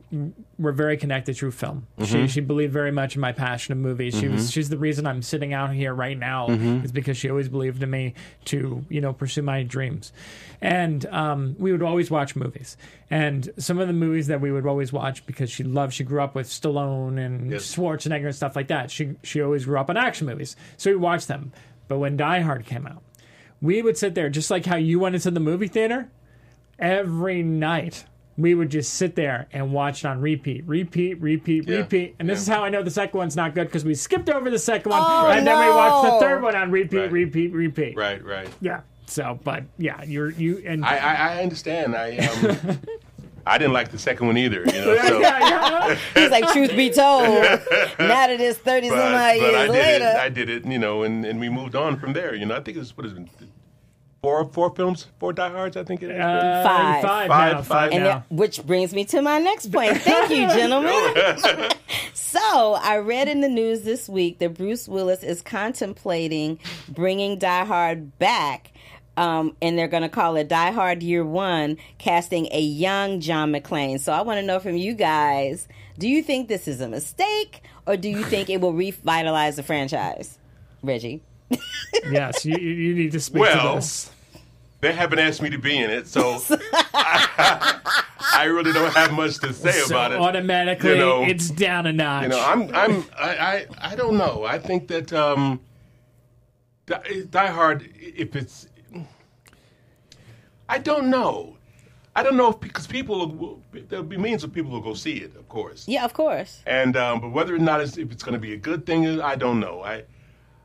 were 0.62 0.71
very 0.71 0.95
connected 0.95 1.36
through 1.36 1.52
film. 1.52 1.88
She 2.06 2.15
Mhm. 2.15 2.30
she 2.30 2.39
believed 2.41 2.71
very 2.71 2.91
much 2.91 3.15
in 3.15 3.21
my 3.21 3.32
passion 3.32 3.71
of 3.71 3.78
movies. 3.80 4.15
She 4.17 4.28
was 4.28 4.47
Mhm. 4.50 4.54
she's 4.54 4.69
the 4.69 4.78
reason 4.78 5.08
I'm 5.08 5.21
sitting 5.21 5.54
out 5.54 5.74
here 5.74 5.93
right 5.93 6.17
now 6.17 6.47
Mhm. 6.47 6.86
is 6.86 6.91
because 6.91 7.17
she 7.17 7.30
always 7.30 7.50
believed 7.50 7.82
in 7.82 7.89
me 7.89 8.13
to 8.45 8.86
you 8.89 9.02
know 9.02 9.12
pursue 9.13 9.41
my 9.41 9.63
dreams. 9.63 10.13
And 10.62 11.06
um, 11.08 11.56
we 11.58 11.71
would 11.71 11.82
always 11.82 12.12
watch 12.12 12.36
movies. 12.36 12.78
And 13.10 13.50
some 13.58 13.80
of 13.80 13.88
the 13.88 13.93
movies 13.93 14.28
that 14.28 14.39
we 14.41 14.52
would 14.52 14.65
always 14.67 14.93
watch 14.93 15.26
because 15.26 15.50
she 15.50 15.63
loved, 15.63 15.93
she 15.93 16.04
grew 16.04 16.21
up 16.21 16.36
with 16.36 16.47
Stallone 16.47 17.17
and 17.17 17.52
Yes. 17.52 17.76
Schwarzenegger 17.76 18.28
and 18.28 18.36
stuff 18.36 18.56
like 18.56 18.67
that. 18.67 18.91
She 18.91 19.15
she 19.24 19.41
always 19.41 19.65
grew 19.65 19.80
up 19.80 19.89
on 19.89 19.97
action 19.97 20.28
movies, 20.28 20.56
so 20.78 20.91
we 20.91 20.95
watched 20.97 21.28
them. 21.28 21.52
But 21.88 21.97
when 21.97 22.15
Die 22.15 22.39
Hard 22.41 22.65
came 22.65 22.86
out, 22.86 23.02
we 23.62 23.82
would 23.82 23.97
sit 23.97 24.13
there 24.15 24.30
just 24.30 24.52
like 24.52 24.65
how 24.65 24.76
you 24.78 25.00
went 25.00 25.15
into 25.15 25.32
the 25.32 25.39
movie 25.39 25.67
theater 25.67 26.08
every 26.80 27.43
night. 27.43 28.06
We 28.41 28.56
would 28.56 28.69
just 28.71 28.95
sit 28.95 29.15
there 29.15 29.47
and 29.54 29.71
watch 29.71 30.04
it 30.04 30.08
on 30.08 30.19
repeat, 30.19 30.63
repeat, 30.65 31.21
repeat, 31.21 31.67
Yeah. 31.67 31.77
repeat. 31.77 32.15
And 32.19 32.27
this 32.30 32.39
is 32.41 32.47
how 32.47 32.63
I 32.63 32.69
know 32.69 32.82
the 32.82 32.89
second 32.91 33.17
one's 33.17 33.36
not 33.36 33.54
good 33.54 33.65
because 33.67 33.86
we 33.86 33.93
skipped 33.93 34.30
over 34.30 34.49
the 34.49 34.58
second 34.60 34.89
one 34.89 35.01
Oh, 35.04 35.27
and 35.30 35.45
then 35.45 35.60
we 35.60 35.69
watched 35.73 36.12
the 36.13 36.19
third 36.19 36.41
one 36.41 36.56
on 36.56 36.71
repeat, 36.71 36.97
Right. 36.97 37.12
repeat, 37.12 37.54
repeat. 37.54 37.95
Right, 37.95 38.23
right. 38.25 38.49
Yeah. 38.60 38.82
So, 39.06 39.39
but 39.43 39.63
yeah, 39.77 40.04
you're 40.04 40.32
you 40.32 40.63
and 40.65 40.84
I, 40.86 40.95
I, 40.97 41.13
I 41.38 41.43
understand. 41.43 41.95
I 41.95 42.17
um, 42.17 42.80
I 43.45 43.58
didn't 43.58 43.73
like 43.73 43.89
the 43.91 43.97
second 43.99 44.27
one 44.27 44.38
either. 44.38 44.60
You 44.65 44.71
know, 44.71 44.97
so. 44.97 45.95
He's 46.21 46.30
like, 46.30 46.47
truth 46.51 46.69
be 46.75 46.89
told, 46.91 47.23
now 47.27 47.58
that 47.97 48.39
it's 48.39 48.60
30 48.60 48.89
some 48.89 48.97
odd 48.99 49.36
years 49.36 49.56
I 49.56 49.62
did 49.65 49.71
later. 49.71 50.06
it. 50.06 50.15
I 50.15 50.30
did 50.30 50.49
it. 50.49 50.65
You 50.65 50.80
know, 50.80 51.04
and, 51.04 51.25
and 51.25 51.39
we 51.39 51.49
moved 51.49 51.75
on 51.75 51.99
from 51.99 52.13
there. 52.13 52.36
You 52.36 52.45
know, 52.45 52.56
I 52.56 52.62
think 52.62 52.77
it's 52.77 52.93
has 53.01 53.13
it? 53.13 53.27
Four 54.21 54.45
four 54.49 54.75
films, 54.75 55.07
four 55.19 55.34
Die 55.34 55.49
Hards. 55.49 55.75
I 55.75 55.84
think 55.84 56.03
it 56.03 56.12
is. 56.12 56.19
Uh, 56.21 56.62
Five. 56.63 57.01
five, 57.01 57.27
Five, 57.27 57.53
now, 57.53 57.62
five 57.63 57.91
and 57.91 58.05
that, 58.05 58.31
which 58.31 58.63
brings 58.63 58.93
me 58.93 59.03
to 59.05 59.21
my 59.23 59.39
next 59.39 59.71
point. 59.71 59.97
Thank 59.97 60.29
you, 60.29 60.47
gentlemen. 60.60 60.93
so, 62.13 62.75
I 62.79 62.97
read 62.97 63.27
in 63.27 63.41
the 63.41 63.49
news 63.49 63.81
this 63.81 64.07
week 64.07 64.38
that 64.38 64.53
Bruce 64.53 64.88
Willis 64.88 65.23
is 65.23 65.41
contemplating 65.41 66.60
bringing 66.88 67.39
Die 67.39 67.65
Hard 67.65 68.17
back. 68.19 68.71
Um, 69.17 69.57
and 69.62 69.77
they're 69.77 69.89
going 69.89 70.03
to 70.03 70.10
call 70.10 70.36
it 70.38 70.47
Die 70.47 70.71
Hard 70.71 71.03
Year 71.03 71.25
One, 71.25 71.77
casting 71.97 72.47
a 72.51 72.62
young 72.62 73.19
John 73.19 73.51
McClane. 73.51 73.99
So 73.99 74.13
I 74.13 74.21
want 74.21 74.38
to 74.39 74.45
know 74.45 74.60
from 74.60 74.77
you 74.77 74.93
guys: 74.93 75.67
Do 75.97 76.07
you 76.07 76.21
think 76.21 76.47
this 76.47 76.67
is 76.67 76.79
a 76.79 76.88
mistake, 76.88 77.63
or 77.88 77.97
do 77.97 78.07
you 78.07 78.23
think 78.23 78.49
it 78.51 78.62
will 78.62 78.73
revitalize 78.73 79.55
the 79.57 79.63
franchise? 79.63 80.38
Reggie, 80.84 81.21
yes, 82.11 82.45
you, 82.45 82.57
you 82.57 82.69
you 82.69 82.95
need 82.95 83.11
to 83.13 83.19
speak 83.19 83.35
to 83.43 83.49
Well, 83.57 83.75
this. 83.75 84.11
They 84.81 84.93
haven't 84.93 85.19
asked 85.19 85.41
me 85.43 85.49
to 85.51 85.59
be 85.59 85.77
in 85.77 85.91
it, 85.91 86.07
so 86.07 86.39
I, 86.93 88.45
really 88.45 88.73
don't 88.73 88.93
have 88.95 89.11
much 89.13 89.37
to 89.41 89.53
say 89.53 89.71
So 89.71 89.93
about 89.95 90.11
it. 90.11 90.19
automatically, 90.19 90.89
You 90.91 90.97
know, 90.97 91.23
it's 91.23 91.49
down 91.51 91.85
a 91.85 91.93
notch. 91.93 92.23
You 92.23 92.29
know, 92.29 92.43
I'm, 92.43 92.63
I'm, 92.73 93.05
I, 93.17 93.37
I, 93.37 93.65
I 93.91 93.95
don't 93.95 94.17
know. 94.17 94.43
I 94.43 94.57
think 94.57 94.87
that 94.87 95.13
um, 95.13 95.59
Die, 96.87 97.23
Die 97.29 97.47
Hard, 97.47 97.87
if 97.95 98.35
it's, 98.35 98.67
I 100.67 100.79
don't 100.79 101.11
know. 101.11 101.57
I 102.15 102.23
don't 102.23 102.35
know 102.35 102.49
if 102.49 102.59
because 102.59 102.87
people 102.87 103.27
will, 103.27 103.61
there'll 103.71 104.03
be 104.03 104.17
millions 104.17 104.43
of 104.43 104.51
people 104.51 104.71
who 104.71 104.77
will 104.77 104.83
go 104.83 104.93
see 104.95 105.17
it, 105.17 105.35
of 105.35 105.47
course. 105.47 105.87
yeah, 105.87 106.03
of 106.03 106.13
course. 106.13 106.61
And 106.65 106.97
um, 106.97 107.21
but 107.21 107.29
whether 107.29 107.55
or 107.55 107.59
not 107.59 107.79
it's, 107.81 107.97
if 107.97 108.11
it's 108.11 108.23
going 108.23 108.33
to 108.33 108.39
be 108.39 108.53
a 108.53 108.57
good 108.57 108.85
thing, 108.85 109.21
I 109.21 109.35
don't 109.35 109.59
know. 109.59 109.81
I, 109.83 110.03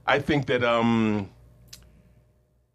I 0.07 0.19
think 0.21 0.47
that 0.47 0.63
um, 0.63 1.29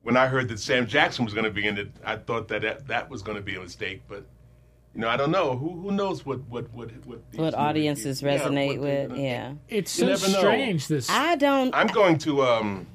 when 0.04 0.18
I 0.18 0.28
heard 0.28 0.50
that 0.50 0.60
Sam 0.60 0.86
Jackson 0.88 1.24
was 1.26 1.34
going 1.34 1.46
to 1.46 1.52
be 1.52 1.66
in 1.68 1.78
it, 1.78 1.90
I 2.06 2.18
thought 2.18 2.48
that 2.50 2.62
that, 2.64 2.88
that 2.88 3.10
was 3.10 3.22
going 3.22 3.38
to 3.38 3.42
be 3.44 3.56
a 3.56 3.60
mistake. 3.62 4.02
But 4.08 4.26
you 4.94 5.02
know, 5.02 5.08
I 5.08 5.16
don't 5.16 5.32
know. 5.32 5.56
Who 5.56 5.70
who 5.82 5.92
knows 5.92 6.26
what 6.26 6.40
what 6.50 6.70
what 6.74 6.90
what, 7.06 7.32
these 7.32 7.40
What 7.40 7.54
audiences 7.54 8.22
yeah, 8.22 8.38
resonate 8.38 8.78
what 8.80 8.80
with? 8.80 9.10
gonna- 9.10 9.22
Yeah, 9.22 9.54
It's 9.70 9.98
You 9.98 10.06
so 10.18 10.28
never 10.28 10.28
know. 10.34 10.40
strange. 10.40 10.88
This 10.88 11.10
I 11.10 11.36
don't. 11.38 11.74
I'm 11.74 11.88
going 11.88 12.18
to 12.20 12.44
um 12.44 12.86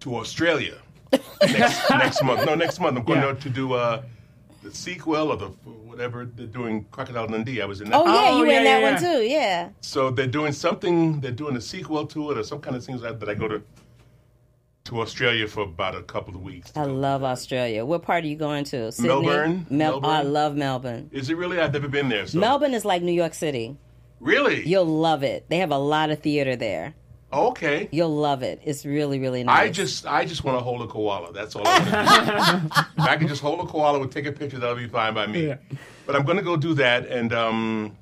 to 0.00 0.16
Australia 0.16 0.78
next 1.42 1.90
next 1.90 2.22
month. 2.24 2.44
No, 2.44 2.54
next 2.56 2.80
month 2.80 2.96
I'm 2.98 3.04
going 3.04 3.20
Yeah. 3.20 3.32
to, 3.34 3.40
to 3.40 3.50
do 3.50 3.74
uh 3.74 4.02
the 4.64 4.74
sequel 4.74 5.30
or 5.30 5.36
the 5.36 5.50
whatever 5.96 6.26
they're 6.26 6.46
doing 6.46 6.84
Crocodile 6.90 7.26
Dundee. 7.26 7.62
I 7.62 7.64
was 7.64 7.80
in 7.80 7.88
that. 7.90 7.96
Oh 7.96 8.04
yeah, 8.06 8.30
Oh, 8.30 8.38
you 8.44 8.50
yeah, 8.50 8.58
in 8.58 8.64
that 8.64 8.80
yeah, 8.80 8.92
one 8.92 9.00
too? 9.02 9.22
Yeah. 9.22 9.68
So 9.80 10.10
they're 10.10 10.26
doing 10.26 10.52
something. 10.52 11.20
They're 11.20 11.30
doing 11.32 11.56
a 11.56 11.60
sequel 11.60 12.06
to 12.08 12.30
it, 12.32 12.38
or 12.38 12.42
some 12.44 12.60
kind 12.60 12.76
of 12.76 12.84
things 12.84 13.02
like 13.02 13.18
that. 13.20 13.28
I 13.28 13.34
go 13.34 13.48
to 13.48 13.62
to 14.84 15.00
Australia 15.00 15.48
for 15.48 15.62
about 15.64 15.96
a 15.96 16.02
couple 16.02 16.34
of 16.36 16.42
weeks. 16.42 16.72
I 16.76 16.84
love 16.84 17.24
Australia. 17.24 17.84
What 17.84 18.02
part 18.02 18.22
are 18.24 18.28
you 18.28 18.36
going 18.36 18.64
to? 18.66 18.92
Sydney? 18.92 19.08
Melbourne. 19.08 19.66
Mel- 19.68 19.94
oh, 19.94 19.98
I 19.98 20.00
Melbourne. 20.22 20.32
love 20.32 20.56
Melbourne. 20.56 21.08
Is 21.12 21.28
it 21.30 21.36
really? 21.36 21.58
I've 21.58 21.72
never 21.72 21.88
been 21.88 22.08
there. 22.08 22.26
So 22.26 22.38
Melbourne 22.38 22.74
is 22.74 22.84
like 22.84 23.02
New 23.02 23.12
York 23.12 23.34
City. 23.34 23.76
really? 24.20 24.64
You'll 24.66 24.84
love 24.86 25.22
it. 25.24 25.46
They 25.48 25.58
have 25.58 25.72
a 25.72 25.78
lot 25.78 26.10
of 26.10 26.20
theater 26.20 26.54
there. 26.56 26.94
Oh, 27.32 27.48
okay. 27.48 27.88
You'll 27.90 28.14
love 28.14 28.42
it. 28.42 28.60
It's 28.64 28.86
really, 28.86 29.18
really 29.18 29.42
nice. 29.42 29.58
I 29.58 29.70
just 29.70 30.06
I 30.06 30.24
just 30.24 30.44
want 30.44 30.58
to 30.58 30.64
hold 30.64 30.82
a 30.82 30.86
koala. 30.86 31.32
That's 31.32 31.56
all 31.56 31.66
I 31.66 31.78
want 31.78 31.84
to 31.84 32.68
do. 32.68 32.80
if 33.02 33.08
I 33.08 33.16
can 33.16 33.26
just 33.26 33.42
hold 33.42 33.60
a 33.60 33.70
koala 33.70 34.00
and 34.00 34.10
take 34.10 34.26
a 34.26 34.32
picture, 34.32 34.58
that'll 34.58 34.76
be 34.76 34.86
fine 34.86 35.14
by 35.14 35.26
me. 35.26 35.48
Yeah. 35.48 35.56
But 36.06 36.14
I'm 36.14 36.24
going 36.24 36.36
to 36.38 36.44
go 36.44 36.56
do 36.56 36.74
that, 36.74 37.08
and 37.08 37.32
um, 37.32 37.96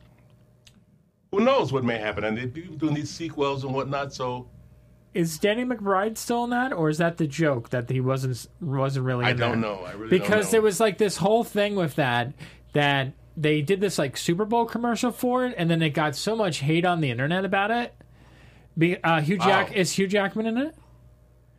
who 1.33 1.41
knows 1.41 1.73
what 1.73 1.85
may 1.85 1.99
happen? 1.99 2.25
And 2.25 2.37
they 2.37 2.47
people 2.47 2.77
doing 2.77 2.95
these 2.95 3.11
sequels 3.11 3.65
and 3.65 3.73
whatnot. 3.73 4.13
So 4.13 4.47
is 5.15 5.39
Danny 5.39 5.65
McBride 5.65 6.19
still 6.19 6.45
in 6.45 6.51
that, 6.51 6.73
or 6.73 6.91
is 6.91 6.99
that 6.99 7.17
the 7.17 7.27
joke 7.27 7.71
that 7.71 7.89
he 7.89 8.01
wasn't 8.01 8.47
wasn't 8.61 9.07
really? 9.07 9.25
I 9.25 9.33
don't 9.33 9.61
there? 9.61 9.71
know. 9.71 9.85
I 9.85 9.93
really 9.93 10.19
don't 10.19 10.29
because 10.29 10.47
know. 10.47 10.51
there 10.51 10.63
was 10.63 10.81
like 10.81 10.99
this 10.99 11.17
whole 11.17 11.45
thing 11.45 11.77
with 11.77 11.95
that 11.95 12.35
that 12.73 13.13
they 13.37 13.63
did 13.63 13.81
this 13.81 13.97
like 13.97 14.17
Super 14.17 14.45
Bowl 14.45 14.67
commercial 14.67 15.13
for 15.13 15.47
it, 15.47 15.55
and 15.57 15.71
then 15.71 15.81
it 15.83 15.91
got 15.91 16.15
so 16.15 16.37
much 16.37 16.59
hate 16.59 16.85
on 16.85 17.01
the 17.01 17.11
internet 17.11 17.45
about 17.45 17.71
it. 17.71 17.95
Be, 18.77 18.97
uh, 19.03 19.21
Hugh 19.21 19.39
Jack 19.39 19.71
Wow. 19.71 19.77
is 19.77 19.93
Hugh 19.93 20.07
Jackman 20.07 20.47
in 20.47 20.59
it? 20.59 20.75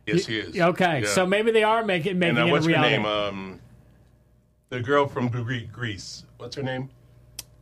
yes, 0.06 0.26
he 0.26 0.38
is. 0.38 0.58
Okay, 0.60 1.00
Yeah. 1.02 1.08
so 1.08 1.26
maybe 1.26 1.50
they 1.50 1.62
are 1.64 1.84
making 1.84 2.18
making 2.18 2.36
and 2.38 2.46
uh, 2.46 2.48
it 2.48 2.52
what's 2.52 2.66
a 2.66 2.72
her 2.72 2.80
name? 2.82 3.04
Um, 3.06 3.60
the 4.68 4.80
girl 4.80 5.06
from 5.06 5.28
Gre- 5.28 5.66
Greece. 5.72 6.24
What's 6.38 6.56
her 6.56 6.62
name? 6.62 6.90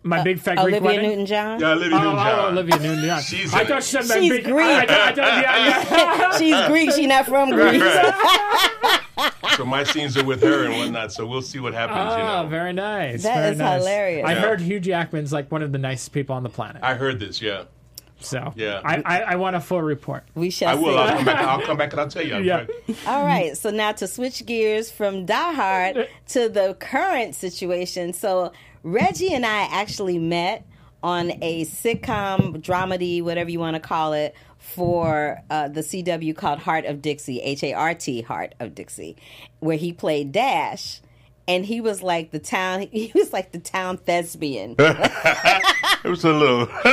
My 0.02 0.22
big 0.22 0.38
fat 0.38 0.56
Greek 0.58 0.74
Olivia 0.74 0.80
wedding. 0.82 1.08
Newton-John. 1.10 1.60
Yeah, 1.60 1.72
Olivia 1.72 1.96
Oh, 1.96 2.00
Newton-John. 2.02 2.38
oh, 2.44 2.48
Olivia 2.48 2.78
Newton-John. 2.78 3.22
She's 3.22 3.54
I 3.54 3.60
in 3.62 3.66
thought 3.68 3.78
it. 3.78 3.84
she 3.84 3.90
said 3.92 4.08
my 4.08 4.20
She's 4.20 4.30
big. 4.32 4.44
Greek. 4.44 4.66
I 4.66 4.86
thought, 4.86 4.90
I 4.90 5.12
thought, 5.14 5.42
yeah, 5.42 6.18
yeah. 6.18 6.38
She's 6.38 6.66
Greek. 6.68 6.90
She's 6.92 7.06
not 7.06 7.24
from 7.24 7.50
Right, 7.52 7.70
Greece. 7.70 7.82
right. 7.82 9.32
so 9.56 9.64
my 9.64 9.82
scenes 9.84 10.16
are 10.18 10.24
with 10.24 10.42
her 10.42 10.64
and 10.64 10.74
whatnot. 10.76 11.12
So 11.12 11.26
we'll 11.26 11.40
see 11.40 11.58
what 11.58 11.72
happens. 11.72 11.98
you 12.16 12.22
Oh, 12.22 12.42
know, 12.42 12.48
very 12.48 12.72
nice. 12.74 13.22
That 13.22 13.34
very 13.36 13.52
is 13.52 13.58
nice. 13.58 13.78
hilarious. 13.80 14.26
I 14.28 14.32
Yeah. 14.34 14.40
heard 14.40 14.60
Hugh 14.60 14.80
Jackman's 14.80 15.32
like 15.32 15.50
one 15.50 15.62
of 15.62 15.72
the 15.72 15.78
nicest 15.78 16.12
people 16.12 16.36
on 16.36 16.42
the 16.42 16.50
planet. 16.50 16.82
I 16.82 16.94
heard 16.94 17.18
this. 17.18 17.40
Yeah, 17.40 17.64
So 18.20 18.52
Yeah. 18.56 18.80
I, 18.84 19.02
I, 19.04 19.20
I 19.20 19.36
want 19.36 19.56
a 19.56 19.60
full 19.60 19.82
report. 19.82 20.24
We 20.34 20.50
shall 20.50 20.70
I 20.70 20.74
will. 20.74 20.92
see. 20.94 20.98
I'll 20.98 21.16
come 21.16 21.24
back. 21.24 21.40
I'll 21.46 21.60
come 21.62 21.76
back 21.76 21.92
and 21.92 22.00
I'll 22.00 22.08
tell 22.08 22.24
you. 22.26 22.38
Yeah. 22.38 22.66
All 23.06 23.24
right, 23.24 23.56
so 23.56 23.70
now 23.70 23.92
to 23.92 24.06
switch 24.06 24.44
gears 24.46 24.90
from 24.90 25.26
Die 25.26 25.52
Hard 25.52 26.08
to 26.28 26.48
the 26.48 26.76
current 26.80 27.34
situation. 27.34 28.12
So 28.12 28.52
Reggie 28.82 29.32
and 29.34 29.44
I 29.44 29.62
actually 29.70 30.18
met 30.18 30.66
on 31.02 31.32
a 31.42 31.64
sitcom, 31.66 32.62
dramedy, 32.62 33.22
whatever 33.22 33.50
you 33.50 33.58
want 33.60 33.74
to 33.74 33.80
call 33.80 34.14
it, 34.14 34.34
for 34.58 35.42
uh, 35.50 35.68
the 35.68 35.82
CW 35.82 36.34
called 36.34 36.58
Hart 36.60 36.86
of 36.86 37.02
Dixie, 37.02 37.40
H 37.40 37.62
A 37.62 37.74
R 37.74 37.92
T, 37.94 38.22
Hart 38.22 38.54
of 38.60 38.74
Dixie, 38.74 39.16
where 39.60 39.76
he 39.76 39.92
played 39.92 40.32
Dash. 40.32 41.00
And 41.46 41.64
he 41.66 41.80
was 41.80 42.02
like 42.02 42.30
the 42.30 42.38
town. 42.38 42.88
He 42.92 43.12
was 43.14 43.32
like 43.32 43.52
the 43.52 43.58
town 43.58 43.98
thespian. 43.98 44.76
It 46.04 46.10
was 46.10 46.22
a 46.22 46.32
little. 46.34 46.66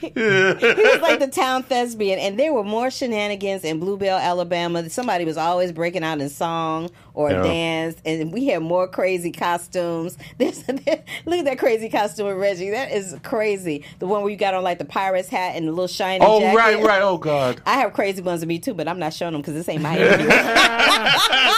he 0.00 0.10
was 0.10 1.00
like 1.02 1.20
the 1.20 1.30
town 1.32 1.62
thespian, 1.62 2.18
and 2.18 2.36
there 2.36 2.52
were 2.52 2.64
more 2.64 2.90
shenanigans 2.90 3.62
in 3.62 3.78
Bluebell, 3.78 4.18
Alabama. 4.18 4.90
Somebody 4.90 5.24
was 5.24 5.36
always 5.36 5.70
breaking 5.70 6.02
out 6.02 6.20
in 6.20 6.28
song 6.28 6.90
or 7.14 7.30
Yeah. 7.30 7.42
dance, 7.42 7.96
and 8.04 8.32
we 8.32 8.46
had 8.46 8.60
more 8.60 8.88
crazy 8.88 9.30
costumes. 9.30 10.18
There's, 10.38 10.66
look 10.66 10.84
at 10.88 11.44
that 11.44 11.58
crazy 11.60 11.88
costume 11.88 12.26
of 12.26 12.36
Reggie. 12.38 12.70
That 12.70 12.90
is 12.90 13.14
crazy. 13.22 13.84
The 14.00 14.06
one 14.08 14.22
where 14.22 14.30
you 14.32 14.36
got 14.36 14.54
on 14.54 14.64
like 14.64 14.78
the 14.78 14.84
pirate's 14.84 15.28
hat 15.28 15.54
and 15.54 15.68
the 15.68 15.72
little 15.72 15.86
shiny 15.86 16.24
oh 16.26 16.40
jacket. 16.40 16.56
right, 16.56 16.82
right. 16.84 17.02
Oh 17.02 17.18
God. 17.18 17.62
I 17.66 17.74
have 17.78 17.92
crazy 17.92 18.20
ones 18.20 18.42
of 18.42 18.48
me 18.48 18.58
too, 18.58 18.74
but 18.74 18.88
I'm 18.88 18.98
not 18.98 19.14
showing 19.14 19.32
them 19.32 19.42
because 19.42 19.54
this 19.54 19.68
ain't 19.68 19.82
my 19.82 19.96
area. 19.96 20.18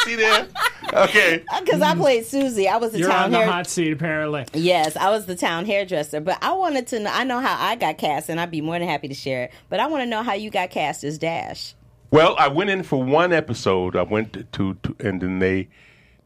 See 0.05 0.17
there? 0.17 0.47
Okay. 0.95 1.45
Because 1.65 1.81
I 1.81 1.95
played 1.95 2.25
Susie. 2.27 2.69
I 2.69 2.77
was 2.77 2.93
the 2.93 2.99
You're 2.99 3.09
town 3.09 3.25
on 3.25 3.31
the 3.33 3.39
hair. 3.39 3.47
hot 3.51 3.67
seat, 3.67 3.93
apparently. 3.93 4.45
Yes, 4.53 4.97
I 4.97 5.11
was 5.11 5.27
the 5.27 5.35
town 5.35 5.65
hairdresser, 5.67 6.21
but 6.21 6.39
I 6.43 6.53
wanted 6.53 6.87
to 6.89 7.01
know. 7.01 7.11
I 7.13 7.25
know 7.25 7.41
how 7.41 7.57
I 7.59 7.75
got 7.77 7.99
cast, 7.99 8.29
and 8.29 8.39
I'd 8.39 8.51
be 8.51 8.61
more 8.61 8.79
than 8.79 8.87
happy 8.89 9.09
to 9.09 9.15
share 9.15 9.45
it. 9.45 9.53
But 9.71 9.81
I 9.81 9.87
want 9.87 10.03
to 10.03 10.07
know 10.07 10.23
how 10.23 10.35
you 10.35 10.51
got 10.51 10.71
cast 10.71 11.03
as 11.03 11.19
Dash. 11.19 11.75
Well, 12.11 12.37
I 12.39 12.49
went 12.49 12.71
in 12.71 12.83
for 12.83 13.03
one 13.03 13.33
episode. 13.33 13.97
I 13.97 14.03
went 14.03 14.35
to, 14.35 14.43
to, 14.45 14.75
to 14.83 14.97
and 15.01 15.21
then 15.21 15.39
they 15.41 15.69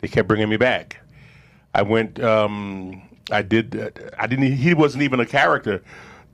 they 0.01 0.09
kept 0.09 0.29
bringing 0.29 0.49
me 0.49 0.57
back. 0.57 0.99
I 1.75 1.83
went. 1.83 2.21
Um, 2.21 3.03
I 3.31 3.43
did. 3.43 3.79
Uh, 3.79 3.91
I 4.19 4.27
didn't. 4.27 4.53
He 4.53 4.75
wasn't 4.75 5.03
even 5.03 5.21
a 5.21 5.27
character 5.27 5.83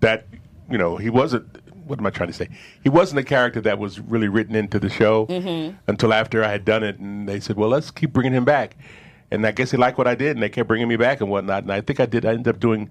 that 0.01 0.27
you 0.71 0.79
know. 0.79 0.97
He 0.97 1.11
wasn't. 1.11 1.47
What 1.87 1.99
am 1.99 2.07
I 2.07 2.11
trying 2.11 2.29
to 2.29 2.33
say? 2.35 2.49
He 2.83 2.89
wasn't 2.89 3.21
a 3.21 3.25
character 3.25 3.61
that 3.63 3.79
was 3.79 4.01
really 4.01 4.29
written 4.29 4.55
into 4.57 4.79
the 4.79 4.89
show 4.89 5.27
Mhm. 5.27 5.75
until 5.87 6.13
after 6.13 6.43
I 6.45 6.49
had 6.51 6.65
done 6.65 6.83
it, 6.83 6.99
and 6.99 7.29
they 7.29 7.41
said, 7.41 7.57
"Well, 7.57 7.69
let's 7.69 7.91
keep 7.91 8.13
bringing 8.13 8.33
him 8.33 8.45
back." 8.45 8.77
And 9.31 9.47
I 9.47 9.53
guess 9.53 9.71
they 9.73 9.79
liked 9.79 9.99
what 9.99 10.07
I 10.07 10.15
did, 10.15 10.37
and 10.37 10.43
they 10.43 10.49
kept 10.49 10.69
bringing 10.69 10.89
me 10.89 10.97
back 10.97 11.21
and 11.21 11.29
whatnot. 11.31 11.63
And 11.65 11.73
I 11.73 11.81
think 11.81 11.99
I 12.01 12.07
did. 12.07 12.25
I 12.25 12.31
ended 12.31 12.49
up 12.49 12.61
doing 12.61 12.91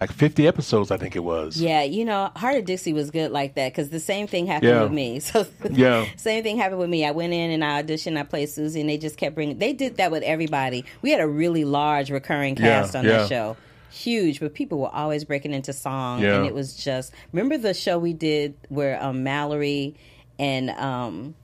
like 0.00 0.10
50 0.10 0.48
episodes, 0.48 0.90
I 0.90 0.96
think 0.96 1.14
it 1.14 1.22
was. 1.22 1.60
Yeah, 1.60 1.84
you 1.84 2.04
know, 2.04 2.30
Hart 2.34 2.56
of 2.56 2.64
Dixie 2.64 2.92
was 2.92 3.12
good 3.12 3.30
like 3.30 3.54
that 3.54 3.70
because 3.72 3.90
the 3.90 4.00
same 4.00 4.26
thing 4.26 4.46
happened 4.48 4.70
Yeah. 4.72 4.82
with 4.82 4.90
me. 4.90 5.20
So 5.20 5.46
Yeah. 5.70 6.06
same 6.16 6.42
thing 6.42 6.58
happened 6.58 6.80
with 6.80 6.90
me. 6.90 7.06
I 7.06 7.12
went 7.12 7.32
in 7.32 7.52
and 7.52 7.64
I 7.64 7.80
auditioned. 7.80 8.18
I 8.18 8.24
played 8.24 8.48
Susie, 8.48 8.80
and 8.80 8.90
they 8.90 8.98
just 8.98 9.16
kept 9.16 9.36
bringing. 9.36 9.58
They 9.58 9.72
did 9.72 9.98
that 9.98 10.10
with 10.10 10.24
everybody. 10.24 10.84
We 11.02 11.10
had 11.12 11.20
a 11.20 11.28
really 11.28 11.64
large 11.64 12.10
recurring 12.10 12.56
Yeah, 12.56 12.80
cast 12.82 12.96
on 12.96 13.04
yeah. 13.04 13.18
that 13.18 13.28
show, 13.28 13.56
huge, 13.92 14.40
but 14.40 14.54
people 14.54 14.78
were 14.78 14.88
always 14.94 15.24
breaking 15.24 15.52
into 15.52 15.72
song, 15.72 16.20
Yeah. 16.20 16.36
and 16.38 16.46
it 16.46 16.54
was 16.54 16.74
just. 16.76 17.12
Remember 17.32 17.56
the 17.58 17.74
show 17.74 17.98
we 17.98 18.12
did 18.12 18.54
where 18.68 19.02
um, 19.02 19.22
Mallory 19.22 19.94
and 20.38 20.70
um, 20.70 21.34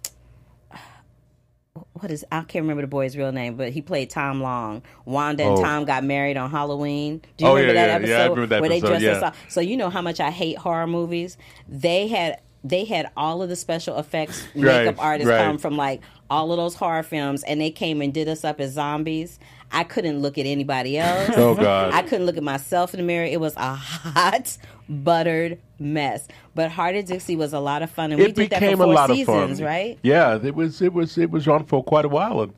what 1.92 2.10
is 2.10 2.24
I 2.32 2.40
can't 2.42 2.62
remember 2.62 2.82
the 2.82 2.88
boy's 2.88 3.16
real 3.16 3.30
name, 3.32 3.56
but 3.56 3.70
he 3.70 3.82
played 3.82 4.10
Tom 4.10 4.40
Long. 4.42 4.82
Wanda 5.04 5.44
and 5.44 5.58
Oh. 5.58 5.62
Tom 5.62 5.84
got 5.84 6.02
married 6.04 6.36
on 6.36 6.50
Halloween. 6.50 7.22
Do 7.36 7.44
you 7.44 7.50
Oh, 7.50 7.54
remember 7.54 7.74
yeah, 7.74 7.86
that 7.86 7.88
yeah, 7.88 7.94
episode 7.96 8.10
yeah, 8.12 8.18
I 8.18 8.22
remember 8.28 8.46
that 8.46 8.60
where 8.60 8.68
they 8.70 8.76
episode, 8.78 8.88
dressed 8.90 9.04
yeah. 9.04 9.12
us 9.12 9.22
up? 9.22 9.34
So 9.48 9.60
you 9.60 9.76
know 9.76 9.90
how 9.90 10.02
much 10.02 10.20
I 10.20 10.30
hate 10.30 10.58
horror 10.58 10.86
movies. 10.86 11.36
They 11.68 12.08
had 12.08 12.40
they 12.64 12.84
had 12.84 13.10
all 13.16 13.42
of 13.42 13.48
the 13.48 13.56
special 13.56 13.98
effects 13.98 14.46
Right, 14.54 14.84
makeup 14.84 15.02
artists 15.02 15.28
right. 15.28 15.44
come 15.44 15.58
from 15.58 15.76
like 15.76 16.02
all 16.30 16.52
of 16.52 16.58
those 16.58 16.74
horror 16.74 17.02
films, 17.02 17.42
and 17.44 17.60
they 17.60 17.70
came 17.70 18.02
and 18.02 18.12
did 18.12 18.28
us 18.28 18.44
up 18.44 18.60
as 18.60 18.72
zombies. 18.72 19.38
I 19.70 19.84
couldn't 19.84 20.20
look 20.20 20.38
at 20.38 20.46
anybody 20.46 20.98
else. 20.98 21.30
Oh, 21.36 21.54
God. 21.54 21.94
I 21.94 22.02
couldn't 22.02 22.26
look 22.26 22.36
at 22.36 22.42
myself 22.42 22.94
in 22.94 22.98
the 22.98 23.06
mirror. 23.06 23.24
It 23.24 23.40
was 23.40 23.54
a 23.56 23.74
hot, 23.74 24.56
buttered 24.88 25.58
mess. 25.78 26.26
But 26.54 26.70
Hart 26.70 26.96
of 26.96 27.06
Dixie 27.06 27.36
was 27.36 27.52
a 27.52 27.60
lot 27.60 27.82
of 27.82 27.90
fun, 27.90 28.12
and 28.12 28.20
we 28.20 28.26
it 28.26 28.34
did 28.34 28.50
that 28.50 28.60
for 28.60 28.76
four 28.76 28.86
a 28.86 28.88
lot 28.88 29.10
seasons, 29.10 29.62
right? 29.62 29.98
Yeah, 30.02 30.38
it 30.42 30.54
was 30.54 30.82
it 30.82 30.92
was 30.92 31.16
it 31.16 31.30
was 31.30 31.46
on 31.46 31.64
for 31.64 31.82
quite 31.84 32.04
a 32.04 32.08
while, 32.08 32.40
and 32.40 32.52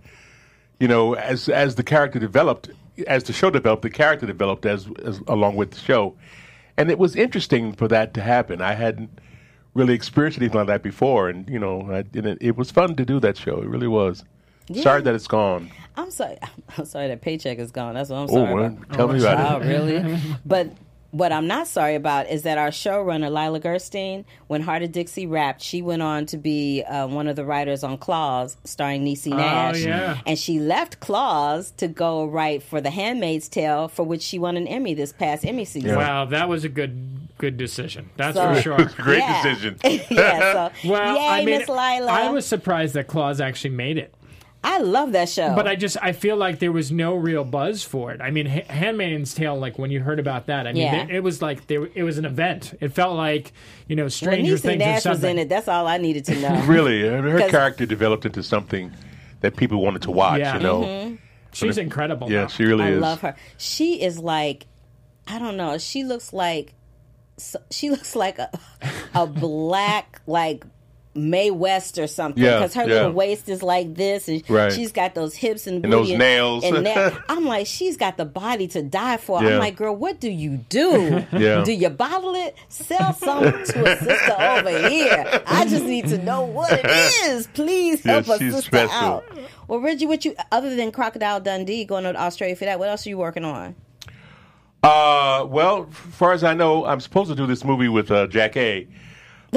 you 0.78 0.88
know, 0.88 1.14
as 1.14 1.48
as 1.48 1.74
the 1.74 1.82
character 1.82 2.18
developed, 2.18 2.70
as 3.07 3.24
the 3.24 3.32
show 3.32 3.51
developed, 3.51 3.82
the 3.82 3.90
character 3.90 4.26
developed 4.26 4.64
as, 4.66 4.88
as 5.05 5.20
along 5.28 5.57
with 5.57 5.72
the 5.72 5.80
show, 5.80 6.16
and 6.76 6.90
it 6.90 6.98
was 6.98 7.14
interesting 7.14 7.72
for 7.72 7.86
that 7.88 8.14
to 8.14 8.22
happen. 8.22 8.62
I 8.62 8.72
hadn't 8.74 9.11
really 9.75 9.95
experienced 9.95 10.39
anything 10.39 10.57
like 10.59 10.66
that 10.68 10.83
before, 10.83 11.29
and 11.29 11.49
you 11.49 11.59
know, 11.59 11.83
I, 11.91 11.99
and 12.16 12.27
it, 12.27 12.39
it 12.41 12.57
was 12.57 12.71
fun 12.71 12.97
to 12.97 13.05
do 13.05 13.21
that 13.21 13.37
show. 13.37 13.61
It 13.61 13.68
really 13.68 13.89
was. 13.89 14.25
Yeah. 14.68 14.83
Sorry 14.83 15.03
that 15.03 15.14
it's 15.14 15.27
gone. 15.27 15.71
I'm 15.97 16.11
sorry. 16.11 16.37
I'm 16.79 16.85
sorry 16.85 17.09
that 17.09 17.21
paycheck 17.21 17.59
is 17.59 17.71
gone. 17.71 17.95
That's 17.95 18.11
what 18.11 18.16
I'm 18.18 18.25
Oh, 18.25 18.27
sorry 18.35 18.55
well, 18.55 18.66
about. 18.66 18.93
tell 18.93 19.09
me 19.09 19.18
about 19.21 19.62
Oh, 19.62 19.64
it. 19.64 19.68
really? 19.68 20.18
but 20.47 20.71
what 21.13 21.33
I'm 21.33 21.47
not 21.47 21.67
sorry 21.67 21.95
about 21.95 22.29
is 22.29 22.43
that 22.43 22.57
our 22.59 22.69
showrunner 22.69 23.31
Leila 23.33 23.59
Gerstein, 23.61 24.25
when 24.47 24.63
Hart 24.63 24.83
of 24.83 24.93
Dixie 24.93 25.27
wrapped, 25.27 25.61
she 25.63 25.83
went 25.83 26.03
on 26.03 26.27
to 26.27 26.37
be 26.37 26.83
uh, 26.85 27.07
one 27.09 27.27
of 27.27 27.37
the 27.37 27.45
writers 27.45 27.83
on 27.83 27.99
Claws, 27.99 28.57
starring 28.65 29.05
Niecy 29.05 29.33
Oh, 29.33 29.37
Nash. 29.37 29.83
yeah. 29.83 30.19
And 30.27 30.39
she 30.39 30.61
left 30.61 31.01
Claws 31.01 31.73
to 31.79 31.89
go 31.89 32.25
write 32.27 32.63
for 32.63 32.81
The 32.81 32.91
Handmaid's 32.91 33.49
Tale, 33.49 33.89
for 33.89 34.05
which 34.05 34.23
she 34.23 34.39
won 34.39 34.57
an 34.57 34.67
Emmy 34.69 34.95
this 34.95 35.13
past 35.13 35.45
Emmy 35.45 35.65
season. 35.65 35.97
Wow, 35.97 36.27
that 36.27 36.49
was 36.49 36.65
a 36.65 36.69
good 36.69 37.17
good 37.39 37.57
decision. 37.57 38.11
That's 38.17 38.37
So- 38.37 38.55
for 38.55 38.61
sure. 38.61 38.85
Great 38.97 39.19
Yeah. 39.19 39.43
decision. 39.43 39.79
yeah. 40.11 40.71
So, 40.83 40.89
Well, 40.91 41.17
yay, 41.17 41.27
I 41.27 41.45
mean, 41.45 41.59
Miss 41.59 41.69
Leila. 41.69 42.07
I 42.13 42.29
was 42.31 42.45
surprised 42.47 42.95
that 42.95 43.07
Claws 43.07 43.41
actually 43.41 43.71
made 43.71 43.97
it. 43.97 44.15
I 44.63 44.79
love 44.79 45.13
that 45.13 45.29
show. 45.31 45.55
But 45.55 45.67
I 45.67 45.75
just 45.75 45.97
I 46.03 46.13
feel 46.13 46.37
like 46.37 46.59
there 46.59 46.71
was 46.73 46.93
no 46.93 47.15
real 47.15 47.45
buzz 47.45 47.83
for 47.83 48.13
it. 48.13 48.21
I 48.21 48.31
mean, 48.31 48.45
Ha- 48.47 48.67
Handmaid's 48.69 49.33
Tale, 49.33 49.57
like 49.59 49.79
when 49.79 49.91
you 49.91 50.01
heard 50.01 50.19
about 50.19 50.47
that, 50.47 50.67
I 50.67 50.73
mean, 50.73 50.83
Yeah. 50.83 51.05
it, 51.05 51.11
it 51.11 51.21
was 51.21 51.41
like 51.41 51.67
there 51.67 51.89
it 51.95 52.03
was 52.03 52.19
an 52.19 52.27
event. 52.27 52.75
It 52.81 52.89
felt 52.93 53.17
like 53.17 53.53
you 53.89 53.97
know 53.97 54.03
when 54.05 54.11
Stranger 54.11 54.55
Niecy 54.57 54.61
Things 54.61 54.83
or 54.83 54.87
Nash 54.87 55.05
was 55.07 55.25
in 55.25 55.39
it, 55.39 55.49
that's 55.49 55.67
all 55.69 55.87
I 55.87 55.97
needed 55.97 56.27
to 56.27 56.39
know. 56.41 56.63
really, 56.67 57.01
her 57.09 57.49
character 57.49 57.87
developed 57.87 58.27
into 58.27 58.43
something 58.43 58.93
that 59.41 59.57
people 59.57 59.81
wanted 59.81 60.03
to 60.03 60.11
watch. 60.11 60.41
Yeah. 60.41 60.57
You 60.59 60.63
know, 60.63 60.81
Mhm. 60.83 61.19
She's 61.53 61.79
incredible. 61.79 62.31
Yeah, 62.31 62.43
though. 62.43 62.49
she 62.49 62.65
really 62.65 62.85
I 62.85 62.89
is. 62.91 62.97
I 62.99 63.01
love 63.01 63.21
her. 63.23 63.37
She 63.57 64.03
is 64.03 64.19
like, 64.19 64.67
I 65.27 65.39
don't 65.39 65.57
know. 65.57 65.79
She 65.79 66.05
looks 66.05 66.33
like, 66.33 66.75
she 67.71 67.91
looks 67.91 68.15
like 68.15 68.39
a, 68.39 68.51
a 69.15 69.27
black 69.61 70.21
like 70.27 70.65
Mae 71.15 71.51
West 71.51 71.99
or 71.99 72.07
something. 72.07 72.41
Yeah, 72.43 72.59
because 72.59 72.75
her 72.75 72.83
yeah. 72.87 72.95
little 72.95 73.11
waist 73.13 73.49
is 73.49 73.63
like 73.65 73.95
this, 73.97 74.29
and 74.29 74.49
Right. 74.49 74.73
she's 74.73 74.93
got 74.93 75.15
those 75.17 75.35
hips 75.35 75.67
and, 75.67 75.83
And 75.85 75.93
those 75.93 76.07
booty 76.07 76.19
nails. 76.19 76.63
And 76.65 76.85
na- 76.85 77.11
I'm 77.29 77.45
like, 77.47 77.67
she's 77.67 77.97
got 77.97 78.17
the 78.17 78.25
body 78.25 78.69
to 78.69 78.83
die 78.83 79.17
for. 79.17 79.43
Yeah. 79.43 79.51
I'm 79.55 79.59
like, 79.59 79.75
girl, 79.77 79.95
what 79.97 80.21
do 80.21 80.31
you 80.31 80.59
do? 80.69 81.25
Yeah. 81.33 81.65
Do 81.65 81.73
you 81.73 81.91
bottle 81.91 82.35
it? 82.37 82.55
Sell 82.69 83.13
some 83.15 83.43
to 83.43 83.53
a 83.93 83.97
sister 83.97 84.37
over 84.39 84.89
here. 84.89 85.43
I 85.47 85.67
just 85.67 85.85
need 85.85 86.07
to 86.09 86.19
know 86.19 86.43
what 86.43 86.73
it 86.73 86.85
is. 87.31 87.47
Please 87.49 88.05
Yeah, 88.05 88.13
help 88.23 88.29
a 88.29 88.39
sister 88.39 88.63
special. 88.63 88.93
out. 88.95 89.25
Well, 89.67 89.81
Reggie, 89.81 90.07
what 90.07 90.25
you 90.25 90.35
other 90.53 90.75
than 90.77 90.93
Crocodile 90.93 91.41
Dundee 91.41 91.85
going 91.85 92.05
to 92.05 92.15
Australia 92.15 92.55
for 92.57 92.67
that? 92.67 92.79
What 92.79 92.89
else 92.89 93.05
are 93.07 93.09
you 93.11 93.19
working 93.19 93.45
on? 93.45 93.75
Uh, 94.83 95.45
well, 95.49 95.89
as 95.91 96.15
far 96.15 96.33
as 96.33 96.43
I 96.45 96.55
know, 96.55 96.87
I'm 96.87 97.01
supposed 97.01 97.29
to 97.31 97.37
do 97.37 97.47
this 97.47 97.65
movie 97.65 97.89
with 97.89 98.11
uh, 98.11 98.27
Jack 98.29 98.57
A. 98.57 98.87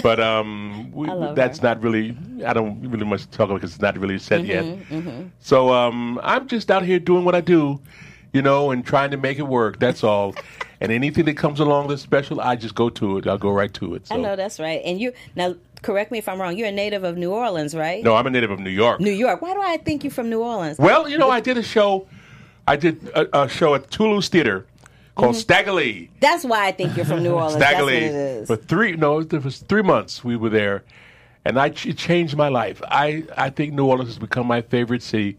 But 0.01 0.19
um, 0.19 0.91
we, 0.91 1.07
that's 1.35 1.61
not 1.61 1.81
really. 1.81 2.17
I 2.45 2.53
don't 2.53 2.81
really 2.89 3.05
much 3.05 3.29
talk 3.29 3.45
about 3.45 3.55
because 3.55 3.73
it's 3.73 3.81
not 3.81 3.97
really 3.97 4.17
set 4.17 4.45
yet. 4.45 4.63
Mm-hmm. 4.65 5.27
So 5.39 5.71
um, 5.73 6.19
I'm 6.23 6.47
just 6.47 6.71
out 6.71 6.83
here 6.83 6.99
doing 6.99 7.25
what 7.25 7.35
I 7.35 7.41
do, 7.41 7.79
you 8.31 8.41
know, 8.41 8.71
and 8.71 8.85
trying 8.85 9.11
to 9.11 9.17
make 9.17 9.37
it 9.37 9.47
work. 9.47 9.79
That's 9.79 10.03
all. 10.03 10.35
and 10.81 10.91
anything 10.91 11.25
that 11.25 11.37
comes 11.37 11.59
along 11.59 11.87
that's 11.87 12.01
special, 12.01 12.41
I 12.41 12.55
just 12.55 12.75
go 12.75 12.89
to 12.89 13.17
it. 13.19 13.27
I'll 13.27 13.37
go 13.37 13.51
right 13.51 13.73
to 13.75 13.95
it. 13.95 14.07
So 14.07 14.15
I 14.15 14.17
know 14.17 14.35
that's 14.35 14.59
right. 14.59 14.81
And 14.83 14.99
you 14.99 15.13
now 15.35 15.55
correct 15.81 16.11
me 16.11 16.17
if 16.17 16.27
I'm 16.27 16.41
wrong. 16.41 16.57
You're 16.57 16.69
a 16.69 16.71
native 16.71 17.03
of 17.03 17.17
New 17.17 17.31
Orleans, 17.31 17.75
right? 17.75 18.03
no, 18.03 18.15
I'm 18.15 18.25
a 18.25 18.29
native 18.29 18.51
of 18.51 18.59
New 18.59 18.69
York. 18.69 18.99
New 18.99 19.11
York. 19.11 19.41
Why 19.41 19.53
do 19.53 19.61
I 19.61 19.77
think 19.77 20.03
you're 20.03 20.11
from 20.11 20.29
New 20.29 20.41
Orleans? 20.41 20.77
Well, 20.79 21.07
you 21.07 21.17
know, 21.17 21.29
I 21.29 21.39
did 21.39 21.57
a 21.57 21.63
show. 21.63 22.07
I 22.67 22.77
did 22.77 23.07
a, 23.09 23.43
a 23.43 23.49
show 23.49 23.75
at 23.75 23.91
Toulouse 23.91 24.29
Theater 24.29 24.65
called 25.15 25.35
mm-hmm. 25.35 25.39
Stagger 25.41 25.73
Lee. 25.73 26.09
That's 26.19 26.43
why 26.43 26.67
I 26.67 26.71
think 26.71 26.95
you're 26.95 27.05
from 27.05 27.23
New 27.23 27.33
Orleans. 27.33 27.57
That's 27.57 27.71
Stagger 27.71 27.83
what 27.85 27.93
Lee. 27.93 27.99
it 27.99 28.13
is. 28.13 28.47
For 28.47 28.55
three, 28.55 28.95
no, 28.95 29.19
it 29.19 29.43
was 29.43 29.59
three 29.59 29.81
months 29.81 30.23
we 30.23 30.35
were 30.35 30.49
there, 30.49 30.83
and 31.45 31.59
I 31.59 31.67
it 31.67 31.97
changed 31.97 32.35
my 32.35 32.49
life. 32.49 32.81
I 32.87 33.23
I 33.37 33.49
think 33.49 33.73
New 33.73 33.85
Orleans 33.85 34.09
has 34.09 34.19
become 34.19 34.47
my 34.47 34.61
favorite 34.61 35.03
city 35.03 35.37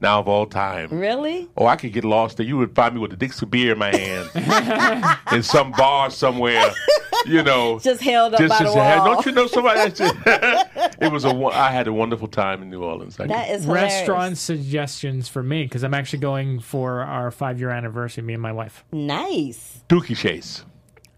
now 0.00 0.20
of 0.20 0.28
all 0.28 0.46
time. 0.46 0.88
Really? 0.90 1.48
Oh, 1.56 1.66
I 1.66 1.76
could 1.76 1.92
get 1.92 2.04
lost 2.04 2.36
there. 2.36 2.46
You 2.46 2.56
would 2.58 2.74
find 2.74 2.94
me 2.94 3.00
with 3.00 3.12
a 3.12 3.16
Dixie 3.16 3.46
beer 3.46 3.72
in 3.72 3.78
my 3.78 3.94
hand 3.96 5.18
in 5.32 5.42
some 5.42 5.72
bar 5.72 6.10
somewhere. 6.10 6.70
You 7.24 7.42
know, 7.42 7.78
Just 7.82 8.02
held 8.02 8.34
up 8.34 8.40
by 8.40 8.46
the 8.46 8.72
had- 8.74 8.98
wall. 8.98 9.14
Don't 9.14 9.26
you 9.26 9.32
know 9.32 9.46
somebody? 9.46 9.90
it 11.00 11.10
was 11.10 11.24
a. 11.24 11.32
won- 11.34 11.54
I 11.54 11.70
had 11.70 11.86
a 11.88 11.92
wonderful 11.92 12.28
time 12.28 12.62
in 12.62 12.70
New 12.70 12.82
Orleans. 12.82 13.18
I 13.18 13.26
That 13.26 13.46
did. 13.48 13.54
is 13.56 13.64
hilarious. 13.64 13.92
Restaurant 13.94 14.38
suggestions 14.38 15.28
for 15.28 15.42
me 15.42 15.64
because 15.64 15.82
I'm 15.82 15.94
actually 15.94 16.18
going 16.20 16.60
for 16.60 17.00
our 17.02 17.30
five 17.30 17.58
year 17.58 17.70
anniversary. 17.70 18.22
Me 18.22 18.34
and 18.34 18.42
my 18.42 18.52
wife. 18.52 18.84
Nice. 18.92 19.82
Dooky 19.88 20.16
Chase. 20.16 20.64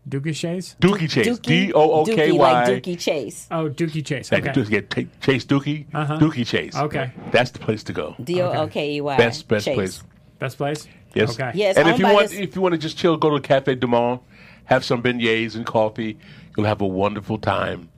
Dooky 0.08 0.34
Chase. 0.34 0.76
Dooky 0.80 1.08
Chase. 1.10 1.26
Dooky- 1.28 1.42
D 1.42 1.72
O 1.74 1.90
O 2.00 2.04
K 2.04 2.30
Dooky, 2.30 2.38
like 2.38 2.82
Dooky 2.82 2.98
Chase. 2.98 3.46
Oh, 3.50 3.68
Dooky 3.68 4.04
Chase. 4.04 4.32
Like, 4.32 4.44
Okay. 4.44 4.52
just 4.52 4.70
get 4.70 4.90
ta- 4.90 5.02
Chase 5.20 5.44
Dooky. 5.44 5.86
Uh-huh. 5.92 6.18
Dooky 6.18 6.46
Chase. 6.46 6.74
Okay. 6.76 7.12
That's 7.30 7.50
the 7.50 7.58
place 7.58 7.82
to 7.84 7.92
go. 7.92 8.14
D 8.22 8.40
O 8.40 8.50
O 8.52 8.66
K 8.68 8.94
E 8.94 9.00
Y. 9.00 9.16
Best 9.16 9.48
best 9.48 9.64
Chase. 9.66 9.74
place. 9.76 10.02
Best 10.38 10.56
place. 10.56 10.88
Yes. 11.14 11.30
Okay. 11.38 11.50
Yeah, 11.54 11.70
it's 11.70 11.78
and 11.78 11.88
if 11.88 11.98
you 11.98 12.06
want, 12.06 12.28
this- 12.30 12.38
if 12.38 12.54
you 12.56 12.62
want 12.62 12.72
to 12.72 12.78
just 12.78 12.96
chill, 12.96 13.16
go 13.16 13.30
to 13.30 13.36
the 13.36 13.46
Cafe 13.46 13.74
Du 13.74 13.86
Monde, 13.86 14.20
have 14.66 14.84
some 14.84 15.02
beignets 15.02 15.54
and 15.56 15.66
coffee. 15.66 16.16
You'll 16.56 16.66
have 16.66 16.80
a 16.80 16.86
wonderful 16.86 17.38
time. 17.38 17.88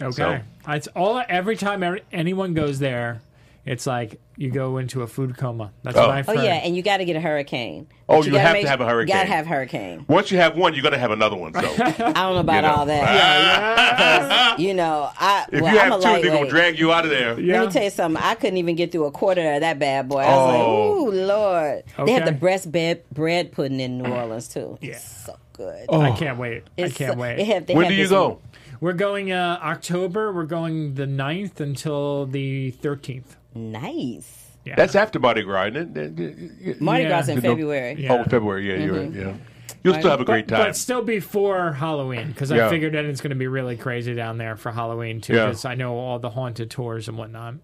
Okay. 0.00 0.10
So- 0.12 0.40
It's 0.68 0.86
all 0.94 1.22
every 1.28 1.56
time 1.56 1.82
every, 1.82 2.02
anyone 2.12 2.54
goes 2.54 2.78
there, 2.78 3.20
it's 3.64 3.86
like 3.86 4.20
you 4.36 4.50
go 4.50 4.78
into 4.78 5.02
a 5.02 5.06
food 5.06 5.36
coma. 5.36 5.72
That's 5.82 5.96
Oh. 5.96 6.00
what 6.02 6.10
I've 6.10 6.28
Oh 6.28 6.32
yeah, 6.32 6.54
and 6.54 6.74
you 6.74 6.82
got 6.82 6.96
to 6.96 7.04
get 7.04 7.14
a 7.16 7.20
hurricane. 7.20 7.86
Oh, 8.08 8.18
But 8.18 8.26
you 8.26 8.34
have 8.36 8.52
make- 8.54 8.64
to 8.64 8.68
have 8.70 8.80
a 8.80 8.86
hurricane. 8.86 9.14
Got 9.14 9.22
to 9.22 9.28
have 9.28 9.46
hurricane. 9.46 10.04
Once 10.08 10.30
you 10.32 10.38
have 10.38 10.56
one, 10.56 10.74
you're 10.74 10.82
gonna 10.82 10.98
have 10.98 11.10
another 11.12 11.36
one. 11.36 11.54
So 11.54 11.60
I 11.78 11.90
don't 11.92 12.14
know 12.14 12.38
about 12.38 12.56
You 12.56 12.62
know. 12.62 12.74
all 12.74 12.86
that. 12.86 13.96
'Cause, 13.98 14.58
you 14.60 14.74
know, 14.74 15.10
I 15.18 15.46
if 15.52 15.60
well, 15.62 15.72
you 15.74 15.80
I'm 15.80 15.90
have 15.92 16.00
a 16.00 16.02
two, 16.02 16.22
they're 16.22 16.36
gonna 16.38 16.50
drag 16.50 16.78
you 16.78 16.92
out 16.92 17.04
of 17.04 17.10
there. 17.10 17.34
Let 17.36 17.66
me 17.66 17.72
tell 17.72 17.84
you 17.84 17.90
something. 17.90 18.20
I 18.22 18.34
couldn't 18.34 18.56
even 18.58 18.74
get 18.74 18.90
through 18.92 19.04
a 19.04 19.10
quarter 19.12 19.54
of 19.54 19.60
that 19.60 19.78
bad 19.78 20.08
boy. 20.08 20.18
I 20.20 20.36
was 20.36 20.52
like, 20.54 20.60
Oh. 20.60 21.06
"Ooh, 21.06 21.10
Lord!" 21.26 21.84
They 22.06 22.12
have 22.12 22.24
the 22.24 22.32
breast 22.32 22.70
bed, 22.72 23.02
bread 23.12 23.52
pudding 23.52 23.80
in 23.80 23.98
New 23.98 24.10
Orleans 24.12 24.48
too. 24.48 24.78
Yeah, 24.80 24.98
so 24.98 25.36
good. 25.52 25.86
I 25.90 26.10
can't 26.12 26.38
wait. 26.38 26.64
I 26.78 26.88
can't 26.88 27.14
so- 27.14 27.18
wait. 27.18 27.36
they 27.36 27.44
have- 27.44 27.68
When 27.68 27.88
do 27.88 27.94
you 27.94 28.04
this- 28.04 28.10
go? 28.10 28.40
We're 28.80 28.94
going 28.94 29.30
uh, 29.30 29.60
October. 29.62 30.32
We're 30.32 30.42
going 30.44 30.94
the 30.94 31.06
9th 31.06 31.60
until 31.60 32.26
the 32.26 32.72
13th. 32.82 33.36
Nice. 33.54 34.48
Yeah. 34.64 34.76
That's 34.76 34.94
after 34.94 35.18
Mardi 35.18 35.42
Gras, 35.42 35.66
isn't 35.68 35.96
it? 35.96 36.80
Mardi 36.80 37.02
Yeah. 37.02 37.08
Gras 37.08 37.28
in 37.28 37.36
You 37.36 37.40
February. 37.40 37.94
Yeah. 37.98 38.12
Oh, 38.12 38.24
February. 38.24 38.68
Yeah, 38.68 38.84
you're 38.84 38.94
right. 38.94 39.12
Mhm. 39.12 39.16
Yeah, 39.16 39.34
you'll 39.82 39.94
still 39.94 40.10
have 40.10 40.20
a 40.20 40.24
great 40.24 40.46
time. 40.46 40.60
But 40.60 40.76
still 40.76 41.02
before 41.02 41.72
Halloween, 41.72 42.28
because 42.28 42.52
I 42.52 42.68
figured 42.70 42.94
that 42.94 43.04
it's 43.04 43.20
going 43.20 43.30
to 43.30 43.36
be 43.36 43.48
really 43.48 43.76
crazy 43.76 44.14
down 44.14 44.38
there 44.38 44.56
for 44.56 44.70
Halloween 44.70 45.20
too. 45.20 45.34
Yeah. 45.34 45.46
Because 45.46 45.64
I 45.64 45.74
know 45.74 45.96
all 45.96 46.18
the 46.18 46.30
haunted 46.30 46.70
tours 46.70 47.08
and 47.08 47.18
whatnot. 47.18 47.54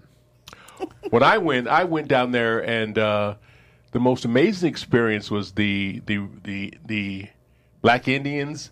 when 1.10 1.22
I 1.22 1.38
went, 1.38 1.68
I 1.68 1.84
went 1.84 2.08
down 2.08 2.32
there, 2.32 2.58
and 2.64 2.98
uh, 2.98 3.34
the 3.92 4.00
most 4.00 4.24
amazing 4.24 4.68
experience 4.68 5.30
was 5.30 5.52
the 5.52 6.02
the 6.06 6.26
the 6.44 6.74
the 6.84 7.26
Black 7.80 8.08
Indians. 8.08 8.70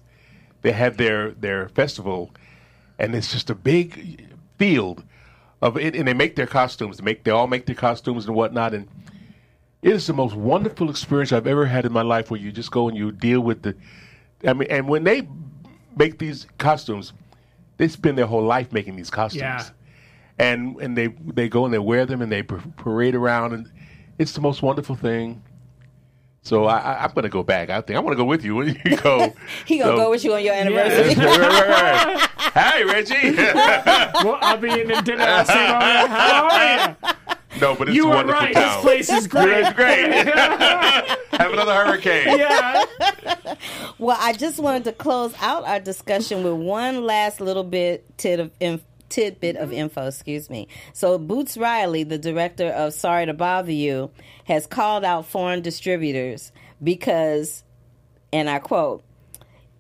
They 0.62 0.73
have 0.73 0.97
their 0.97 1.31
their 1.31 1.69
festival, 1.69 2.33
and 2.99 3.14
it's 3.14 3.31
just 3.31 3.51
a 3.51 3.55
big 3.55 4.27
field 4.59 5.05
of 5.63 5.77
it, 5.77 5.95
and 5.97 6.07
they 6.07 6.15
make 6.15 6.37
their 6.37 6.47
costumes. 6.47 6.99
They 6.99 7.05
make 7.05 7.25
they 7.25 7.31
all 7.31 7.47
make 7.47 7.67
their 7.67 7.75
costumes 7.77 8.27
and 8.27 8.35
whatnot, 8.35 8.75
and 8.75 8.89
it 9.83 9.93
is 9.93 10.07
the 10.07 10.13
most 10.13 10.35
wonderful 10.35 10.91
experience 10.91 11.33
I've 11.33 11.47
ever 11.47 11.67
had 11.67 11.85
in 11.87 11.93
my 11.93 12.03
life. 12.03 12.31
Where 12.31 12.41
you 12.41 12.53
just 12.53 12.71
go 12.71 12.89
and 12.89 12.97
you 12.97 13.13
deal 13.13 13.41
with 13.41 13.63
the 13.63 13.75
I 14.47 14.53
mean, 14.53 14.69
and 14.71 14.89
when 14.89 15.05
they 15.05 15.27
make 15.97 16.19
these 16.19 16.47
costumes, 16.59 17.13
they 17.79 17.89
spend 17.89 18.19
their 18.19 18.27
whole 18.27 18.43
life 18.45 18.73
making 18.73 18.97
these 18.97 19.11
costumes. 19.11 19.41
Yeah. 19.41 19.65
And 20.39 20.77
and 20.83 20.97
they 20.97 21.07
they 21.09 21.49
go 21.49 21.65
and 21.65 21.73
they 21.73 21.79
wear 21.79 22.05
them 22.05 22.21
and 22.21 22.31
they 22.31 22.43
parade 22.43 23.15
around 23.15 23.55
and 23.55 23.71
it's 24.19 24.33
the 24.33 24.41
most 24.43 24.63
wonderful 24.63 24.95
thing. 24.95 25.43
So 26.43 26.67
I, 26.67 26.79
I, 26.79 27.05
I'm 27.05 27.11
going 27.13 27.25
to 27.25 27.29
go 27.29 27.43
back. 27.43 27.71
I 27.71 27.81
think 27.81 27.97
I 27.97 28.01
want 28.01 28.13
to 28.13 28.17
go 28.17 28.25
with 28.25 28.45
you 28.45 28.55
when 28.55 28.69
you 28.85 28.97
go. 28.99 29.35
He 29.67 29.79
gonna 29.79 29.93
So- 29.93 29.97
go 29.97 30.11
with 30.11 30.25
you 30.25 30.35
on 30.35 30.45
your 30.45 30.55
anniversary. 30.55 31.15
right, 31.25 31.39
right, 31.41 31.69
right. 31.69 32.29
Hi, 32.59 32.83
Reggie. 32.85 33.37
well, 34.25 34.39
I'll 34.41 34.57
be 34.57 34.71
in 34.71 34.89
dinner. 35.05 35.25
I'll 35.25 35.45
say, 35.45 35.53
"Oh, 35.69 36.07
how 36.09 36.49
are 36.51 36.89
you? 36.89 37.61
no, 37.61 37.75
but 37.75 37.89
it's 37.89 37.97
You 37.97 38.05
a 38.07 38.09
were 38.09 38.15
wonderful 38.15 38.41
right. 38.47 38.55
town. 38.55 38.73
This 38.77 38.83
place 38.83 39.11
is 39.11 39.27
great. 39.27 39.49
It's 39.59 39.73
great. 39.75 40.11
Have 41.39 41.53
another 41.53 41.75
hurricane. 41.75 42.39
Yeah. 42.39 42.85
Well, 43.99 44.17
I 44.19 44.33
just 44.33 44.59
wanted 44.59 44.85
to 44.85 44.93
close 44.93 45.35
out 45.41 45.67
our 45.67 45.81
discussion 45.81 46.43
with 46.45 46.55
one 46.55 47.05
last 47.05 47.43
little 47.43 47.63
bit 47.65 48.05
tit 48.17 48.41
of 48.41 48.51
inf- 48.59 48.85
tidbit 49.11 49.57
of 49.57 49.71
info. 49.71 50.07
Excuse 50.07 50.49
me. 50.49 50.67
So, 50.95 51.19
Boots 51.19 51.59
Riley, 51.59 52.05
the 52.05 52.17
director 52.19 52.69
of 52.69 52.95
Sorry 52.95 53.27
to 53.27 53.35
Bother 53.35 53.73
You, 53.73 54.11
has 54.45 54.67
called 54.67 55.05
out 55.05 55.27
foreign 55.27 55.61
distributors 55.61 56.53
because, 56.83 57.65
and 58.33 58.49
I 58.49 58.61
quote, 58.61 59.03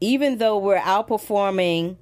even 0.02 0.36
though 0.36 0.58
we're 0.58 0.78
outperforming 0.78 1.96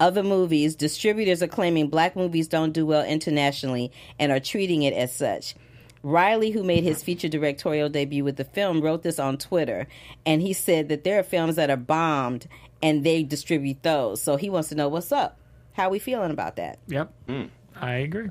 other 0.00 0.22
movies, 0.22 0.74
distributors 0.76 1.42
are 1.42 1.48
claiming 1.48 1.88
black 1.88 2.16
movies 2.16 2.48
don't 2.48 2.72
do 2.72 2.84
well 2.86 3.04
internationally 3.04 3.90
and 4.18 4.30
are 4.32 4.40
treating 4.40 4.82
it 4.82 4.92
as 4.94 5.14
such. 5.14 5.54
Riley, 6.02 6.50
who 6.50 6.62
made 6.62 6.84
his 6.84 7.02
feature 7.02 7.28
directorial 7.28 7.88
debut 7.88 8.22
with 8.22 8.36
the 8.36 8.44
film, 8.44 8.80
wrote 8.80 9.02
this 9.02 9.18
on 9.18 9.38
Twitter, 9.38 9.88
and 10.24 10.40
he 10.40 10.52
said 10.52 10.88
that 10.88 11.02
there 11.02 11.18
are 11.18 11.22
films 11.24 11.56
that 11.56 11.70
are 11.70 11.76
bombed 11.76 12.46
and 12.82 13.02
they 13.04 13.22
distribute 13.22 13.82
those. 13.82 14.22
So 14.22 14.36
he 14.36 14.48
wants 14.50 14.68
to 14.68 14.74
know 14.76 14.88
what's 14.88 15.10
up. 15.10 15.38
How 15.72 15.88
we 15.90 15.98
feeling 15.98 16.30
about 16.30 16.56
that? 16.56 16.78
Yep. 16.86 17.12
Hmm. 17.28 17.44
I 17.74 17.94
agree. 17.96 18.28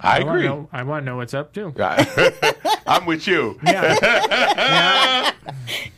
I 0.00 0.20
wanna 0.24 0.30
agree. 0.38 0.48
know- 0.48 0.68
I 0.72 0.82
want 0.82 1.02
to 1.02 1.06
know 1.10 1.16
what's 1.18 1.34
up 1.34 1.52
too. 1.52 1.72
I'm 2.86 3.06
with 3.06 3.26
you. 3.28 3.58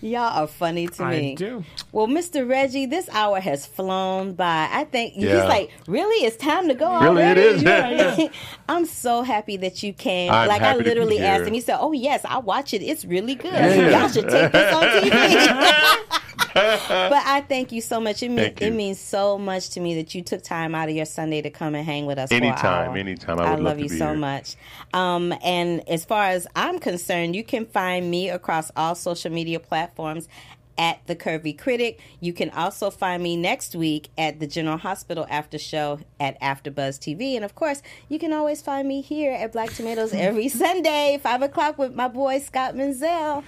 Y'all 0.04 0.42
are 0.42 0.46
funny 0.46 0.86
to 0.86 1.02
I 1.02 1.10
me. 1.18 1.34
do. 1.34 1.64
Well, 1.90 2.06
Mr. 2.06 2.46
Reggie, 2.46 2.84
this 2.84 3.08
hour 3.08 3.40
has 3.40 3.64
flown 3.64 4.34
by. 4.34 4.68
I 4.70 4.84
think 4.84 5.14
he's 5.14 5.24
like, 5.32 5.70
really, 5.86 6.26
it's 6.26 6.36
time 6.36 6.68
to 6.68 6.74
go 6.74 7.00
Really, 7.00 7.22
it 7.22 7.38
already. 7.38 7.40
is. 7.40 7.62
Yeah, 7.64 8.14
yeah. 8.18 8.28
I'm 8.68 8.84
so 8.84 9.22
happy 9.22 9.56
that 9.56 9.82
you 9.82 9.94
came. 9.94 10.30
I'm 10.30 10.46
like 10.46 10.60
I 10.60 10.66
happy 10.66 10.78
to 10.80 10.84
be 10.84 10.90
literally 10.90 11.20
asked 11.20 11.46
him. 11.46 11.54
He 11.54 11.62
said, 11.62 11.78
"Oh 11.80 11.92
yes, 11.92 12.22
I 12.26 12.36
watch 12.38 12.74
it. 12.74 12.82
It's 12.82 13.06
really 13.06 13.34
good. 13.34 13.52
Yeah. 13.54 14.00
Y'all 14.00 14.08
should 14.10 14.28
take 14.28 14.52
this 14.52 14.74
on 14.74 14.82
TV." 14.84 16.20
but 16.54 17.22
I 17.26 17.44
thank 17.48 17.72
you 17.72 17.80
so 17.80 18.00
much. 18.00 18.22
It, 18.22 18.30
mean, 18.30 18.54
you. 18.60 18.68
it 18.68 18.72
means 18.72 19.00
so 19.00 19.38
much 19.38 19.70
to 19.70 19.80
me 19.80 19.96
that 19.96 20.14
you 20.14 20.22
took 20.22 20.42
time 20.42 20.74
out 20.74 20.88
of 20.88 20.94
your 20.94 21.04
Sunday 21.04 21.42
to 21.42 21.50
come 21.50 21.74
and 21.74 21.84
hang 21.84 22.06
with 22.06 22.18
us. 22.18 22.30
Anytime, 22.30 22.90
hour. 22.90 22.96
anytime. 22.96 23.40
I 23.40 23.50
would 23.50 23.60
love 23.60 23.62
love 23.62 23.76
to 23.78 23.82
you 23.82 23.88
be 23.88 23.98
so 23.98 24.08
here. 24.08 24.16
much. 24.16 24.56
Um, 24.92 25.34
and 25.42 25.86
as 25.88 26.04
far 26.04 26.26
as 26.26 26.46
I'm 26.54 26.78
concerned, 26.78 27.34
you 27.34 27.44
can 27.44 27.66
find 27.66 28.10
me 28.10 28.30
across 28.30 28.70
all 28.76 28.94
social 28.94 29.32
media 29.32 29.58
platforms 29.58 30.28
at 30.78 31.04
the 31.06 31.16
Curvy 31.16 31.56
Critic. 31.56 32.00
You 32.20 32.32
can 32.32 32.50
also 32.50 32.90
find 32.90 33.22
me 33.22 33.36
next 33.36 33.74
week 33.74 34.08
at 34.16 34.40
the 34.40 34.46
General 34.46 34.78
Hospital 34.78 35.26
After 35.28 35.58
Show 35.58 36.00
at 36.18 36.40
AfterBuzz 36.40 36.98
TV, 36.98 37.36
and 37.36 37.44
of 37.44 37.54
course, 37.54 37.82
you 38.08 38.18
can 38.18 38.32
always 38.32 38.62
find 38.62 38.86
me 38.86 39.00
here 39.00 39.32
at 39.32 39.52
Black 39.52 39.72
Tomatoes 39.72 40.12
every 40.12 40.48
Sunday, 40.50 41.18
five 41.22 41.42
o'clock, 41.42 41.78
with 41.78 41.94
my 41.94 42.08
boy 42.08 42.38
Scott 42.38 42.76
Menzel. 42.76 43.44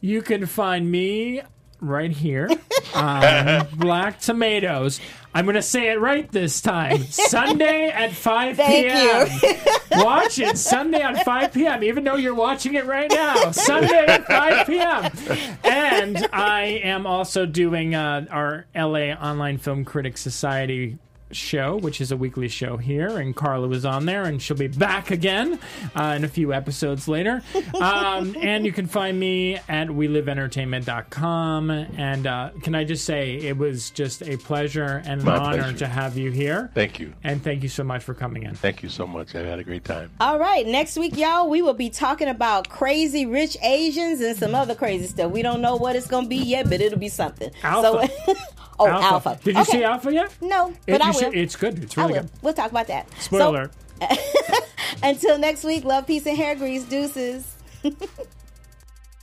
You 0.00 0.22
can 0.22 0.46
find 0.46 0.90
me 0.90 1.42
right 1.86 2.10
here 2.10 2.48
on 2.94 3.66
Black 3.76 4.20
Tomatoes. 4.20 5.00
I'm 5.34 5.44
going 5.44 5.56
to 5.56 5.62
say 5.62 5.90
it 5.90 6.00
right 6.00 6.30
this 6.32 6.62
time. 6.62 7.04
Sunday 7.04 7.90
at 7.90 8.12
5 8.12 8.56
Thank 8.56 9.30
p.m. 9.40 10.02
Watch 10.02 10.38
it 10.38 10.56
Sunday 10.56 11.02
at 11.02 11.24
5 11.24 11.52
p.m., 11.52 11.84
even 11.84 12.04
though 12.04 12.16
you're 12.16 12.34
watching 12.34 12.74
it 12.74 12.86
right 12.86 13.10
now. 13.10 13.50
Sunday 13.50 14.06
at 14.06 14.26
5 14.26 14.66
p.m. 14.66 15.58
And 15.62 16.26
I 16.32 16.80
am 16.82 17.06
also 17.06 17.44
doing 17.44 17.94
uh, 17.94 18.24
our 18.30 18.64
LA 18.74 19.12
Online 19.12 19.58
Film 19.58 19.84
Critics 19.84 20.22
Society 20.22 20.98
show, 21.32 21.76
which 21.76 22.00
is 22.00 22.12
a 22.12 22.16
weekly 22.16 22.48
show 22.48 22.76
here, 22.76 23.18
and 23.18 23.34
Carla 23.34 23.66
was 23.68 23.84
on 23.84 24.06
there, 24.06 24.24
and 24.24 24.40
she'll 24.40 24.56
be 24.56 24.68
back 24.68 25.10
again 25.10 25.58
uh, 25.94 26.14
in 26.16 26.24
a 26.24 26.28
few 26.28 26.52
episodes 26.52 27.08
later. 27.08 27.42
Um, 27.76 28.34
and 28.40 28.64
you 28.64 28.72
can 28.72 28.86
find 28.86 29.18
me 29.20 29.56
at 29.68 29.88
weliveentertainment.com. 29.88 31.70
And 31.70 32.26
uh, 32.26 32.50
can 32.62 32.74
I 32.74 32.84
just 32.84 33.04
say, 33.04 33.36
it 33.36 33.56
was 33.56 33.90
just 33.90 34.22
a 34.22 34.36
pleasure 34.38 35.02
and 35.04 35.20
an 35.20 35.26
My 35.26 35.36
honor 35.38 35.58
pleasure. 35.62 35.78
to 35.78 35.86
have 35.86 36.16
you 36.16 36.30
here. 36.30 36.70
Thank 36.74 36.98
you. 37.00 37.12
And 37.24 37.42
thank 37.42 37.62
you 37.62 37.68
so 37.68 37.84
much 37.84 38.02
for 38.02 38.14
coming 38.14 38.44
in. 38.44 38.54
Thank 38.54 38.82
you 38.82 38.88
so 38.88 39.06
much. 39.06 39.34
I 39.34 39.40
had 39.42 39.58
a 39.58 39.64
great 39.64 39.84
time. 39.84 40.10
All 40.20 40.38
right, 40.38 40.66
next 40.66 40.96
week, 40.98 41.16
y'all, 41.16 41.48
we 41.48 41.60
will 41.62 41.74
be 41.74 41.90
talking 41.90 42.28
about 42.28 42.68
crazy 42.68 43.26
rich 43.26 43.56
Asians 43.62 44.20
and 44.20 44.36
some 44.36 44.54
other 44.54 44.74
crazy 44.74 45.06
stuff. 45.06 45.30
We 45.30 45.42
don't 45.42 45.60
know 45.60 45.76
what 45.76 45.96
it's 45.96 46.06
going 46.06 46.24
to 46.24 46.28
be 46.30 46.36
yet, 46.36 46.68
but 46.70 46.80
it'll 46.80 46.98
be 46.98 47.08
something. 47.08 47.50
Alpha. 47.62 48.08
So, 48.26 48.34
oh, 48.78 48.86
Alpha. 48.88 49.38
Did 49.42 49.56
you 49.56 49.62
Okay. 49.62 49.72
see 49.72 49.84
Alpha 49.84 50.12
yet? 50.12 50.34
No, 50.40 50.70
It- 50.86 50.92
but 50.92 51.02
I 51.02 51.08
you 51.08 51.12
will. 51.16 51.22
should- 51.32 51.34
it's 51.36 51.56
good. 51.56 51.82
It's 51.82 51.96
I 51.98 52.02
really 52.02 52.12
will. 52.14 52.22
good. 52.22 52.30
We'll 52.42 52.54
talk 52.54 52.70
about 52.70 52.86
that. 52.88 53.06
Spoiler. 53.20 53.70
So, 54.00 54.08
until 55.02 55.38
next 55.38 55.64
week, 55.64 55.84
love, 55.84 56.06
peace, 56.06 56.26
and 56.26 56.36
hair 56.36 56.54
grease. 56.54 56.84
Deuces. 56.84 57.54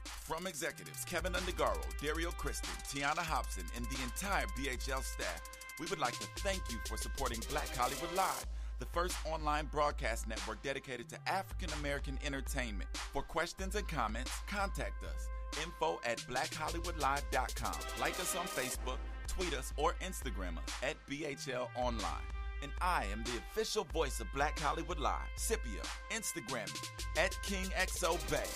From 0.05 0.47
executives 0.47 1.05
Kevin 1.05 1.33
Undergaro, 1.33 1.77
Dario 2.01 2.31
Kristen, 2.31 2.69
Tiana 2.89 3.19
Hobson, 3.19 3.65
and 3.75 3.85
the 3.85 4.01
entire 4.03 4.45
BHL 4.57 5.03
staff, 5.03 5.41
we 5.79 5.85
would 5.87 5.99
like 5.99 6.17
to 6.19 6.27
thank 6.37 6.61
you 6.71 6.77
for 6.87 6.97
supporting 6.97 7.39
Black 7.49 7.67
Hollywood 7.75 8.11
Live, 8.15 8.45
the 8.79 8.85
first 8.87 9.15
online 9.31 9.65
broadcast 9.71 10.27
network 10.27 10.61
dedicated 10.63 11.09
to 11.09 11.17
African 11.27 11.69
American 11.79 12.17
entertainment. 12.25 12.89
For 13.11 13.21
questions 13.21 13.75
and 13.75 13.87
comments, 13.87 14.31
contact 14.47 15.03
us. 15.03 15.27
Info 15.63 15.99
at 16.05 16.17
blackhollywoodlive.com. 16.19 17.75
Like 18.01 18.19
us 18.19 18.35
on 18.35 18.45
Facebook, 18.47 18.97
tweet 19.27 19.53
us, 19.53 19.73
or 19.77 19.95
Instagram 20.01 20.57
us 20.57 20.73
at 20.83 20.95
BHL 21.09 21.67
Online. 21.75 22.27
And 22.61 22.71
I 22.79 23.05
am 23.11 23.23
the 23.23 23.37
official 23.51 23.83
voice 23.85 24.19
of 24.21 24.27
Black 24.33 24.57
Hollywood 24.57 24.99
Live, 24.99 25.27
Scipio. 25.35 25.81
Instagram 26.11 26.73
me 26.73 27.21
at 27.21 27.31
KingXO 27.43 28.31
Bay. 28.31 28.47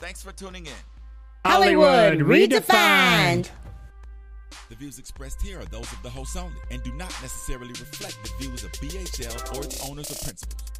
Thanks 0.00 0.22
for 0.22 0.30
tuning 0.32 0.66
in. 0.66 0.72
Hollywood 1.44 2.18
redefined. 2.20 3.50
The 4.68 4.74
views 4.76 4.98
expressed 4.98 5.40
here 5.40 5.60
are 5.60 5.64
those 5.64 5.90
of 5.92 6.02
the 6.02 6.10
host 6.10 6.36
only 6.36 6.60
and 6.70 6.82
do 6.82 6.92
not 6.92 7.14
necessarily 7.22 7.70
reflect 7.70 8.18
the 8.22 8.30
views 8.38 8.64
of 8.64 8.72
BHL 8.72 9.56
or 9.56 9.64
its 9.64 9.88
owners 9.88 10.10
or 10.10 10.24
principals. 10.24 10.77